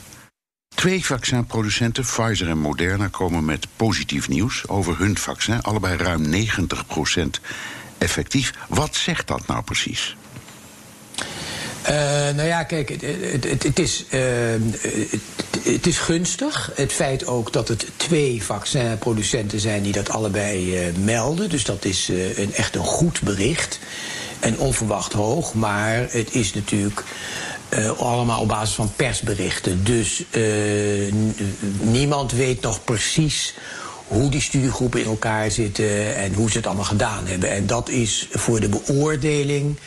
Twee 0.75 1.05
vaccinproducenten, 1.05 2.05
Pfizer 2.05 2.49
en 2.49 2.59
Moderna, 2.59 3.09
komen 3.09 3.45
met 3.45 3.67
positief 3.77 4.29
nieuws 4.29 4.69
over 4.69 4.99
hun 4.99 5.19
vaccin. 5.19 5.63
Allebei 5.63 5.97
ruim 5.97 6.47
90% 6.47 7.41
effectief. 7.99 8.53
Wat 8.69 8.97
zegt 8.97 9.27
dat 9.27 9.47
nou 9.47 9.63
precies? 9.63 10.17
Uh, 11.91 11.91
nou 12.37 12.43
ja, 12.43 12.63
kijk, 12.63 12.89
het, 12.89 13.79
is, 13.79 14.05
het, 15.63 15.87
is 15.87 15.99
gunstig. 15.99 16.71
Het 16.75 16.93
feit 16.93 17.27
ook 17.27 17.53
dat 17.53 17.69
het 17.69 17.87
twee 17.97 18.43
vaccinproducenten 18.43 19.61
zijn 19.61 19.83
die 19.83 19.93
dat 19.93 20.11
allebei 20.11 20.89
uh, 20.89 20.97
melden. 20.97 21.49
Dus 21.49 21.65
dat 21.65 21.85
is 21.85 22.09
een, 22.37 22.55
echt 22.55 22.75
een 22.75 22.85
goed 22.85 23.21
bericht. 23.23 23.79
En 24.41 24.59
onverwacht 24.59 25.13
hoog. 25.13 25.55
Maar 25.55 26.07
het 26.11 26.35
is 26.35 26.55
natuurlijk 26.55 27.05
allemaal 27.99 28.41
op 28.41 28.49
basis 28.49 28.75
van 28.75 28.93
persberichten. 28.97 29.85
Dus 29.85 30.25
niemand 31.81 32.33
weet 32.33 32.61
nog 32.61 32.85
precies 32.85 33.55
hoe 34.07 34.31
die 34.31 34.41
studiegroepen 34.41 35.01
in 35.01 35.07
elkaar 35.07 35.51
zitten 35.51 36.17
en 36.17 36.35
hoe 36.35 36.51
ze 36.51 36.57
het 36.57 36.67
allemaal 36.67 36.85
gedaan 36.85 37.27
hebben. 37.27 37.51
En 37.51 37.67
dat 37.67 37.89
is 37.89 38.29
voor 38.33 38.61
de 38.61 38.69
beoordeling 38.69 39.79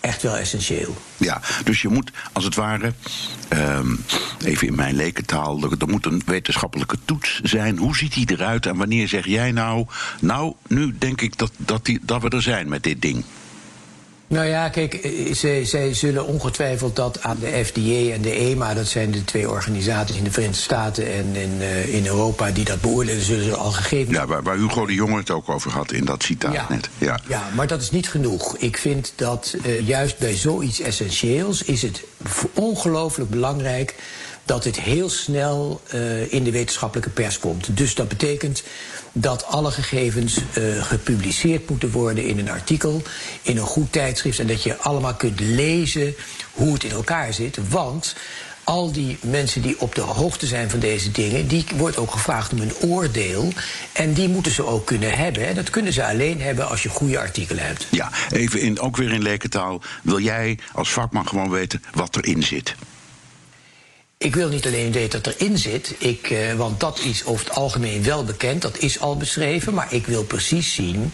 echt 0.00 0.22
wel 0.22 0.36
essentieel. 0.36 0.96
Ja, 1.16 1.40
dus 1.64 1.82
je 1.82 1.88
moet 1.88 2.10
als 2.32 2.44
het 2.44 2.54
ware, 2.54 2.92
um, 3.52 4.04
even 4.44 4.66
in 4.66 4.74
mijn 4.74 4.94
lekentaal, 4.94 5.62
er 5.78 5.88
moet 5.88 6.06
een 6.06 6.22
wetenschappelijke 6.26 6.96
toets 7.04 7.40
zijn. 7.42 7.78
Hoe 7.78 7.96
ziet 7.96 8.14
die 8.14 8.30
eruit 8.30 8.66
en 8.66 8.76
wanneer 8.76 9.08
zeg 9.08 9.26
jij 9.26 9.52
nou, 9.52 9.86
nou, 10.20 10.54
nu 10.66 10.94
denk 10.98 11.20
ik 11.20 11.38
dat, 11.38 11.52
dat, 11.56 11.84
die, 11.84 12.00
dat 12.02 12.22
we 12.22 12.28
er 12.28 12.42
zijn 12.42 12.68
met 12.68 12.82
dit 12.82 13.02
ding? 13.02 13.24
Nou 14.32 14.46
ja, 14.46 14.68
kijk, 14.68 14.94
eh, 14.94 15.34
zij, 15.34 15.64
zij, 15.64 15.94
zullen 15.94 16.26
ongetwijfeld 16.26 16.96
dat 16.96 17.22
aan 17.22 17.36
de 17.40 17.64
FDA 17.64 18.12
en 18.12 18.22
de 18.22 18.30
EMA, 18.30 18.74
dat 18.74 18.86
zijn 18.86 19.10
de 19.10 19.24
twee 19.24 19.50
organisaties 19.50 20.16
in 20.16 20.24
de 20.24 20.30
Verenigde 20.30 20.62
Staten 20.62 21.12
en 21.12 21.36
in, 21.36 21.56
uh, 21.58 21.94
in 21.94 22.06
Europa 22.06 22.50
die 22.50 22.64
dat 22.64 22.80
beoordelen, 22.80 23.22
zullen 23.22 23.44
ze 23.44 23.56
al 23.56 23.70
gegeven. 23.70 24.12
Ja, 24.12 24.26
waar, 24.26 24.42
waar 24.42 24.56
Hugo 24.56 24.86
de 24.86 24.94
Jonge 24.94 25.16
het 25.16 25.30
ook 25.30 25.48
over 25.48 25.70
had 25.70 25.92
in 25.92 26.04
dat 26.04 26.22
citaat 26.22 26.52
ja, 26.52 26.66
net. 26.68 26.88
Ja. 26.98 27.18
ja, 27.28 27.48
maar 27.54 27.66
dat 27.66 27.82
is 27.82 27.90
niet 27.90 28.08
genoeg. 28.08 28.56
Ik 28.56 28.76
vind 28.76 29.12
dat 29.16 29.56
uh, 29.66 29.86
juist 29.86 30.18
bij 30.18 30.34
zoiets 30.34 30.80
essentieels 30.80 31.62
is 31.62 31.82
het 31.82 32.02
ongelooflijk 32.54 33.30
belangrijk 33.30 33.94
dat 34.44 34.64
het 34.64 34.80
heel 34.80 35.10
snel 35.10 35.80
uh, 35.94 36.32
in 36.32 36.44
de 36.44 36.50
wetenschappelijke 36.50 37.10
pers 37.10 37.38
komt. 37.38 37.76
Dus 37.76 37.94
dat 37.94 38.08
betekent 38.08 38.62
dat 39.12 39.46
alle 39.46 39.70
gegevens 39.70 40.38
uh, 40.58 40.82
gepubliceerd 40.84 41.68
moeten 41.68 41.90
worden 41.90 42.24
in 42.24 42.38
een 42.38 42.50
artikel, 42.50 43.02
in 43.42 43.56
een 43.56 43.66
goed 43.66 43.92
tijdschrift, 43.92 44.38
en 44.38 44.46
dat 44.46 44.62
je 44.62 44.76
allemaal 44.76 45.14
kunt 45.14 45.40
lezen 45.40 46.14
hoe 46.52 46.72
het 46.72 46.84
in 46.84 46.90
elkaar 46.90 47.32
zit. 47.32 47.58
Want 47.68 48.14
al 48.64 48.92
die 48.92 49.18
mensen 49.20 49.62
die 49.62 49.80
op 49.80 49.94
de 49.94 50.00
hoogte 50.00 50.46
zijn 50.46 50.70
van 50.70 50.78
deze 50.78 51.10
dingen, 51.10 51.46
die 51.46 51.64
wordt 51.76 51.96
ook 51.96 52.10
gevraagd 52.10 52.52
om 52.52 52.60
een 52.60 52.74
oordeel. 52.80 53.52
En 53.92 54.12
die 54.12 54.28
moeten 54.28 54.52
ze 54.52 54.66
ook 54.66 54.86
kunnen 54.86 55.16
hebben. 55.18 55.54
Dat 55.54 55.70
kunnen 55.70 55.92
ze 55.92 56.06
alleen 56.06 56.40
hebben 56.40 56.68
als 56.68 56.82
je 56.82 56.88
goede 56.88 57.18
artikelen 57.18 57.66
hebt. 57.66 57.86
Ja, 57.90 58.10
even 58.30 58.60
in, 58.60 58.80
ook 58.80 58.96
weer 58.96 59.12
in 59.12 59.22
lekentaal. 59.22 59.80
Wil 60.02 60.20
jij 60.20 60.58
als 60.72 60.92
vakman 60.92 61.28
gewoon 61.28 61.50
weten 61.50 61.82
wat 61.92 62.16
erin 62.16 62.42
zit? 62.42 62.74
Ik 64.22 64.34
wil 64.34 64.48
niet 64.48 64.66
alleen 64.66 64.92
weten 64.92 65.22
dat 65.22 65.34
erin 65.34 65.58
zit, 65.58 65.94
ik, 65.98 66.30
uh, 66.30 66.52
want 66.52 66.80
dat 66.80 66.98
is 66.98 67.24
over 67.24 67.44
het 67.46 67.54
algemeen 67.54 68.02
wel 68.02 68.24
bekend, 68.24 68.62
dat 68.62 68.78
is 68.78 69.00
al 69.00 69.16
beschreven, 69.16 69.74
maar 69.74 69.92
ik 69.92 70.06
wil 70.06 70.24
precies 70.24 70.74
zien 70.74 71.12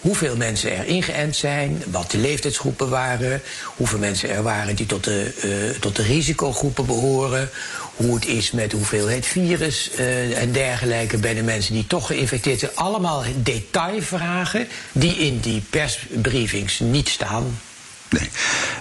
hoeveel 0.00 0.36
mensen 0.36 0.76
er 0.76 0.86
ingeënt 0.86 1.36
zijn, 1.36 1.82
wat 1.86 2.10
de 2.10 2.18
leeftijdsgroepen 2.18 2.88
waren, 2.88 3.42
hoeveel 3.76 3.98
mensen 3.98 4.30
er 4.30 4.42
waren 4.42 4.76
die 4.76 4.86
tot 4.86 5.04
de, 5.04 5.34
uh, 5.44 5.80
tot 5.80 5.96
de 5.96 6.02
risicogroepen 6.02 6.86
behoren, 6.86 7.50
hoe 7.96 8.14
het 8.14 8.26
is 8.26 8.50
met 8.50 8.72
hoeveelheid 8.72 9.26
virus 9.26 9.90
uh, 9.98 10.40
en 10.40 10.52
dergelijke 10.52 11.16
bij 11.16 11.34
de 11.34 11.42
mensen 11.42 11.74
die 11.74 11.86
toch 11.86 12.06
geïnfecteerd 12.06 12.58
zijn. 12.58 12.74
Allemaal 12.74 13.22
detailvragen 13.36 14.68
die 14.92 15.16
in 15.16 15.40
die 15.40 15.62
persbriefings 15.70 16.78
niet 16.78 17.08
staan. 17.08 17.58
Nee. 18.10 18.30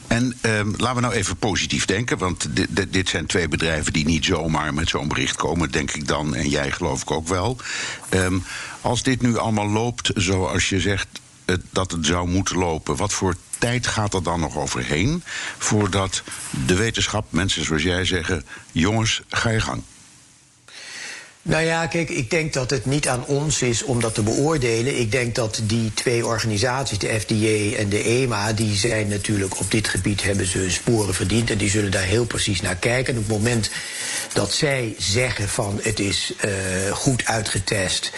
En 0.07 0.37
um, 0.41 0.73
laten 0.77 0.95
we 0.95 1.01
nou 1.01 1.13
even 1.13 1.37
positief 1.37 1.85
denken, 1.85 2.17
want 2.17 2.47
dit, 2.49 2.93
dit, 2.93 3.09
zijn 3.09 3.25
twee 3.25 3.47
bedrijven 3.47 3.93
die 3.93 4.05
niet 4.05 4.25
zomaar 4.25 4.73
met 4.73 4.89
zo'n 4.89 5.07
bericht 5.07 5.35
komen, 5.35 5.71
denk 5.71 5.91
ik 5.91 6.07
dan, 6.07 6.35
en 6.35 6.49
jij 6.49 6.71
geloof 6.71 7.01
ik 7.01 7.11
ook 7.11 7.27
wel. 7.27 7.57
Um, 8.09 8.43
als 8.81 9.03
dit 9.03 9.21
nu 9.21 9.37
allemaal 9.37 9.69
loopt 9.69 10.11
zoals 10.15 10.69
je 10.69 10.79
zegt 10.79 11.07
dat 11.71 11.91
het 11.91 12.05
zou 12.05 12.27
moeten 12.27 12.57
lopen, 12.57 12.95
wat 12.95 13.13
voor 13.13 13.35
tijd 13.57 13.87
gaat 13.87 14.13
er 14.13 14.23
dan 14.23 14.39
nog 14.39 14.57
overheen 14.57 15.23
voordat 15.57 16.23
de 16.65 16.75
wetenschap, 16.75 17.25
mensen 17.29 17.65
zoals 17.65 17.83
jij 17.83 18.05
zeggen, 18.05 18.45
jongens, 18.71 19.21
ga 19.27 19.49
je 19.49 19.61
gang? 19.61 19.83
Nou 21.47 21.63
ja, 21.63 21.85
kijk, 21.85 22.09
ik 22.09 22.29
denk 22.29 22.53
dat 22.53 22.69
het 22.69 22.85
niet 22.85 23.07
aan 23.07 23.25
ons 23.25 23.61
is 23.61 23.83
om 23.83 24.01
dat 24.01 24.13
te 24.13 24.21
beoordelen. 24.21 24.99
Ik 24.99 25.11
denk 25.11 25.35
dat 25.35 25.61
die 25.63 25.93
twee 25.93 26.25
organisaties, 26.25 26.97
de 26.97 27.19
FDA 27.19 27.77
en 27.77 27.89
de 27.89 28.03
EMA, 28.03 28.53
die 28.53 28.75
zijn 28.75 29.07
natuurlijk 29.07 29.59
op 29.59 29.71
dit 29.71 29.87
gebied 29.87 30.23
hebben 30.23 30.45
ze 30.45 30.71
sporen 30.71 31.13
verdiend 31.13 31.49
en 31.49 31.57
die 31.57 31.69
zullen 31.69 31.91
daar 31.91 32.03
heel 32.03 32.25
precies 32.25 32.61
naar 32.61 32.75
kijken. 32.75 33.13
En 33.13 33.19
op 33.19 33.27
het 33.27 33.37
moment 33.37 33.69
dat 34.33 34.53
zij 34.53 34.95
zeggen 34.97 35.49
van 35.49 35.79
het 35.83 35.99
is 35.99 36.33
uh, 36.45 36.51
goed 36.91 37.25
uitgetest 37.25 38.11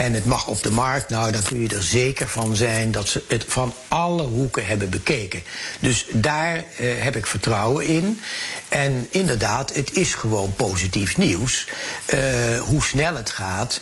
en 0.00 0.12
het 0.14 0.24
mag 0.24 0.46
op 0.46 0.62
de 0.62 0.70
markt, 0.70 1.08
nou 1.08 1.32
dan 1.32 1.42
kun 1.42 1.60
je 1.60 1.68
er 1.68 1.82
zeker 1.82 2.28
van 2.28 2.56
zijn 2.56 2.90
dat 2.90 3.08
ze 3.08 3.22
het 3.28 3.44
van 3.48 3.74
alle 3.88 4.22
hoeken 4.22 4.66
hebben 4.66 4.90
bekeken. 4.90 5.42
Dus 5.80 6.06
daar 6.12 6.56
uh, 6.56 6.62
heb 7.02 7.16
ik 7.16 7.26
vertrouwen 7.26 7.86
in. 7.86 8.20
En 8.68 9.06
inderdaad, 9.10 9.74
het 9.74 9.96
is 9.96 10.14
gewoon 10.14 10.54
positief 10.54 11.16
nieuws. 11.16 11.66
Uh, 12.14 12.60
hoe 12.60 12.82
snel 12.82 13.16
het 13.16 13.30
gaat. 13.30 13.80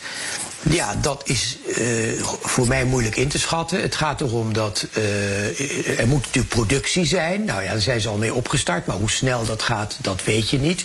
Ja, 0.61 0.95
dat 1.01 1.21
is 1.25 1.57
uh, 1.77 2.23
voor 2.41 2.67
mij 2.67 2.85
moeilijk 2.85 3.15
in 3.15 3.27
te 3.27 3.39
schatten. 3.39 3.81
Het 3.81 3.95
gaat 3.95 4.21
erom 4.21 4.53
dat 4.53 4.87
uh, 4.97 5.99
er 5.99 6.07
moet 6.07 6.25
natuurlijk 6.25 6.53
productie 6.53 7.05
zijn. 7.05 7.45
Nou 7.45 7.63
ja, 7.63 7.71
daar 7.71 7.81
zijn 7.81 8.01
ze 8.01 8.09
al 8.09 8.17
mee 8.17 8.33
opgestart. 8.33 8.85
Maar 8.85 8.95
hoe 8.95 9.11
snel 9.11 9.45
dat 9.45 9.61
gaat, 9.61 9.97
dat 10.01 10.23
weet 10.23 10.49
je 10.49 10.59
niet. 10.59 10.83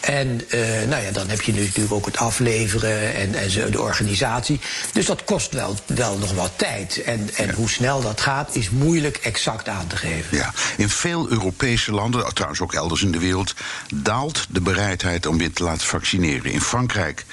En 0.00 0.40
uh, 0.48 0.60
nou 0.88 1.02
ja, 1.02 1.10
dan 1.10 1.28
heb 1.28 1.42
je 1.42 1.54
natuurlijk 1.54 1.92
ook 1.92 2.06
het 2.06 2.16
afleveren 2.16 3.14
en, 3.14 3.34
en 3.34 3.50
zo, 3.50 3.70
de 3.70 3.80
organisatie. 3.80 4.60
Dus 4.92 5.06
dat 5.06 5.24
kost 5.24 5.52
wel, 5.52 5.76
wel 5.86 6.18
nog 6.18 6.32
wat 6.32 6.52
tijd. 6.56 7.02
En, 7.02 7.30
en 7.34 7.46
ja. 7.46 7.54
hoe 7.54 7.70
snel 7.70 8.00
dat 8.00 8.20
gaat, 8.20 8.54
is 8.54 8.70
moeilijk 8.70 9.16
exact 9.16 9.68
aan 9.68 9.86
te 9.86 9.96
geven. 9.96 10.36
Ja, 10.36 10.52
in 10.76 10.88
veel 10.88 11.30
Europese 11.30 11.92
landen, 11.92 12.34
trouwens 12.34 12.60
ook 12.60 12.72
elders 12.72 13.02
in 13.02 13.12
de 13.12 13.18
wereld, 13.18 13.54
daalt 13.94 14.46
de 14.48 14.60
bereidheid 14.60 15.26
om 15.26 15.38
weer 15.38 15.52
te 15.52 15.62
laten 15.62 15.86
vaccineren. 15.86 16.52
In 16.52 16.60
Frankrijk 16.60 17.24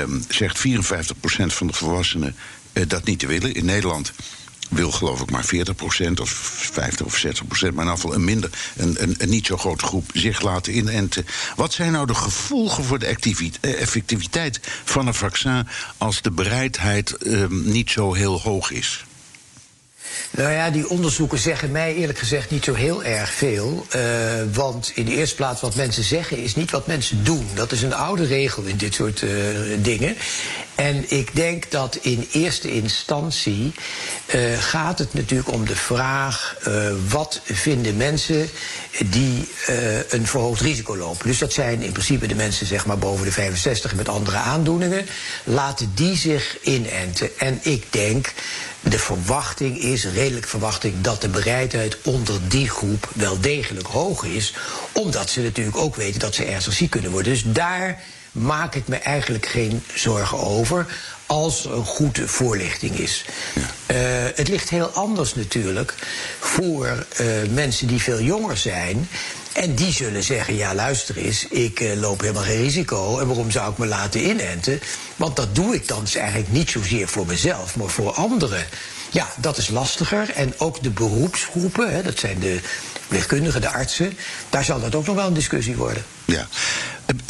um, 0.00 0.24
zegt 0.28 0.58
54% 0.58 0.62
van 1.46 1.66
de 1.66 1.72
volwassenen 1.72 2.36
uh, 2.72 2.84
dat 2.88 3.04
niet 3.04 3.18
te 3.18 3.26
willen. 3.26 3.54
In 3.54 3.64
Nederland 3.64 4.12
wil 4.68 4.90
geloof 4.90 5.20
ik 5.20 5.30
maar 5.30 5.44
40% 5.44 6.12
of 6.20 6.30
50 6.72 7.06
of 7.06 7.24
60%, 7.26 7.74
maar 7.74 7.84
in 7.84 7.90
geval 7.90 8.14
een 8.14 8.24
minder, 8.24 8.50
een, 8.76 8.96
een, 9.18 9.28
niet 9.28 9.46
zo 9.46 9.56
grote 9.56 9.84
groep 9.84 10.10
zich 10.14 10.40
laten 10.40 10.76
inenten. 10.76 11.26
Wat 11.56 11.72
zijn 11.72 11.92
nou 11.92 12.06
de 12.06 12.14
gevolgen 12.14 12.84
voor 12.84 12.98
de 12.98 13.16
effectiviteit 13.60 14.60
van 14.84 15.06
een 15.06 15.14
vaccin 15.14 15.68
als 15.96 16.22
de 16.22 16.30
bereidheid 16.30 17.26
um, 17.26 17.62
niet 17.70 17.90
zo 17.90 18.14
heel 18.14 18.40
hoog 18.40 18.70
is? 18.70 19.04
Nou 20.30 20.52
ja, 20.52 20.70
die 20.70 20.88
onderzoeken 20.88 21.38
zeggen 21.38 21.70
mij 21.70 21.94
eerlijk 21.94 22.18
gezegd 22.18 22.50
niet 22.50 22.64
zo 22.64 22.74
heel 22.74 23.04
erg 23.04 23.30
veel. 23.30 23.86
Uh, 23.96 24.02
want 24.52 24.92
in 24.94 25.04
de 25.04 25.10
eerste 25.10 25.36
plaats 25.36 25.60
wat 25.60 25.74
mensen 25.74 26.04
zeggen 26.04 26.38
is 26.38 26.54
niet 26.54 26.70
wat 26.70 26.86
mensen 26.86 27.24
doen. 27.24 27.46
Dat 27.54 27.72
is 27.72 27.82
een 27.82 27.94
oude 27.94 28.24
regel 28.24 28.62
in 28.62 28.76
dit 28.76 28.94
soort 28.94 29.22
uh, 29.22 29.30
dingen. 29.78 30.16
En 30.74 31.10
ik 31.10 31.36
denk 31.36 31.70
dat 31.70 31.98
in 32.00 32.28
eerste 32.32 32.72
instantie 32.72 33.72
uh, 34.34 34.58
gaat 34.58 34.98
het 34.98 35.14
natuurlijk 35.14 35.52
om 35.52 35.66
de 35.66 35.76
vraag... 35.76 36.56
wat 37.08 37.40
vinden 37.44 37.96
mensen 37.96 38.48
die 39.04 39.48
een 40.08 40.26
verhoogd 40.26 40.60
risico 40.60 40.96
lopen. 40.96 41.26
Dus 41.26 41.38
dat 41.38 41.52
zijn 41.52 41.82
in 41.82 41.92
principe 41.92 42.26
de 42.26 42.34
mensen 42.34 42.66
zeg 42.66 42.86
maar 42.86 42.98
boven 42.98 43.24
de 43.24 43.32
65 43.32 43.94
met 43.94 44.08
andere 44.08 44.36
aandoeningen. 44.36 45.06
Laten 45.44 45.92
die 45.94 46.16
zich 46.16 46.58
inenten. 46.62 47.38
En 47.38 47.58
ik 47.62 47.86
denk 47.90 48.32
de 48.80 48.98
verwachting 48.98 49.78
is, 49.78 50.04
redelijk 50.04 50.48
verwachting, 50.48 50.94
dat 51.00 51.20
de 51.20 51.28
bereidheid 51.28 51.96
onder 52.02 52.48
die 52.48 52.68
groep 52.68 53.10
wel 53.14 53.40
degelijk 53.40 53.86
hoog 53.86 54.24
is. 54.24 54.54
Omdat 54.92 55.30
ze 55.30 55.40
natuurlijk 55.40 55.76
ook 55.76 55.96
weten 55.96 56.20
dat 56.20 56.34
ze 56.34 56.44
ernstig 56.44 56.72
ziek 56.72 56.90
kunnen 56.90 57.10
worden. 57.10 57.32
Dus 57.32 57.42
daar 57.46 58.02
maak 58.32 58.74
ik 58.74 58.88
me 58.88 58.96
eigenlijk 58.96 59.46
geen 59.46 59.82
zorgen 59.94 60.38
over 60.38 60.86
als 61.26 61.64
er 61.64 61.72
een 61.72 61.84
goede 61.84 62.28
voorlichting 62.28 62.98
is. 62.98 63.24
Ja. 63.54 63.60
Uh, 63.94 64.30
het 64.34 64.48
ligt 64.48 64.68
heel 64.68 64.86
anders 64.86 65.34
natuurlijk 65.34 65.94
voor 66.40 67.06
uh, 67.20 67.26
mensen 67.50 67.86
die 67.86 68.02
veel 68.02 68.20
jonger 68.20 68.56
zijn. 68.56 69.08
En 69.52 69.74
die 69.74 69.92
zullen 69.92 70.22
zeggen, 70.22 70.56
ja 70.56 70.74
luister 70.74 71.16
eens, 71.16 71.46
ik 71.48 71.80
uh, 71.80 72.00
loop 72.00 72.20
helemaal 72.20 72.42
geen 72.42 72.62
risico. 72.62 73.18
En 73.18 73.26
waarom 73.26 73.50
zou 73.50 73.72
ik 73.72 73.78
me 73.78 73.86
laten 73.86 74.28
inenten? 74.28 74.80
Want 75.16 75.36
dat 75.36 75.54
doe 75.54 75.74
ik 75.74 75.88
dan 75.88 76.00
dus 76.00 76.14
eigenlijk 76.14 76.52
niet 76.52 76.70
zozeer 76.70 77.08
voor 77.08 77.26
mezelf, 77.26 77.76
maar 77.76 77.88
voor 77.88 78.12
anderen. 78.12 78.66
Ja, 79.10 79.28
dat 79.36 79.56
is 79.56 79.68
lastiger. 79.68 80.30
En 80.30 80.54
ook 80.58 80.82
de 80.82 80.90
beroepsgroepen, 80.90 81.92
hè, 81.92 82.02
dat 82.02 82.18
zijn 82.18 82.38
de 82.38 82.60
verpleegkundigen, 83.18 83.60
de 83.60 83.78
artsen... 83.78 84.12
daar 84.50 84.64
zal 84.64 84.80
dat 84.80 84.94
ook 84.94 85.06
nog 85.06 85.16
wel 85.16 85.26
een 85.26 85.34
discussie 85.34 85.76
worden. 85.76 86.04
Ja. 86.24 86.46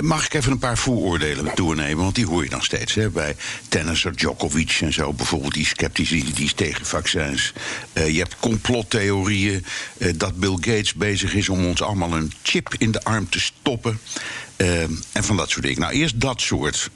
Mag 0.02 0.24
ik 0.24 0.34
even 0.34 0.52
een 0.52 0.58
paar 0.58 0.78
vooroordelen 0.78 1.50
doornemen? 1.54 2.02
Want 2.02 2.14
die 2.14 2.26
hoor 2.26 2.44
je 2.44 2.50
dan 2.50 2.62
steeds. 2.62 2.94
Hè? 2.94 3.10
Bij 3.10 3.36
tennisser 3.68 4.16
Djokovic 4.16 4.78
en 4.80 4.92
zo 4.92 5.12
bijvoorbeeld, 5.12 5.54
die 5.54 5.66
sceptisch, 5.66 6.08
die, 6.08 6.32
is 6.36 6.52
tegen 6.52 6.86
vaccins. 6.86 7.52
Uh, 7.92 8.08
je 8.08 8.18
hebt 8.18 8.36
complottheorieën 8.40 9.64
uh, 9.98 10.12
dat 10.16 10.36
Bill 10.36 10.56
Gates 10.60 10.94
bezig 10.94 11.34
is 11.34 11.48
om 11.48 11.66
ons 11.66 11.82
allemaal 11.82 12.12
een 12.12 12.32
chip 12.42 12.74
in 12.78 12.90
de 12.90 13.04
arm 13.04 13.28
te 13.28 13.40
stoppen. 13.40 13.98
En 15.12 15.24
van 15.24 15.36
dat 15.36 15.50
soort 15.50 15.64
dingen. 15.64 15.80
Nou, 15.80 15.92
eerst 15.92 16.20
dat 16.20 16.40
soort 16.40 16.90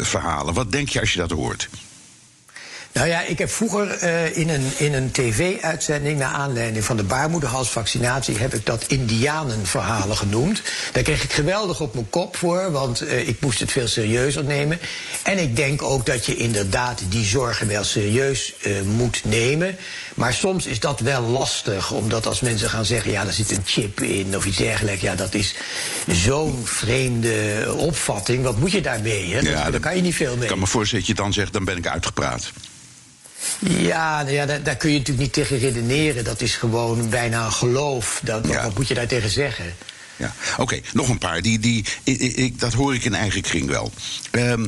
verhalen. 0.00 0.54
Wat 0.54 0.72
denk 0.72 0.88
je 0.88 1.00
als 1.00 1.12
je 1.12 1.18
dat 1.18 1.30
hoort? 1.30 1.68
Nou 2.96 3.08
ja, 3.08 3.22
ik 3.22 3.38
heb 3.38 3.50
vroeger 3.50 4.02
uh, 4.02 4.36
in 4.36 4.48
een, 4.48 4.72
in 4.76 4.94
een 4.94 5.10
tv-uitzending... 5.10 6.18
naar 6.18 6.32
aanleiding 6.32 6.84
van 6.84 6.96
de 6.96 7.02
baarmoederhalsvaccinatie... 7.02 8.36
heb 8.38 8.54
ik 8.54 8.66
dat 8.66 8.84
indianenverhalen 8.86 10.16
genoemd. 10.16 10.62
Daar 10.92 11.02
kreeg 11.02 11.22
ik 11.22 11.32
geweldig 11.32 11.80
op 11.80 11.94
mijn 11.94 12.10
kop 12.10 12.36
voor... 12.36 12.70
want 12.70 13.02
uh, 13.02 13.28
ik 13.28 13.40
moest 13.40 13.60
het 13.60 13.72
veel 13.72 13.88
serieuzer 13.88 14.44
nemen. 14.44 14.78
En 15.22 15.38
ik 15.38 15.56
denk 15.56 15.82
ook 15.82 16.06
dat 16.06 16.26
je 16.26 16.36
inderdaad 16.36 17.02
die 17.08 17.24
zorgen 17.24 17.68
wel 17.68 17.84
serieus 17.84 18.54
uh, 18.66 18.80
moet 18.82 19.20
nemen. 19.24 19.76
Maar 20.14 20.32
soms 20.34 20.66
is 20.66 20.80
dat 20.80 21.00
wel 21.00 21.22
lastig, 21.22 21.92
omdat 21.92 22.26
als 22.26 22.40
mensen 22.40 22.70
gaan 22.70 22.84
zeggen... 22.84 23.10
ja, 23.10 23.26
er 23.26 23.32
zit 23.32 23.50
een 23.50 23.62
chip 23.64 24.00
in 24.00 24.36
of 24.36 24.46
iets 24.46 24.56
dergelijks... 24.56 25.02
ja, 25.02 25.14
dat 25.14 25.34
is 25.34 25.54
zo'n 26.06 26.60
vreemde 26.64 27.64
opvatting. 27.76 28.42
Wat 28.42 28.58
moet 28.58 28.72
je 28.72 28.80
daarmee? 28.80 29.34
Hè? 29.34 29.40
Ja, 29.40 29.70
daar 29.70 29.80
kan 29.80 29.96
je 29.96 30.02
niet 30.02 30.14
veel 30.14 30.34
mee. 30.34 30.42
Ik 30.42 30.48
kan 30.48 30.58
me 30.58 30.66
voorstellen 30.66 31.06
dat 31.06 31.16
je 31.16 31.22
dan 31.22 31.32
zegt, 31.32 31.52
dan 31.52 31.64
ben 31.64 31.76
ik 31.76 31.86
uitgepraat. 31.86 32.52
Ja, 33.58 34.22
nou 34.22 34.34
ja 34.34 34.46
daar, 34.46 34.62
daar, 34.62 34.76
kun 34.76 34.90
je 34.90 34.98
natuurlijk 34.98 35.26
niet 35.26 35.32
tegen 35.32 35.58
redeneren. 35.58 36.24
Dat 36.24 36.40
is 36.40 36.54
gewoon 36.54 37.08
bijna 37.08 37.44
een 37.44 37.52
geloof. 37.52 38.20
Dat, 38.22 38.46
ja. 38.46 38.62
Wat 38.62 38.76
moet 38.76 38.88
je 38.88 38.94
daar 38.94 39.06
tegen 39.06 39.30
zeggen? 39.30 39.74
Ja, 40.16 40.34
oké, 40.56 40.80
nog 40.92 41.08
een 41.08 41.18
paar. 41.18 41.42
Die, 41.42 41.58
die, 41.58 41.84
ik, 42.02 42.20
ik, 42.20 42.60
dat 42.60 42.72
hoor 42.72 42.94
ik 42.94 43.04
in 43.04 43.14
eigen 43.14 43.42
kring 43.42 43.68
wel. 43.68 43.92
Um, 44.30 44.66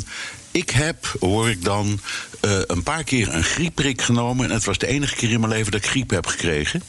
ik 0.51 0.71
heb, 0.71 1.17
hoor 1.21 1.51
ik 1.51 1.65
dan, 1.65 2.01
uh, 2.45 2.59
een 2.67 2.83
paar 2.83 3.05
keer 3.05 3.35
een 3.35 3.45
griepprik 3.45 4.03
genomen. 4.03 4.45
En 4.45 4.55
het 4.55 4.65
was 4.65 4.79
de 4.79 4.87
enige 4.87 5.15
keer 5.15 5.31
in 5.31 5.41
mijn 5.41 5.53
leven 5.53 5.73
dat 5.73 5.85
ik 5.85 5.91
griep 5.91 6.11
heb 6.11 6.27
gekregen. 6.27 6.83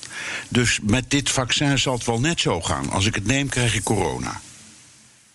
Dus 0.49 0.79
met 0.81 1.05
dit 1.07 1.29
vaccin 1.29 1.79
zal 1.79 1.93
het 1.93 2.05
wel 2.05 2.19
net 2.19 2.39
zo 2.39 2.61
gaan. 2.61 2.89
Als 2.89 3.05
ik 3.05 3.15
het 3.15 3.25
neem, 3.25 3.49
krijg 3.49 3.75
ik 3.75 3.83
corona. 3.83 4.41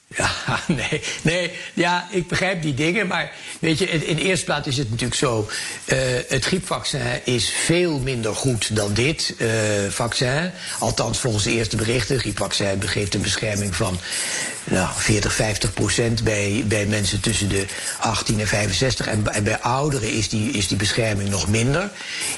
Ja, 0.06 0.30
nee, 0.66 1.02
nee, 1.22 1.50
ja, 1.74 2.08
ik 2.10 2.28
begrijp 2.28 2.62
die 2.62 2.74
dingen. 2.74 3.06
Maar 3.06 3.32
weet 3.60 3.78
je, 3.78 3.86
in 3.86 4.16
de 4.16 4.22
eerste 4.22 4.44
plaats 4.44 4.68
is 4.68 4.76
het 4.76 4.90
natuurlijk 4.90 5.20
zo. 5.20 5.48
Uh, 5.86 5.98
het 6.28 6.44
griepvaccin 6.44 7.20
is 7.24 7.50
veel 7.50 7.98
minder 7.98 8.34
goed 8.34 8.76
dan 8.76 8.94
dit 8.94 9.34
uh, 9.38 9.50
vaccin. 9.88 10.50
Althans, 10.78 11.18
volgens 11.18 11.44
de 11.44 11.50
eerste 11.50 11.76
berichten. 11.76 12.18
Griepvaccin 12.18 12.82
geeft 12.88 13.14
een 13.14 13.22
bescherming 13.22 13.76
van 13.76 13.98
nou, 14.64 14.88
40, 14.94 15.32
50 15.32 15.72
procent 15.72 16.24
bij, 16.24 16.64
bij 16.66 16.86
mensen 16.86 17.20
tussen 17.20 17.48
de 17.48 17.66
18 17.98 18.40
en 18.40 18.46
65. 18.46 19.06
En, 19.06 19.22
bij 19.22 19.60
ouderen 19.60 20.12
is 20.12 20.28
die, 20.28 20.50
is 20.50 20.68
die 20.68 20.76
bescherming 20.76 21.28
nog 21.28 21.48
minder. 21.48 21.90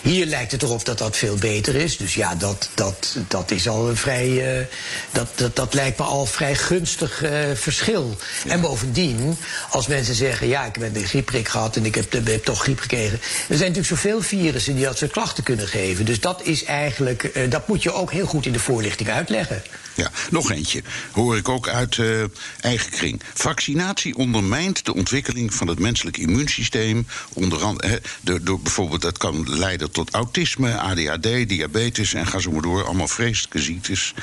Hier 0.03 0.27
lijkt 0.27 0.53
het 0.53 0.63
erop 0.63 0.85
dat 0.85 0.99
dat 0.99 1.17
veel 1.17 1.37
beter 1.37 1.75
is. 1.75 1.97
Dus 1.97 2.15
ja, 2.15 2.35
dat, 2.35 2.69
dat, 2.75 3.17
dat 3.29 3.51
is 3.51 3.69
al 3.69 3.89
een 3.89 3.97
vrij. 3.97 4.59
Uh, 4.59 4.65
dat, 5.11 5.29
dat, 5.35 5.57
dat 5.57 5.75
lijkt 5.75 5.99
me 5.99 6.05
al 6.05 6.27
vrij 6.27 6.55
gunstig 6.55 7.23
verschil. 7.57 8.17
Ja. 8.45 8.51
En 8.51 8.61
bovendien, 8.61 9.37
als 9.71 9.87
mensen 9.87 10.15
zeggen: 10.15 10.49
ja, 10.49 10.65
ik 10.65 10.75
heb 10.75 10.97
een 10.97 11.05
griepprik 11.05 11.49
gehad 11.49 11.77
en 11.77 11.85
ik 11.85 11.95
heb, 11.95 12.13
heb 12.13 12.45
toch 12.45 12.63
griep 12.63 12.81
gekregen. 12.81 13.19
Er 13.23 13.57
zijn 13.57 13.59
natuurlijk 13.59 13.87
zoveel 13.87 14.23
virussen 14.23 14.75
die 14.75 14.85
dat 14.85 14.99
soort 14.99 15.13
klachten 15.13 15.45
kunnen 15.45 15.69
geven. 15.69 16.05
Dus 16.05 16.21
dat 16.21 16.43
is 16.45 16.65
eigenlijk. 16.65 17.31
Uh, 17.35 17.51
dat 17.51 17.69
moet 17.69 17.83
je 17.83 17.93
ook 17.93 18.13
heel 18.13 18.27
goed 18.27 18.47
in 18.47 18.53
de 18.53 18.59
voorlichting 18.59 19.11
uitleggen. 19.11 19.63
Ja, 19.95 20.11
nog 20.31 20.51
eentje. 20.51 20.83
Hoor 21.13 21.37
ik 21.37 21.49
ook 21.49 21.69
uit 21.69 21.97
uh, 21.97 22.25
eigen 22.61 22.91
kring. 22.91 23.21
Vaccinatie 23.35 24.17
ondermijnt 24.17 24.85
de 24.85 24.95
ontwikkeling 24.95 25.55
van 25.55 25.67
het 25.67 25.79
menselijk 25.79 26.17
immuunsysteem. 26.17 27.07
Onder 27.33 27.63
andere, 27.63 28.01
door, 28.21 28.45
door 28.45 28.61
bijvoorbeeld, 28.61 29.03
dat 29.03 29.19
kan 29.19 29.59
leiden 29.59 29.91
tot 29.91 30.11
autisme, 30.11 30.79
ADHD, 30.79 31.49
diabetes 31.49 32.15
en 32.15 32.27
ga 32.27 32.39
zo 32.39 32.51
maar 32.51 32.63
door. 32.63 32.85
Allemaal 32.85 33.09
vreselijke 33.09 33.63
ziektes. 33.63 34.15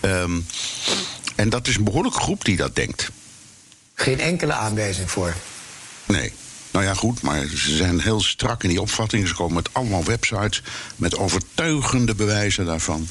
Um, 0.00 0.46
en 1.40 1.48
dat 1.48 1.66
is 1.66 1.76
een 1.76 1.84
behoorlijke 1.84 2.20
groep 2.20 2.44
die 2.44 2.56
dat 2.56 2.74
denkt. 2.76 3.10
Geen 3.94 4.20
enkele 4.20 4.52
aanwijzing 4.52 5.10
voor. 5.10 5.34
Nee. 6.06 6.32
Nou 6.70 6.84
ja, 6.84 6.94
goed, 6.94 7.22
maar 7.22 7.46
ze 7.46 7.76
zijn 7.76 8.00
heel 8.00 8.20
strak 8.20 8.62
in 8.62 8.68
die 8.68 8.80
opvattingen. 8.80 9.28
Ze 9.28 9.34
komen 9.34 9.54
met 9.54 9.68
allemaal 9.72 10.04
websites 10.04 10.62
met 10.96 11.16
overtuigende 11.16 12.14
bewijzen 12.14 12.64
daarvan 12.64 13.08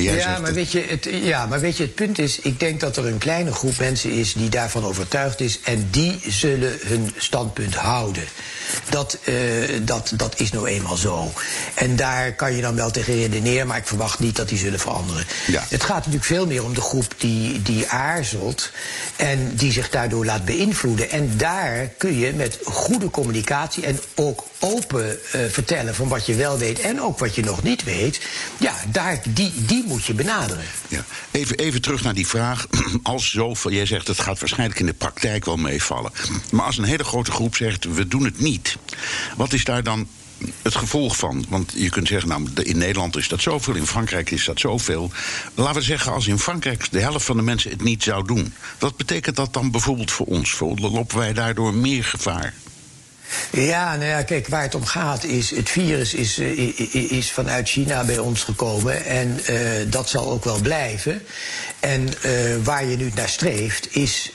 ja, 0.00 0.38
maar 0.38 0.52
weet 0.52 0.72
je, 0.72 0.84
het, 0.88 1.08
ja, 1.10 1.46
maar 1.46 1.60
weet 1.60 1.76
je, 1.76 1.82
het 1.82 1.94
punt 1.94 2.18
is... 2.18 2.38
ik 2.38 2.60
denk 2.60 2.80
dat 2.80 2.96
er 2.96 3.06
een 3.06 3.18
kleine 3.18 3.52
groep 3.52 3.78
mensen 3.78 4.10
is 4.10 4.32
die 4.32 4.48
daarvan 4.48 4.84
overtuigd 4.84 5.40
is... 5.40 5.60
en 5.64 5.88
die 5.90 6.20
zullen 6.28 6.78
hun 6.82 7.12
standpunt 7.16 7.74
houden. 7.74 8.24
Dat, 8.88 9.18
uh, 9.24 9.34
dat, 9.82 10.12
dat 10.16 10.40
is 10.40 10.52
nou 10.52 10.66
eenmaal 10.66 10.96
zo. 10.96 11.32
En 11.74 11.96
daar 11.96 12.32
kan 12.32 12.56
je 12.56 12.62
dan 12.62 12.74
wel 12.74 12.90
tegen 12.90 13.14
redeneren... 13.14 13.66
maar 13.66 13.76
ik 13.76 13.86
verwacht 13.86 14.18
niet 14.18 14.36
dat 14.36 14.48
die 14.48 14.58
zullen 14.58 14.80
veranderen. 14.80 15.24
Ja. 15.46 15.64
Het 15.68 15.82
gaat 15.82 15.96
natuurlijk 15.96 16.24
veel 16.24 16.46
meer 16.46 16.64
om 16.64 16.74
de 16.74 16.80
groep 16.80 17.14
die, 17.16 17.62
die 17.62 17.88
aarzelt... 17.88 18.70
en 19.16 19.52
die 19.54 19.72
zich 19.72 19.90
daardoor 19.90 20.24
laat 20.24 20.44
beïnvloeden. 20.44 21.10
En 21.10 21.36
daar 21.36 21.90
kun 21.98 22.18
je 22.18 22.32
met 22.32 22.58
goede 22.64 23.10
communicatie 23.10 23.86
en 23.86 24.00
ook 24.14 24.44
open 24.58 25.06
uh, 25.06 25.40
vertellen... 25.50 25.94
van 25.94 26.08
wat 26.08 26.26
je 26.26 26.34
wel 26.34 26.58
weet 26.58 26.80
en 26.80 27.00
ook 27.00 27.18
wat 27.18 27.34
je 27.34 27.44
nog 27.44 27.62
niet 27.62 27.84
weet... 27.84 28.20
ja, 28.58 28.74
daar, 28.88 29.20
die, 29.28 29.52
die 29.56 29.81
moet 29.86 30.04
je 30.04 30.14
benaderen. 30.14 30.64
Ja. 30.88 31.04
Even, 31.30 31.56
even 31.56 31.82
terug 31.82 32.02
naar 32.02 32.14
die 32.14 32.26
vraag. 32.26 32.66
Als 33.02 33.30
zoveel, 33.30 33.72
jij 33.72 33.86
zegt 33.86 34.08
het 34.08 34.20
gaat 34.20 34.40
waarschijnlijk 34.40 34.80
in 34.80 34.86
de 34.86 34.92
praktijk 34.92 35.44
wel 35.44 35.56
meevallen. 35.56 36.12
Maar 36.50 36.64
als 36.64 36.78
een 36.78 36.84
hele 36.84 37.04
grote 37.04 37.30
groep 37.30 37.56
zegt 37.56 37.84
we 37.84 38.08
doen 38.08 38.24
het 38.24 38.40
niet, 38.40 38.76
wat 39.36 39.52
is 39.52 39.64
daar 39.64 39.82
dan 39.82 40.08
het 40.62 40.74
gevolg 40.74 41.16
van? 41.16 41.44
Want 41.48 41.72
je 41.76 41.90
kunt 41.90 42.08
zeggen, 42.08 42.28
nou, 42.28 42.48
in 42.62 42.78
Nederland 42.78 43.16
is 43.16 43.28
dat 43.28 43.40
zoveel, 43.40 43.74
in 43.74 43.86
Frankrijk 43.86 44.30
is 44.30 44.44
dat 44.44 44.60
zoveel. 44.60 45.10
Laten 45.54 45.74
we 45.74 45.82
zeggen, 45.82 46.12
als 46.12 46.26
in 46.26 46.38
Frankrijk 46.38 46.90
de 46.90 47.00
helft 47.00 47.24
van 47.24 47.36
de 47.36 47.42
mensen 47.42 47.70
het 47.70 47.82
niet 47.82 48.02
zou 48.02 48.26
doen, 48.26 48.54
wat 48.78 48.96
betekent 48.96 49.36
dat 49.36 49.52
dan 49.52 49.70
bijvoorbeeld 49.70 50.10
voor 50.10 50.26
ons? 50.26 50.58
Lopen 50.60 51.18
wij 51.18 51.32
daardoor 51.32 51.74
meer 51.74 52.04
gevaar? 52.04 52.54
Ja, 53.50 53.96
nou 53.96 54.08
ja, 54.08 54.22
kijk, 54.22 54.48
waar 54.48 54.62
het 54.62 54.74
om 54.74 54.84
gaat 54.84 55.24
is... 55.24 55.50
het 55.50 55.70
virus 55.70 56.14
is, 56.14 56.38
uh, 56.38 57.12
is 57.12 57.32
vanuit 57.32 57.68
China 57.68 58.04
bij 58.04 58.18
ons 58.18 58.42
gekomen 58.42 59.04
en 59.04 59.40
uh, 59.50 59.58
dat 59.86 60.08
zal 60.08 60.30
ook 60.30 60.44
wel 60.44 60.60
blijven. 60.60 61.22
En 61.80 62.08
uh, 62.24 62.32
waar 62.62 62.84
je 62.84 62.96
nu 62.96 63.10
naar 63.14 63.28
streeft 63.28 63.96
is 63.96 64.32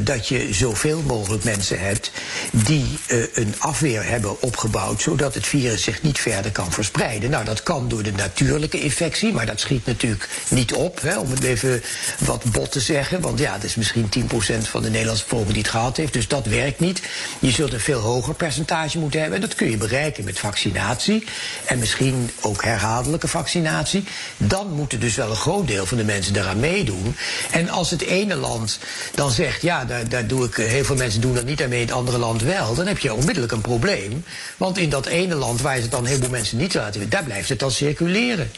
dat 0.00 0.28
je 0.28 0.48
zoveel 0.54 1.02
mogelijk 1.06 1.44
mensen 1.44 1.80
hebt... 1.80 2.10
die 2.50 2.98
een 3.34 3.54
afweer 3.58 4.08
hebben 4.08 4.42
opgebouwd... 4.42 5.02
zodat 5.02 5.34
het 5.34 5.46
virus 5.46 5.82
zich 5.82 6.02
niet 6.02 6.18
verder 6.18 6.52
kan 6.52 6.72
verspreiden. 6.72 7.30
Nou, 7.30 7.44
dat 7.44 7.62
kan 7.62 7.88
door 7.88 8.02
de 8.02 8.12
natuurlijke 8.12 8.80
infectie, 8.80 9.32
maar 9.32 9.46
dat 9.46 9.60
schiet 9.60 9.86
natuurlijk 9.86 10.28
niet 10.48 10.72
op... 10.72 11.00
Hè, 11.02 11.18
om 11.18 11.30
het 11.30 11.42
even 11.42 11.82
wat 12.18 12.44
bot 12.44 12.72
te 12.72 12.80
zeggen. 12.80 13.20
Want 13.20 13.38
ja, 13.38 13.52
dat 13.52 13.64
is 13.64 13.74
misschien 13.74 14.08
10% 14.18 14.28
van 14.62 14.82
de 14.82 14.90
Nederlandse 14.90 15.24
bevolking 15.24 15.52
die 15.52 15.62
het 15.62 15.70
gehad 15.70 15.96
heeft. 15.96 16.12
Dus 16.12 16.28
dat 16.28 16.46
werkt 16.46 16.80
niet. 16.80 17.02
Je 17.38 17.50
zult 17.50 17.72
een 17.72 17.80
veel 17.80 18.00
hoger 18.00 18.33
percentage 18.36 18.98
moeten 18.98 19.20
hebben. 19.20 19.40
En 19.40 19.46
dat 19.46 19.56
kun 19.56 19.70
je 19.70 19.76
bereiken 19.76 20.24
met 20.24 20.38
vaccinatie. 20.38 21.24
En 21.64 21.78
misschien 21.78 22.30
ook 22.40 22.64
herhaaldelijke 22.64 23.28
vaccinatie. 23.28 24.04
Dan 24.36 24.72
moet 24.72 24.92
er 24.92 25.00
dus 25.00 25.14
wel 25.14 25.30
een 25.30 25.36
groot 25.36 25.66
deel 25.66 25.86
van 25.86 25.96
de 25.96 26.04
mensen 26.04 26.32
daaraan 26.32 26.60
meedoen. 26.60 27.16
En 27.50 27.68
als 27.68 27.90
het 27.90 28.02
ene 28.02 28.34
land 28.34 28.78
dan 29.14 29.30
zegt, 29.30 29.62
ja, 29.62 29.84
daar, 30.08 30.26
doe 30.26 30.44
ik, 30.44 30.54
heel 30.54 30.84
veel 30.84 30.96
mensen 30.96 31.20
doen 31.20 31.34
dat 31.34 31.44
niet 31.44 31.62
aan 31.62 31.68
mee, 31.68 31.80
het 31.80 31.92
andere 31.92 32.18
land 32.18 32.42
wel, 32.42 32.74
dan 32.74 32.86
heb 32.86 32.98
je 32.98 33.14
onmiddellijk 33.14 33.52
een 33.52 33.60
probleem. 33.60 34.24
Want 34.56 34.78
in 34.78 34.90
dat 34.90 35.06
ene 35.06 35.34
land 35.34 35.60
waar 35.60 35.76
ze 35.76 35.82
het 35.82 35.90
dan 35.90 36.06
heel 36.06 36.18
veel 36.18 36.30
mensen 36.30 36.58
niet 36.58 36.74
laten, 36.74 37.08
daar 37.08 37.24
blijft 37.24 37.48
het 37.48 37.58
dan 37.58 37.70
circuleren. 37.70 38.50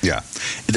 Ja, 0.00 0.24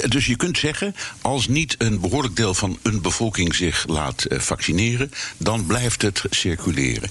dus 0.07 0.25
je 0.25 0.35
kunt 0.35 0.57
zeggen, 0.57 0.95
als 1.21 1.47
niet 1.47 1.75
een 1.77 1.99
behoorlijk 1.99 2.35
deel 2.35 2.53
van 2.53 2.79
een 2.81 3.01
bevolking 3.01 3.55
zich 3.55 3.87
laat 3.87 4.25
vaccineren, 4.29 5.11
dan 5.37 5.65
blijft 5.65 6.01
het 6.01 6.21
circuleren. 6.29 7.09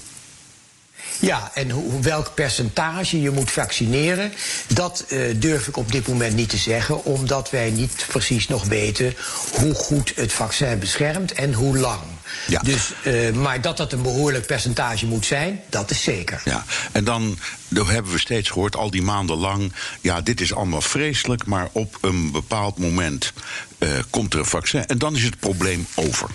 Ja, 1.19 1.51
en 1.53 1.69
hoe, 1.69 2.01
welk 2.01 2.33
percentage 2.33 3.21
je 3.21 3.29
moet 3.29 3.51
vaccineren, 3.51 4.33
dat 4.67 5.05
uh, 5.07 5.35
durf 5.35 5.67
ik 5.67 5.77
op 5.77 5.91
dit 5.91 6.07
moment 6.07 6.35
niet 6.35 6.49
te 6.49 6.57
zeggen, 6.57 7.03
omdat 7.05 7.49
wij 7.49 7.69
niet 7.69 8.05
precies 8.07 8.47
nog 8.47 8.63
weten 8.65 9.13
hoe 9.51 9.73
goed 9.73 10.13
het 10.15 10.33
vaccin 10.33 10.79
beschermt 10.79 11.31
en 11.31 11.53
hoe 11.53 11.77
lang. 11.77 12.01
Ja. 12.47 12.59
Dus, 12.59 12.93
uh, 13.03 13.31
maar 13.31 13.61
dat 13.61 13.77
dat 13.77 13.93
een 13.93 14.01
behoorlijk 14.01 14.45
percentage 14.45 15.05
moet 15.05 15.25
zijn, 15.25 15.61
dat 15.69 15.91
is 15.91 16.03
zeker. 16.03 16.41
Ja, 16.45 16.65
en 16.91 17.03
dan 17.03 17.37
dat 17.67 17.87
hebben 17.87 18.11
we 18.11 18.19
steeds 18.19 18.49
gehoord, 18.49 18.75
al 18.75 18.91
die 18.91 19.01
maanden 19.01 19.37
lang. 19.37 19.73
Ja, 20.01 20.21
dit 20.21 20.41
is 20.41 20.53
allemaal 20.53 20.81
vreselijk, 20.81 21.45
maar 21.45 21.69
op 21.71 21.97
een 22.01 22.31
bepaald 22.31 22.77
moment 22.77 23.33
uh, 23.79 23.89
komt 24.09 24.33
er 24.33 24.39
een 24.39 24.45
vaccin 24.45 24.85
en 24.85 24.97
dan 24.97 25.15
is 25.15 25.23
het 25.23 25.39
probleem 25.39 25.87
over. 25.95 26.29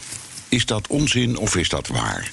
Is 0.48 0.66
dat 0.66 0.86
onzin 0.86 1.36
of 1.38 1.56
is 1.56 1.68
dat 1.68 1.86
waar? 1.86 2.30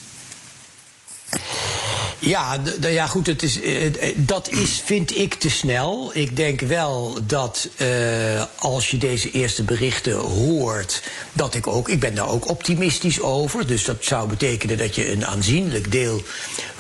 Ja, 2.20 2.60
ja 2.80 3.08
goed, 3.08 3.28
het 3.28 3.44
is, 3.44 3.62
uh, 3.62 3.94
dat 4.16 4.50
is, 4.50 4.82
vind 4.86 5.18
ik, 5.18 5.34
te 5.34 5.50
snel. 5.50 6.12
Ik 6.14 6.36
denk 6.36 6.62
wel 6.62 7.18
dat 7.24 7.70
uh, 7.78 8.44
als 8.56 8.92
je 8.92 8.98
deze 8.98 9.32
eerste 9.32 9.64
berichten 9.64 10.16
hoort, 10.16 11.04
dat 11.34 11.56
ik 11.56 11.68
ook, 11.68 11.90
ik 11.90 12.00
ben 12.00 12.16
daar 12.16 12.30
ook 12.30 12.50
optimistisch 12.50 13.22
over. 13.22 13.68
Dus 13.68 13.84
dat 13.84 13.98
zou 14.00 14.30
betekenen 14.30 14.78
dat 14.78 14.96
je 14.96 15.12
een 15.12 15.26
aanzienlijk 15.26 15.92
deel 15.92 16.24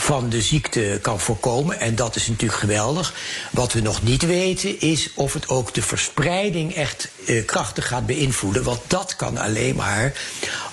van 0.07 0.29
de 0.29 0.41
ziekte 0.41 0.99
kan 1.01 1.19
voorkomen. 1.19 1.79
En 1.79 1.95
dat 1.95 2.15
is 2.15 2.27
natuurlijk 2.27 2.59
geweldig. 2.59 3.13
Wat 3.51 3.73
we 3.73 3.81
nog 3.81 4.03
niet 4.03 4.25
weten 4.25 4.79
is 4.79 5.09
of 5.13 5.33
het 5.33 5.49
ook 5.49 5.73
de 5.73 5.81
verspreiding 5.81 6.73
echt 6.73 7.09
uh, 7.25 7.45
krachtig 7.45 7.87
gaat 7.87 8.05
beïnvloeden. 8.05 8.63
Want 8.63 8.79
dat 8.87 9.15
kan 9.15 9.37
alleen 9.37 9.75
maar 9.75 10.13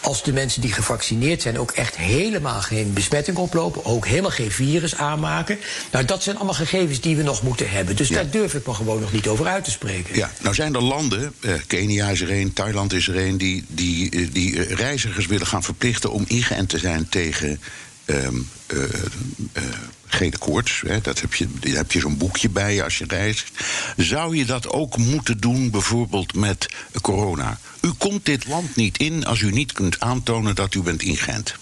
als 0.01 0.23
de 0.23 0.33
mensen 0.33 0.61
die 0.61 0.73
gevaccineerd 0.73 1.43
zijn 1.43 1.59
ook 1.59 1.71
echt 1.71 1.97
helemaal 1.97 2.61
geen 2.61 2.93
besmetting 2.93 3.37
oplopen, 3.37 3.85
ook 3.85 4.07
helemaal 4.07 4.31
geen 4.31 4.51
virus 4.51 4.97
aanmaken. 4.97 5.59
Nou, 5.91 6.05
dat 6.05 6.23
zijn 6.23 6.37
allemaal 6.37 6.55
gegevens 6.55 7.01
die 7.01 7.17
we 7.17 7.23
nog 7.23 7.43
moeten 7.43 7.71
hebben. 7.71 7.97
Dus 7.97 8.09
ja. 8.09 8.15
daar 8.15 8.31
durf 8.31 8.55
ik 8.55 8.67
me 8.67 8.75
gewoon 8.75 9.01
nog 9.01 9.13
niet 9.13 9.29
over 9.29 9.47
uit 9.47 9.65
te 9.65 9.71
spreken. 9.71 10.17
Ja, 10.17 10.31
nou 10.41 10.55
zijn 10.55 10.75
er 10.75 10.83
landen, 10.83 11.35
eh, 11.41 11.53
Kenia 11.67 12.09
is 12.09 12.21
er 12.21 12.31
een, 12.31 12.53
Thailand 12.53 12.93
is 12.93 13.09
er 13.09 13.17
een, 13.17 13.39
die, 13.39 13.65
die, 13.69 14.11
die, 14.11 14.31
die 14.31 14.75
reizigers 14.75 15.27
willen 15.27 15.47
gaan 15.47 15.63
verplichten 15.63 16.13
om 16.13 16.25
ingeënt 16.29 16.69
te 16.69 16.79
zijn 16.79 17.09
tegen. 17.09 17.61
Um, 18.07 18.49
uh, 18.75 20.31
koorts. 20.39 20.83
Hè, 20.87 21.01
dat 21.01 21.21
heb 21.21 21.35
je, 21.35 21.49
daar 21.61 21.73
heb 21.73 21.93
je 21.93 22.01
zo'n 22.01 22.17
boekje 22.17 22.49
bij 22.49 22.83
als 22.83 22.99
je 22.99 23.05
reist. 23.09 23.51
Zou 23.97 24.37
je 24.37 24.45
dat 24.45 24.69
ook 24.69 24.97
moeten 24.97 25.41
doen, 25.41 25.71
bijvoorbeeld 25.71 26.35
met 26.35 26.67
corona? 27.01 27.59
U 27.81 27.93
komt 27.99 28.25
dit 28.25 28.47
land 28.47 28.77
niet 28.77 28.99
in 28.99 29.27
als 29.27 29.41
u 29.41 29.51
niet 29.51 29.73
kunt 29.73 30.01
aantonen 30.01 30.55
dat 30.55 30.75
u 30.75 30.83
bent 30.83 31.03
ingeënt. 31.03 31.55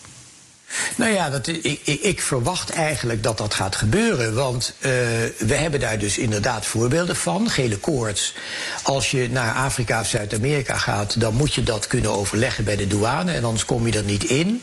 Nou 0.97 1.13
ja, 1.13 1.31
dat, 1.31 1.47
ik, 1.47 1.81
ik, 1.85 2.21
verwacht 2.21 2.71
eigenlijk 2.71 3.23
dat 3.23 3.39
dat 3.39 3.55
gaat 3.55 3.77
gebeuren. 3.77 4.35
Want 4.35 4.75
uh, 4.79 4.91
we 5.39 5.55
hebben 5.55 5.81
daar 5.81 5.99
dus 5.99 6.19
inderdaad 6.19 6.67
voorbeelden 6.67 7.17
van. 7.17 7.51
Gele 7.51 7.77
koorts. 7.77 8.35
Als 8.83 9.11
je 9.11 9.29
naar 9.31 9.55
Afrika 9.55 10.01
of 10.01 10.07
Zuid-Amerika 10.07 10.77
gaat, 10.77 11.21
dan 11.21 11.35
moet 11.35 11.55
je 11.55 11.63
dat 11.63 11.87
kunnen 11.87 12.11
overleggen 12.11 12.65
bij 12.65 12.77
de 12.77 12.87
douane. 12.87 13.33
En 13.33 13.45
anders 13.45 13.65
kom 13.65 13.87
je 13.87 13.93
er 13.93 14.05
niet 14.05 14.25
in. 14.25 14.63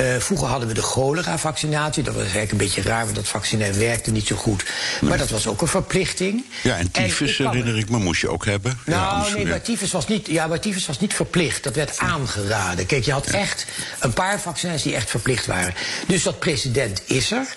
Uh, 0.00 0.16
vroeger 0.18 0.48
hadden 0.48 0.68
we 0.68 0.74
de 0.74 0.82
cholera-vaccinatie. 0.82 2.02
Dat 2.02 2.14
was 2.14 2.22
eigenlijk 2.22 2.52
een 2.52 2.58
beetje 2.58 2.82
raar, 2.82 3.04
want 3.04 3.16
dat 3.16 3.28
vaccin 3.28 3.74
werkte 3.78 4.10
niet 4.10 4.26
zo 4.26 4.36
goed. 4.36 4.64
Nee. 5.00 5.10
Maar 5.10 5.18
dat 5.18 5.30
was 5.30 5.46
ook 5.46 5.60
een 5.60 5.68
verplichting. 5.68 6.44
Ja, 6.62 6.76
en 6.76 6.90
tyfus 6.90 7.38
en 7.38 7.48
herinner 7.48 7.78
ik 7.78 7.88
me, 7.88 7.98
moest 7.98 8.20
je 8.20 8.28
ook 8.28 8.44
hebben. 8.44 8.78
Nou, 8.84 9.26
ja, 9.26 9.34
nee, 9.34 9.46
maar 9.46 9.62
tyfus, 9.62 9.92
was 9.92 10.06
niet, 10.06 10.26
ja, 10.26 10.46
maar 10.46 10.60
tyfus 10.60 10.86
was 10.86 11.00
niet 11.00 11.14
verplicht. 11.14 11.62
Dat 11.62 11.74
werd 11.74 11.98
aangeraden. 11.98 12.86
Kijk, 12.86 13.04
je 13.04 13.12
had 13.12 13.26
echt 13.26 13.66
een 14.00 14.12
paar 14.12 14.40
vaccins 14.40 14.82
die 14.82 14.94
echt 14.94 15.10
verplicht 15.10 15.41
waren. 15.46 15.74
Dus 16.06 16.22
dat 16.22 16.38
precedent 16.38 17.02
is 17.06 17.30
er. 17.30 17.54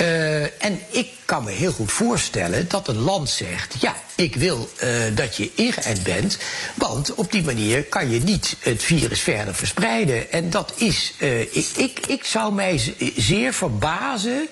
Uh, 0.00 0.42
en 0.42 0.80
ik 0.90 1.08
kan 1.24 1.44
me 1.44 1.50
heel 1.50 1.72
goed 1.72 1.92
voorstellen 1.92 2.68
dat 2.68 2.88
een 2.88 2.98
land 2.98 3.30
zegt: 3.30 3.74
ja, 3.80 3.96
ik 4.14 4.36
wil 4.36 4.70
uh, 4.82 4.90
dat 5.14 5.36
je 5.36 5.50
ingeënt 5.54 6.02
bent, 6.02 6.38
want 6.74 7.14
op 7.14 7.32
die 7.32 7.44
manier 7.44 7.84
kan 7.84 8.10
je 8.10 8.20
niet 8.20 8.56
het 8.58 8.82
virus 8.82 9.20
verder 9.20 9.54
verspreiden. 9.54 10.32
En 10.32 10.50
dat 10.50 10.72
is, 10.76 11.14
uh, 11.18 11.40
ik, 11.40 11.66
ik, 11.76 12.06
ik 12.06 12.24
zou 12.24 12.54
mij 12.54 12.94
zeer 13.16 13.52
verbazen. 13.52 14.48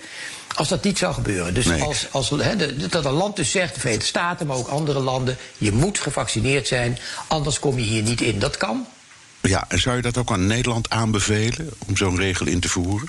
Als 0.55 0.69
dat 0.69 0.85
niet 0.85 0.99
zou 0.99 1.15
gebeuren. 1.15 1.55
Dus 1.55 1.67
nee. 1.67 1.83
als, 1.83 2.07
als 2.11 2.31
he, 2.31 2.87
dat 2.89 3.05
een 3.05 3.13
land 3.13 3.37
dus 3.37 3.51
zegt, 3.51 3.75
de 3.75 3.81
Verenigde 3.81 4.07
Staten, 4.07 4.47
maar 4.47 4.57
ook 4.57 4.69
andere 4.69 5.01
landen, 5.01 5.37
je 5.59 5.73
moet 5.73 5.99
gevaccineerd 5.99 6.67
zijn, 6.67 6.99
anders 7.27 7.59
kom 7.59 7.79
je 7.79 7.85
hier 7.85 8.03
niet 8.03 8.21
in. 8.21 8.39
Dat 8.39 8.57
kan. 8.57 8.87
Ja, 9.49 9.65
en 9.69 9.81
zou 9.81 9.97
je 9.97 10.03
dat 10.03 10.17
ook 10.17 10.31
aan 10.31 10.47
Nederland 10.47 10.91
aanbevelen 10.91 11.71
om 11.87 11.97
zo'n 11.97 12.17
regel 12.17 12.47
in 12.47 12.61
te 12.61 12.69
voeren? 12.69 13.09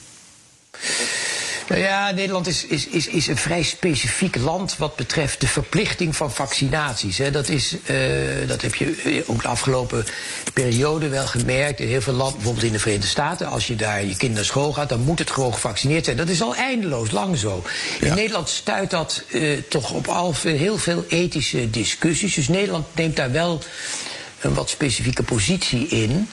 Nou 1.68 1.82
ja, 1.82 2.12
Nederland 2.12 2.48
is, 2.48 2.66
is, 2.66 2.88
is, 2.88 3.08
is 3.08 3.28
een 3.28 3.38
vrij 3.38 3.64
specifiek 3.64 4.36
land 4.36 4.78
wat 4.78 4.96
betreft 4.96 5.42
de 5.42 5.48
verplichting 5.48 6.16
van 6.16 6.32
vaccinaties. 6.32 7.18
Hè. 7.18 7.32
Dat, 7.32 7.50
is, 7.50 7.76
uh, 7.86 7.98
dat 8.48 8.62
heb 8.62 8.76
je 8.76 9.24
ook 9.28 9.42
de 9.42 9.48
afgelopen 9.48 10.06
periode 10.54 11.08
wel 11.08 11.28
gemerkt. 11.28 11.80
In 11.80 11.88
heel 11.88 12.02
veel 12.02 12.14
landen, 12.14 12.36
bijvoorbeeld 12.36 12.66
in 12.66 12.72
de 12.72 12.80
Verenigde 12.80 13.08
Staten, 13.08 13.48
als 13.48 13.68
je 13.68 13.76
daar 13.76 14.06
je 14.06 14.18
kind 14.18 14.34
naar 14.34 14.46
school 14.46 14.74
gaat, 14.74 14.90
dan 14.90 15.02
moet 15.02 15.20
het 15.20 15.32
gewoon 15.32 15.54
gevaccineerd 15.54 16.06
zijn. 16.06 16.18
Dat 16.18 16.30
is 16.30 16.42
al 16.42 16.56
eindeloos 16.56 17.12
lang 17.12 17.38
zo. 17.38 17.64
Ja. 18.00 18.08
In 18.08 18.16
Nederland 18.16 18.50
stuit 18.50 18.90
dat 18.90 19.24
uh, 19.28 19.58
toch 19.70 19.92
op 19.92 20.08
al 20.08 20.36
heel 20.44 20.78
veel 20.78 21.06
ethische 21.08 21.70
discussies. 21.70 22.34
Dus 22.34 22.48
Nederland 22.48 22.86
neemt 22.96 23.16
daar 23.16 23.32
wel 23.32 23.62
een 24.42 24.54
wat 24.54 24.70
specifieke 24.70 25.24
positie 25.24 25.88
in. 25.88 26.30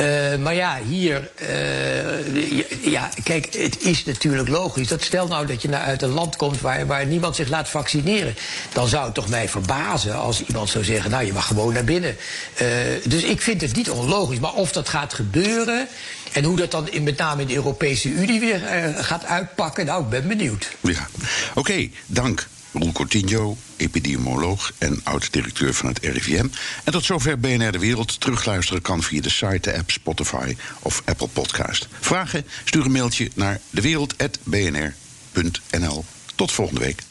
Uh, 0.00 0.36
maar 0.36 0.54
ja, 0.54 0.78
hier, 0.88 1.30
uh, 1.42 2.92
ja, 2.92 3.10
kijk, 3.22 3.54
het 3.54 3.82
is 3.82 4.04
natuurlijk 4.04 4.48
logisch. 4.48 4.88
Dat 4.88 5.02
stel 5.02 5.26
nou 5.26 5.46
dat 5.46 5.62
je 5.62 5.76
uit 5.76 6.02
een 6.02 6.08
land 6.08 6.36
komt 6.36 6.60
waar, 6.60 6.86
waar 6.86 7.06
niemand 7.06 7.36
zich 7.36 7.48
laat 7.48 7.68
vaccineren. 7.68 8.34
Dan 8.72 8.88
zou 8.88 9.04
het 9.04 9.14
toch 9.14 9.28
mij 9.28 9.48
verbazen 9.48 10.14
als 10.14 10.42
iemand 10.44 10.68
zou 10.68 10.84
zeggen, 10.84 11.10
nou, 11.10 11.24
je 11.24 11.32
mag 11.32 11.46
gewoon 11.46 11.72
naar 11.72 11.84
binnen. 11.84 12.16
Uh, 12.62 12.68
dus 13.04 13.22
ik 13.22 13.40
vind 13.40 13.60
het 13.60 13.76
niet 13.76 13.90
onlogisch. 13.90 14.40
Maar 14.40 14.54
of 14.54 14.72
dat 14.72 14.88
gaat 14.88 15.14
gebeuren 15.14 15.88
en 16.32 16.44
hoe 16.44 16.56
dat 16.56 16.70
dan 16.70 16.90
in, 16.90 17.02
met 17.02 17.16
name 17.16 17.40
in 17.40 17.48
de 17.48 17.54
Europese 17.54 18.08
Unie 18.08 18.40
weer 18.40 18.60
gaat 18.96 19.24
uitpakken, 19.24 19.86
nou, 19.86 20.02
ik 20.02 20.08
ben 20.08 20.28
benieuwd. 20.28 20.70
Ja, 20.80 21.08
oké, 21.54 21.88
dank. 22.06 22.46
Roel 22.72 22.92
Cortinho, 22.92 23.56
epidemioloog 23.76 24.72
en 24.78 25.00
oud-directeur 25.04 25.74
van 25.74 25.88
het 25.88 25.98
RIVM. 25.98 26.46
En 26.84 26.92
tot 26.92 27.04
zover 27.04 27.38
BNR 27.38 27.72
De 27.72 27.78
Wereld. 27.78 28.20
Terugluisteren 28.20 28.82
kan 28.82 29.02
via 29.02 29.20
de 29.20 29.30
site, 29.30 29.58
de 29.60 29.76
app, 29.76 29.90
Spotify 29.90 30.56
of 30.82 31.02
Apple 31.04 31.28
Podcast. 31.28 31.88
Vragen? 32.00 32.46
Stuur 32.64 32.84
een 32.84 32.92
mailtje 32.92 33.30
naar 33.34 33.60
dewereld.bnr.nl. 33.70 36.04
Tot 36.34 36.52
volgende 36.52 36.80
week. 36.80 37.02